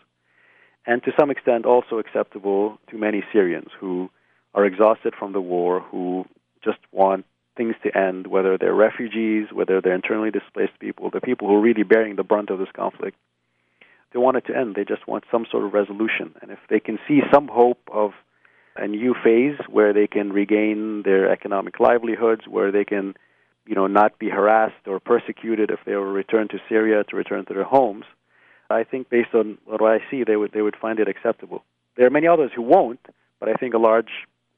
and 0.85 1.03
to 1.03 1.11
some 1.19 1.29
extent 1.31 1.65
also 1.65 1.97
acceptable 1.97 2.79
to 2.89 2.97
many 2.97 3.23
Syrians 3.33 3.69
who 3.79 4.09
are 4.53 4.65
exhausted 4.65 5.13
from 5.17 5.33
the 5.33 5.41
war, 5.41 5.81
who 5.81 6.25
just 6.63 6.79
want 6.91 7.25
things 7.57 7.75
to 7.83 7.97
end, 7.97 8.27
whether 8.27 8.57
they're 8.57 8.73
refugees, 8.73 9.47
whether 9.51 9.81
they're 9.81 9.95
internally 9.95 10.31
displaced 10.31 10.79
people, 10.79 11.09
the 11.09 11.21
people 11.21 11.47
who 11.47 11.55
are 11.55 11.61
really 11.61 11.83
bearing 11.83 12.15
the 12.15 12.23
brunt 12.23 12.49
of 12.49 12.59
this 12.59 12.71
conflict. 12.73 13.17
They 14.13 14.19
want 14.19 14.37
it 14.37 14.45
to 14.47 14.55
end. 14.55 14.75
They 14.75 14.85
just 14.85 15.07
want 15.07 15.23
some 15.31 15.45
sort 15.49 15.65
of 15.65 15.73
resolution. 15.73 16.35
And 16.41 16.51
if 16.51 16.59
they 16.69 16.79
can 16.79 16.99
see 17.07 17.21
some 17.33 17.47
hope 17.47 17.81
of 17.91 18.11
a 18.75 18.87
new 18.87 19.15
phase 19.23 19.57
where 19.69 19.93
they 19.93 20.07
can 20.07 20.31
regain 20.31 21.03
their 21.03 21.31
economic 21.31 21.79
livelihoods, 21.79 22.43
where 22.47 22.71
they 22.71 22.85
can, 22.85 23.15
you 23.65 23.75
know, 23.75 23.87
not 23.87 24.19
be 24.19 24.29
harassed 24.29 24.87
or 24.87 24.99
persecuted 24.99 25.71
if 25.71 25.79
they 25.85 25.95
were 25.95 26.11
returned 26.11 26.51
to 26.51 26.59
Syria 26.69 27.03
to 27.05 27.15
return 27.15 27.45
to 27.45 27.53
their 27.53 27.63
homes, 27.63 28.05
I 28.69 28.83
think 28.83 29.09
based 29.09 29.33
on 29.33 29.57
what 29.65 29.81
I 29.81 29.99
see, 30.09 30.23
they 30.23 30.35
would 30.35 30.51
they 30.51 30.61
would 30.61 30.75
find 30.75 30.99
it 30.99 31.07
acceptable. 31.07 31.63
There 31.95 32.07
are 32.07 32.09
many 32.09 32.27
others 32.27 32.51
who 32.55 32.61
won't, 32.61 32.99
but 33.39 33.49
I 33.49 33.53
think 33.53 33.73
a 33.73 33.77
large 33.77 34.11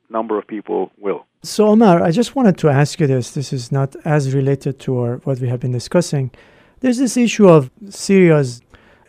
number 0.09 0.37
of 0.37 0.47
people 0.47 0.91
will. 0.97 1.25
So, 1.43 1.67
Omar, 1.67 2.01
I 2.01 2.11
just 2.11 2.35
wanted 2.35 2.57
to 2.59 2.69
ask 2.69 2.99
you 2.99 3.07
this. 3.07 3.31
This 3.31 3.51
is 3.51 3.71
not 3.71 3.95
as 4.05 4.33
related 4.33 4.79
to 4.81 4.99
our, 4.99 5.17
what 5.25 5.39
we 5.39 5.49
have 5.49 5.59
been 5.59 5.71
discussing. 5.71 6.31
There's 6.79 6.97
this 6.97 7.17
issue 7.17 7.47
of 7.47 7.71
Syria's 7.89 8.61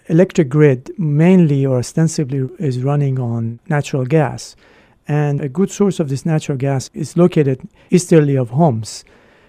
electric 0.08 0.48
grid, 0.48 0.90
mainly 0.98 1.64
or 1.66 1.78
ostensibly, 1.78 2.48
is 2.58 2.82
running 2.82 3.18
on 3.18 3.60
natural 3.68 4.04
gas. 4.04 4.56
And 5.08 5.40
a 5.40 5.48
good 5.48 5.70
source 5.70 6.00
of 6.00 6.08
this 6.08 6.26
natural 6.26 6.58
gas 6.58 6.90
is 6.94 7.16
located 7.16 7.68
easterly 7.90 8.36
of 8.36 8.50
Homs. 8.50 9.04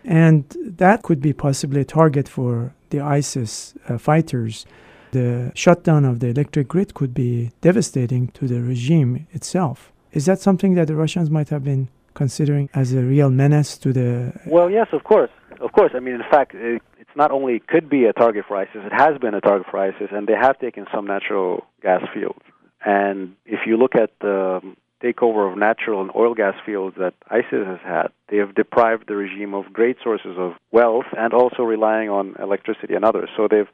And 0.05 0.45
that 0.63 1.03
could 1.03 1.21
be 1.21 1.33
possibly 1.33 1.81
a 1.81 1.85
target 1.85 2.29
for 2.29 2.73
the 2.89 3.01
ISIS 3.01 3.73
uh, 3.89 3.97
fighters. 3.97 4.65
The 5.11 5.51
shutdown 5.55 6.05
of 6.05 6.19
the 6.19 6.27
electric 6.27 6.67
grid 6.67 6.93
could 6.93 7.13
be 7.13 7.51
devastating 7.61 8.27
to 8.29 8.47
the 8.47 8.61
regime 8.61 9.27
itself. 9.31 9.91
Is 10.13 10.25
that 10.25 10.39
something 10.39 10.75
that 10.75 10.87
the 10.87 10.95
Russians 10.95 11.29
might 11.29 11.49
have 11.49 11.63
been 11.63 11.89
considering 12.13 12.69
as 12.73 12.93
a 12.93 13.01
real 13.01 13.29
menace 13.29 13.77
to 13.79 13.93
the? 13.93 14.33
Well, 14.45 14.69
yes, 14.69 14.87
of 14.91 15.03
course, 15.03 15.29
of 15.59 15.71
course. 15.71 15.91
I 15.93 15.99
mean, 15.99 16.15
in 16.15 16.23
fact, 16.31 16.55
it, 16.55 16.81
not 17.17 17.31
only 17.31 17.59
could 17.59 17.89
be 17.89 18.05
a 18.05 18.13
target 18.13 18.45
for 18.47 18.55
ISIS; 18.55 18.81
it 18.85 18.93
has 18.93 19.17
been 19.19 19.33
a 19.33 19.41
target 19.41 19.67
for 19.69 19.79
ISIS, 19.79 20.09
and 20.11 20.27
they 20.27 20.35
have 20.39 20.59
taken 20.59 20.85
some 20.93 21.07
natural 21.07 21.65
gas 21.81 22.03
fields. 22.13 22.43
And 22.85 23.35
if 23.45 23.61
you 23.65 23.75
look 23.75 23.95
at 23.95 24.11
the 24.21 24.61
takeover 25.03 25.51
of 25.51 25.57
natural 25.57 26.01
and 26.01 26.11
oil 26.15 26.35
gas 26.35 26.55
fields 26.65 26.95
that 26.99 27.15
ISIS 27.29 27.65
has 27.65 27.79
had, 27.83 28.07
they 28.29 28.37
have 28.37 28.55
deprived 28.55 29.05
the 29.07 29.15
regime 29.15 29.53
of 29.55 29.73
great 29.73 29.97
sources 30.03 30.35
of 30.37 30.53
wealth 30.71 31.05
and 31.17 31.33
also 31.33 31.63
relying 31.63 32.09
on 32.09 32.35
electricity 32.39 32.93
and 32.93 33.03
others. 33.03 33.29
So 33.35 33.47
they've 33.49 33.67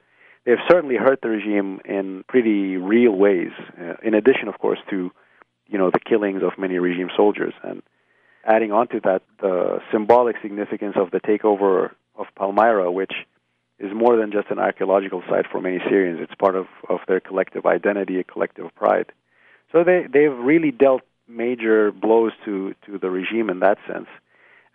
they've 0.45 0.63
certainly 0.69 0.95
hurt 0.95 1.19
the 1.21 1.29
regime 1.29 1.81
in 1.85 2.23
pretty 2.27 2.77
real 2.77 3.11
ways. 3.11 3.51
Uh, 3.79 3.95
in 4.03 4.13
addition, 4.13 4.47
of 4.47 4.57
course, 4.59 4.79
to 4.89 5.11
you 5.67 5.77
know 5.77 5.91
the 5.91 5.99
killings 5.99 6.43
of 6.43 6.57
many 6.57 6.79
regime 6.79 7.09
soldiers 7.15 7.53
and 7.61 7.83
adding 8.45 8.71
on 8.71 8.87
to 8.89 8.99
that 9.03 9.21
the 9.41 9.79
symbolic 9.91 10.37
significance 10.41 10.95
of 10.97 11.11
the 11.11 11.19
takeover 11.19 11.91
of 12.15 12.25
Palmyra, 12.35 12.91
which 12.91 13.13
is 13.83 13.91
more 13.93 14.15
than 14.15 14.31
just 14.31 14.49
an 14.49 14.59
archaeological 14.59 15.21
site 15.29 15.45
for 15.51 15.59
many 15.59 15.79
Syrians. 15.89 16.19
It's 16.21 16.35
part 16.35 16.55
of, 16.55 16.67
of 16.89 16.99
their 17.07 17.19
collective 17.19 17.65
identity, 17.65 18.17
a 18.19 18.23
collective 18.23 18.73
pride. 18.75 19.11
So 19.71 19.83
they 19.83 20.05
they've 20.11 20.37
really 20.51 20.71
dealt 20.71 21.01
major 21.27 21.91
blows 21.91 22.31
to 22.45 22.73
to 22.85 22.97
the 22.97 23.09
regime 23.09 23.49
in 23.49 23.59
that 23.59 23.77
sense. 23.91 24.07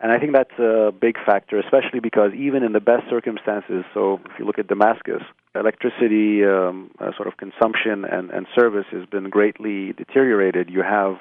And 0.01 0.13
I 0.13 0.17
think 0.19 0.31
that's 0.33 0.57
a 0.57 0.93
big 0.97 1.15
factor, 1.25 1.59
especially 1.59 1.99
because 1.99 2.31
even 2.33 2.63
in 2.63 2.71
the 2.71 2.79
best 2.79 3.03
circumstances, 3.09 3.83
so 3.93 4.21
if 4.25 4.39
you 4.39 4.45
look 4.45 4.57
at 4.57 4.67
Damascus, 4.67 5.21
electricity 5.55 6.45
um, 6.45 6.89
uh, 6.99 7.11
sort 7.17 7.27
of 7.27 7.35
consumption 7.35 8.05
and, 8.05 8.29
and 8.29 8.47
service 8.55 8.85
has 8.91 9.05
been 9.07 9.29
greatly 9.29 9.91
deteriorated. 9.93 10.69
You 10.69 10.83
have 10.83 11.17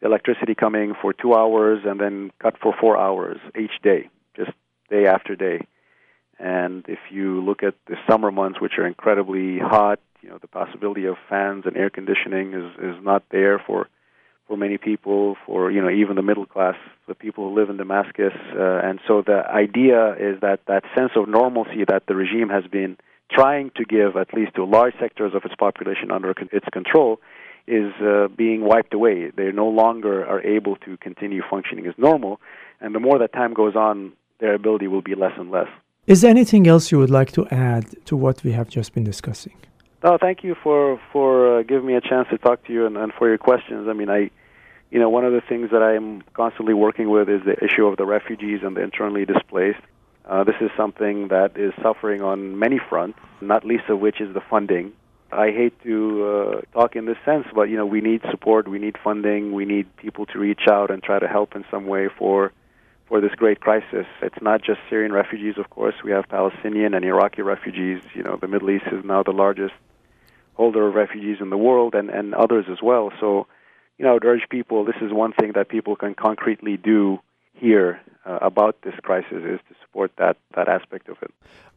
electricity 0.00 0.54
coming 0.54 0.94
for 1.00 1.12
two 1.12 1.34
hours 1.34 1.80
and 1.84 2.00
then 2.00 2.30
cut 2.40 2.54
for 2.62 2.74
four 2.80 2.96
hours 2.96 3.38
each 3.58 3.82
day, 3.82 4.08
just 4.34 4.52
day 4.88 5.06
after 5.06 5.36
day. 5.36 5.66
And 6.38 6.84
if 6.88 6.98
you 7.10 7.42
look 7.42 7.62
at 7.62 7.74
the 7.86 7.96
summer 8.08 8.30
months, 8.30 8.60
which 8.60 8.78
are 8.78 8.86
incredibly 8.86 9.58
hot, 9.58 10.00
you 10.22 10.28
know 10.28 10.38
the 10.38 10.48
possibility 10.48 11.06
of 11.06 11.16
fans 11.28 11.64
and 11.66 11.76
air 11.76 11.90
conditioning 11.90 12.52
is 12.52 12.72
is 12.82 13.04
not 13.04 13.22
there 13.30 13.62
for 13.64 13.88
for 14.46 14.56
many 14.56 14.78
people, 14.78 15.36
for 15.44 15.70
you 15.70 15.80
know 15.80 15.90
even 15.90 16.16
the 16.16 16.22
middle 16.22 16.46
class, 16.46 16.76
the 17.08 17.14
people 17.14 17.48
who 17.48 17.54
live 17.58 17.70
in 17.70 17.76
Damascus, 17.76 18.34
uh, 18.54 18.80
and 18.84 19.00
so 19.06 19.22
the 19.22 19.42
idea 19.48 20.12
is 20.14 20.40
that 20.40 20.60
that 20.66 20.82
sense 20.96 21.12
of 21.16 21.28
normalcy 21.28 21.84
that 21.88 22.04
the 22.06 22.14
regime 22.14 22.48
has 22.48 22.64
been 22.70 22.96
trying 23.30 23.70
to 23.76 23.84
give 23.84 24.16
at 24.16 24.32
least 24.34 24.54
to 24.54 24.64
large 24.64 24.94
sectors 25.00 25.32
of 25.34 25.44
its 25.44 25.54
population 25.56 26.10
under 26.12 26.30
its 26.30 26.66
control 26.72 27.18
is 27.66 27.92
uh, 28.00 28.28
being 28.28 28.60
wiped 28.62 28.94
away. 28.94 29.32
They 29.36 29.50
no 29.50 29.66
longer 29.66 30.24
are 30.24 30.40
able 30.40 30.76
to 30.76 30.96
continue 30.98 31.42
functioning 31.50 31.86
as 31.86 31.94
normal, 31.98 32.40
and 32.80 32.94
the 32.94 33.00
more 33.00 33.18
that 33.18 33.32
time 33.32 33.54
goes 33.54 33.74
on, 33.74 34.12
their 34.38 34.54
ability 34.54 34.86
will 34.86 35.02
be 35.02 35.14
less 35.14 35.32
and 35.36 35.50
less. 35.50 35.68
Is 36.06 36.20
there 36.20 36.30
anything 36.30 36.68
else 36.68 36.92
you 36.92 36.98
would 36.98 37.10
like 37.10 37.32
to 37.32 37.48
add 37.48 37.84
to 38.06 38.16
what 38.16 38.44
we 38.44 38.52
have 38.52 38.68
just 38.68 38.94
been 38.94 39.02
discussing? 39.02 39.56
No, 40.04 40.16
thank 40.20 40.44
you 40.44 40.54
for 40.62 41.00
for 41.12 41.58
uh, 41.58 41.62
giving 41.64 41.84
me 41.84 41.94
a 41.94 42.00
chance 42.00 42.28
to 42.30 42.38
talk 42.38 42.64
to 42.66 42.72
you 42.72 42.86
and, 42.86 42.96
and 42.96 43.12
for 43.12 43.26
your 43.28 43.38
questions. 43.38 43.88
I 43.88 43.92
mean, 43.92 44.08
I, 44.08 44.30
you 44.92 45.00
know, 45.00 45.10
one 45.10 45.24
of 45.24 45.32
the 45.32 45.40
things 45.40 45.70
that 45.72 45.82
I'm 45.82 46.22
constantly 46.32 46.74
working 46.74 47.10
with 47.10 47.28
is 47.28 47.42
the 47.44 47.56
issue 47.64 47.86
of 47.86 47.96
the 47.96 48.06
refugees 48.06 48.60
and 48.62 48.76
the 48.76 48.82
internally 48.82 49.24
displaced. 49.24 49.80
Uh, 50.24 50.44
this 50.44 50.54
is 50.60 50.70
something 50.76 51.26
that 51.28 51.56
is 51.56 51.72
suffering 51.82 52.22
on 52.22 52.56
many 52.56 52.78
fronts, 52.88 53.18
not 53.40 53.64
least 53.64 53.88
of 53.88 53.98
which 53.98 54.20
is 54.20 54.32
the 54.32 54.40
funding. 54.48 54.92
I 55.32 55.50
hate 55.50 55.74
to 55.82 56.24
uh, 56.24 56.60
talk 56.72 56.94
in 56.94 57.06
this 57.06 57.18
sense, 57.24 57.46
but 57.52 57.64
you 57.64 57.76
know, 57.76 57.86
we 57.86 58.00
need 58.00 58.20
support, 58.30 58.68
we 58.68 58.78
need 58.78 58.96
funding, 59.02 59.52
we 59.52 59.64
need 59.64 59.86
people 59.96 60.24
to 60.26 60.38
reach 60.38 60.68
out 60.68 60.92
and 60.92 61.02
try 61.02 61.18
to 61.18 61.26
help 61.26 61.56
in 61.56 61.64
some 61.68 61.86
way 61.86 62.08
for 62.16 62.52
for 63.06 63.20
this 63.20 63.32
great 63.36 63.60
crisis. 63.60 64.06
It's 64.20 64.42
not 64.42 64.62
just 64.62 64.80
Syrian 64.90 65.12
refugees, 65.12 65.54
of 65.58 65.70
course. 65.70 65.94
We 66.04 66.10
have 66.10 66.28
Palestinian 66.28 66.94
and 66.94 67.04
Iraqi 67.04 67.42
refugees. 67.42 68.02
You 68.14 68.22
know, 68.22 68.36
the 68.40 68.48
Middle 68.48 68.70
East 68.70 68.86
is 68.92 69.04
now 69.04 69.22
the 69.22 69.32
largest 69.32 69.74
holder 70.54 70.88
of 70.88 70.94
refugees 70.94 71.38
in 71.40 71.50
the 71.50 71.56
world 71.56 71.94
and, 71.94 72.10
and 72.10 72.34
others 72.34 72.66
as 72.70 72.78
well. 72.82 73.12
So, 73.20 73.46
you 73.98 74.04
know, 74.04 74.10
I 74.10 74.14
would 74.14 74.24
urge 74.24 74.48
people, 74.50 74.84
this 74.84 74.96
is 75.00 75.12
one 75.12 75.32
thing 75.32 75.52
that 75.54 75.68
people 75.68 75.96
can 75.96 76.14
concretely 76.14 76.76
do 76.76 77.18
here 77.52 78.00
uh, 78.26 78.38
about 78.42 78.82
this 78.82 78.94
crisis 79.02 79.42
is 79.44 79.60
to 79.68 79.74
support 79.82 80.12
that, 80.18 80.36
that 80.54 80.68
aspect 80.68 81.08
of 81.08 81.16
it. 81.22 81.30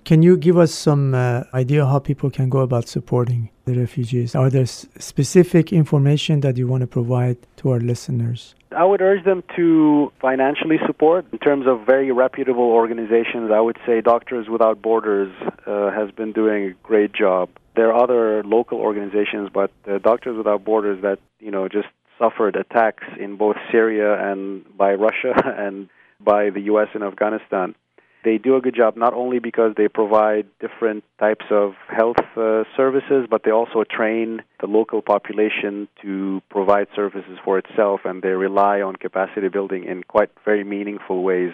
Can 0.04 0.24
you 0.24 0.36
give 0.38 0.58
us 0.58 0.74
some 0.74 1.14
uh, 1.14 1.44
idea 1.54 1.86
how 1.86 2.00
people 2.00 2.30
can 2.30 2.50
go 2.50 2.60
about 2.60 2.88
supporting 2.88 3.50
the 3.66 3.76
refugees? 3.76 4.36
Are 4.36 4.50
there 4.50 4.64
s- 4.64 4.88
specific 4.98 5.72
information 5.72 6.40
that 6.42 6.58
you 6.58 6.68
want 6.68 6.82
to 6.82 6.88
provide 6.88 7.38
to 7.58 7.70
our 7.72 7.80
listeners? 7.80 8.56
I 8.76 8.86
would 8.86 9.02
urge 9.02 9.26
them 9.26 9.44
to 9.56 10.12
financially 10.22 10.78
support. 10.86 11.26
In 11.32 11.40
terms 11.40 11.66
of 11.68 11.86
very 11.86 12.12
reputable 12.12 12.70
organizations, 12.72 13.52
I 13.52 13.60
would 13.60 13.78
say 13.86 14.02
Doctors 14.02 14.48
Without 14.48 14.82
Borders 14.82 15.34
uh, 15.66 15.92
has 15.92 16.12
been 16.12 16.34
doing 16.34 16.66
a 16.66 16.74
great 16.84 17.14
job. 17.14 17.50
There 17.76 17.92
are 17.92 18.04
other 18.04 18.44
local 18.44 18.80
organizations, 18.80 19.50
but 19.54 19.72
uh, 19.88 19.98
Doctors 19.98 20.38
Without 20.38 20.64
Borders 20.64 21.02
that 21.02 21.20
you 21.40 21.50
know 21.50 21.68
just 21.68 21.88
suffered 22.20 22.56
attacks 22.56 23.06
in 23.20 23.38
both 23.38 23.56
Syria 23.72 24.32
and 24.32 24.66
by 24.78 24.94
Russia 24.94 25.34
and 25.58 25.90
by 26.20 26.50
the 26.50 26.62
U.S. 26.62 26.90
in 26.94 27.02
Afghanistan. 27.02 27.76
They 28.24 28.38
do 28.38 28.58
a 28.58 28.62
good 28.62 28.76
job 28.76 28.98
not 28.98 29.14
only 29.14 29.40
because 29.40 29.76
they 29.78 29.88
provide 29.88 30.46
different 30.60 31.06
types 31.20 31.46
of 31.50 31.74
health 31.88 32.18
uh, 32.36 32.64
services, 32.76 33.28
but 33.30 33.44
they 33.46 33.52
also 33.52 33.86
train 33.90 34.42
the 34.60 34.68
local 34.68 35.02
population 35.02 35.88
to 36.02 36.42
provide 36.50 36.88
services 36.94 37.38
for 37.46 37.58
itself, 37.58 38.02
and 38.04 38.22
they 38.22 38.30
rely 38.30 38.82
on 38.82 38.98
capacity 38.98 39.48
building 39.48 39.86
in 39.86 40.04
quite 40.04 40.30
very 40.44 40.66
meaningful 40.66 41.24
ways. 41.24 41.54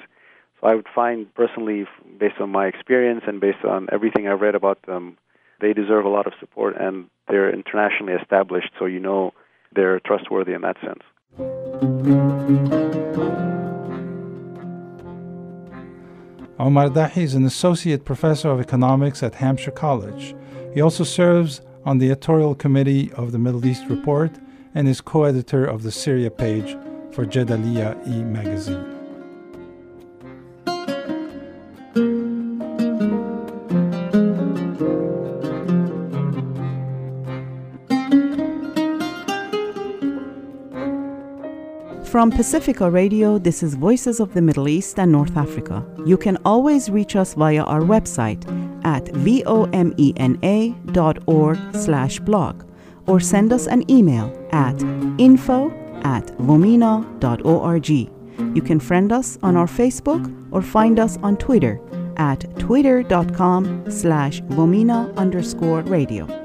So 0.60 0.68
I 0.68 0.74
would 0.74 0.88
find 0.94 1.32
personally, 1.36 1.86
based 2.20 2.42
on 2.42 2.50
my 2.50 2.66
experience 2.66 3.22
and 3.28 3.40
based 3.40 3.64
on 3.64 3.88
everything 3.92 4.28
I've 4.28 4.42
read 4.42 4.56
about 4.56 4.82
them, 4.88 5.18
they 5.62 5.74
deserve 5.74 6.06
a 6.06 6.10
lot 6.10 6.26
of 6.26 6.34
support, 6.40 6.76
and 6.80 7.06
they're 7.28 7.54
internationally 7.54 8.14
established, 8.14 8.72
so 8.80 8.86
you 8.86 9.00
know 9.00 9.34
they're 9.76 10.00
trustworthy 10.00 10.54
in 10.54 10.62
that 10.62 10.78
sense. 10.82 11.04
Omar 16.58 16.88
Dahi 16.88 17.18
is 17.18 17.36
an 17.36 17.44
associate 17.44 18.06
professor 18.06 18.50
of 18.50 18.62
economics 18.62 19.22
at 19.22 19.36
Hampshire 19.36 19.72
College. 19.72 20.34
He 20.74 20.80
also 20.80 21.04
serves 21.04 21.60
on 21.84 21.98
the 21.98 22.06
editorial 22.12 22.56
committee 22.56 23.12
of 23.14 23.34
the 23.34 23.40
Middle 23.40 23.66
East 23.66 23.84
Report 23.90 24.32
and 24.74 24.88
is 24.88 25.02
co 25.02 25.26
editor 25.26 25.66
of 25.66 25.84
the 25.84 25.92
Syria 25.92 26.32
page 26.32 26.78
for 27.12 27.26
Jadaliyya 27.26 28.08
e 28.08 28.24
magazine. 28.24 28.95
From 42.16 42.32
Pacifica 42.32 42.90
Radio, 42.90 43.38
this 43.38 43.62
is 43.62 43.76
Voices 43.76 44.22
of 44.22 44.34
the 44.34 44.42
Middle 44.42 44.70
East 44.70 44.98
and 45.00 45.12
North 45.12 45.36
Africa. 45.36 45.86
You 46.06 46.16
can 46.16 46.38
always 46.46 46.90
reach 46.90 47.18
us 47.18 47.34
via 47.34 47.62
our 47.64 47.82
website 47.82 48.42
at 48.86 49.04
vomena.org 49.08 49.98
slash 51.76 52.20
blog 52.22 52.64
or 53.06 53.20
send 53.20 53.52
us 53.52 53.68
an 53.68 53.92
email 53.92 54.32
at 54.54 54.82
info 55.20 55.72
at 56.06 56.28
vomena.org. 56.38 57.90
You 57.90 58.62
can 58.62 58.80
friend 58.80 59.12
us 59.12 59.38
on 59.44 59.58
our 59.58 59.68
Facebook 59.68 60.54
or 60.54 60.62
find 60.62 61.00
us 61.00 61.18
on 61.22 61.36
Twitter 61.36 61.82
at 62.16 62.46
twitter.com 62.58 63.92
slash 63.92 64.40
vomena 64.44 65.14
underscore 65.18 65.82
radio. 65.82 66.45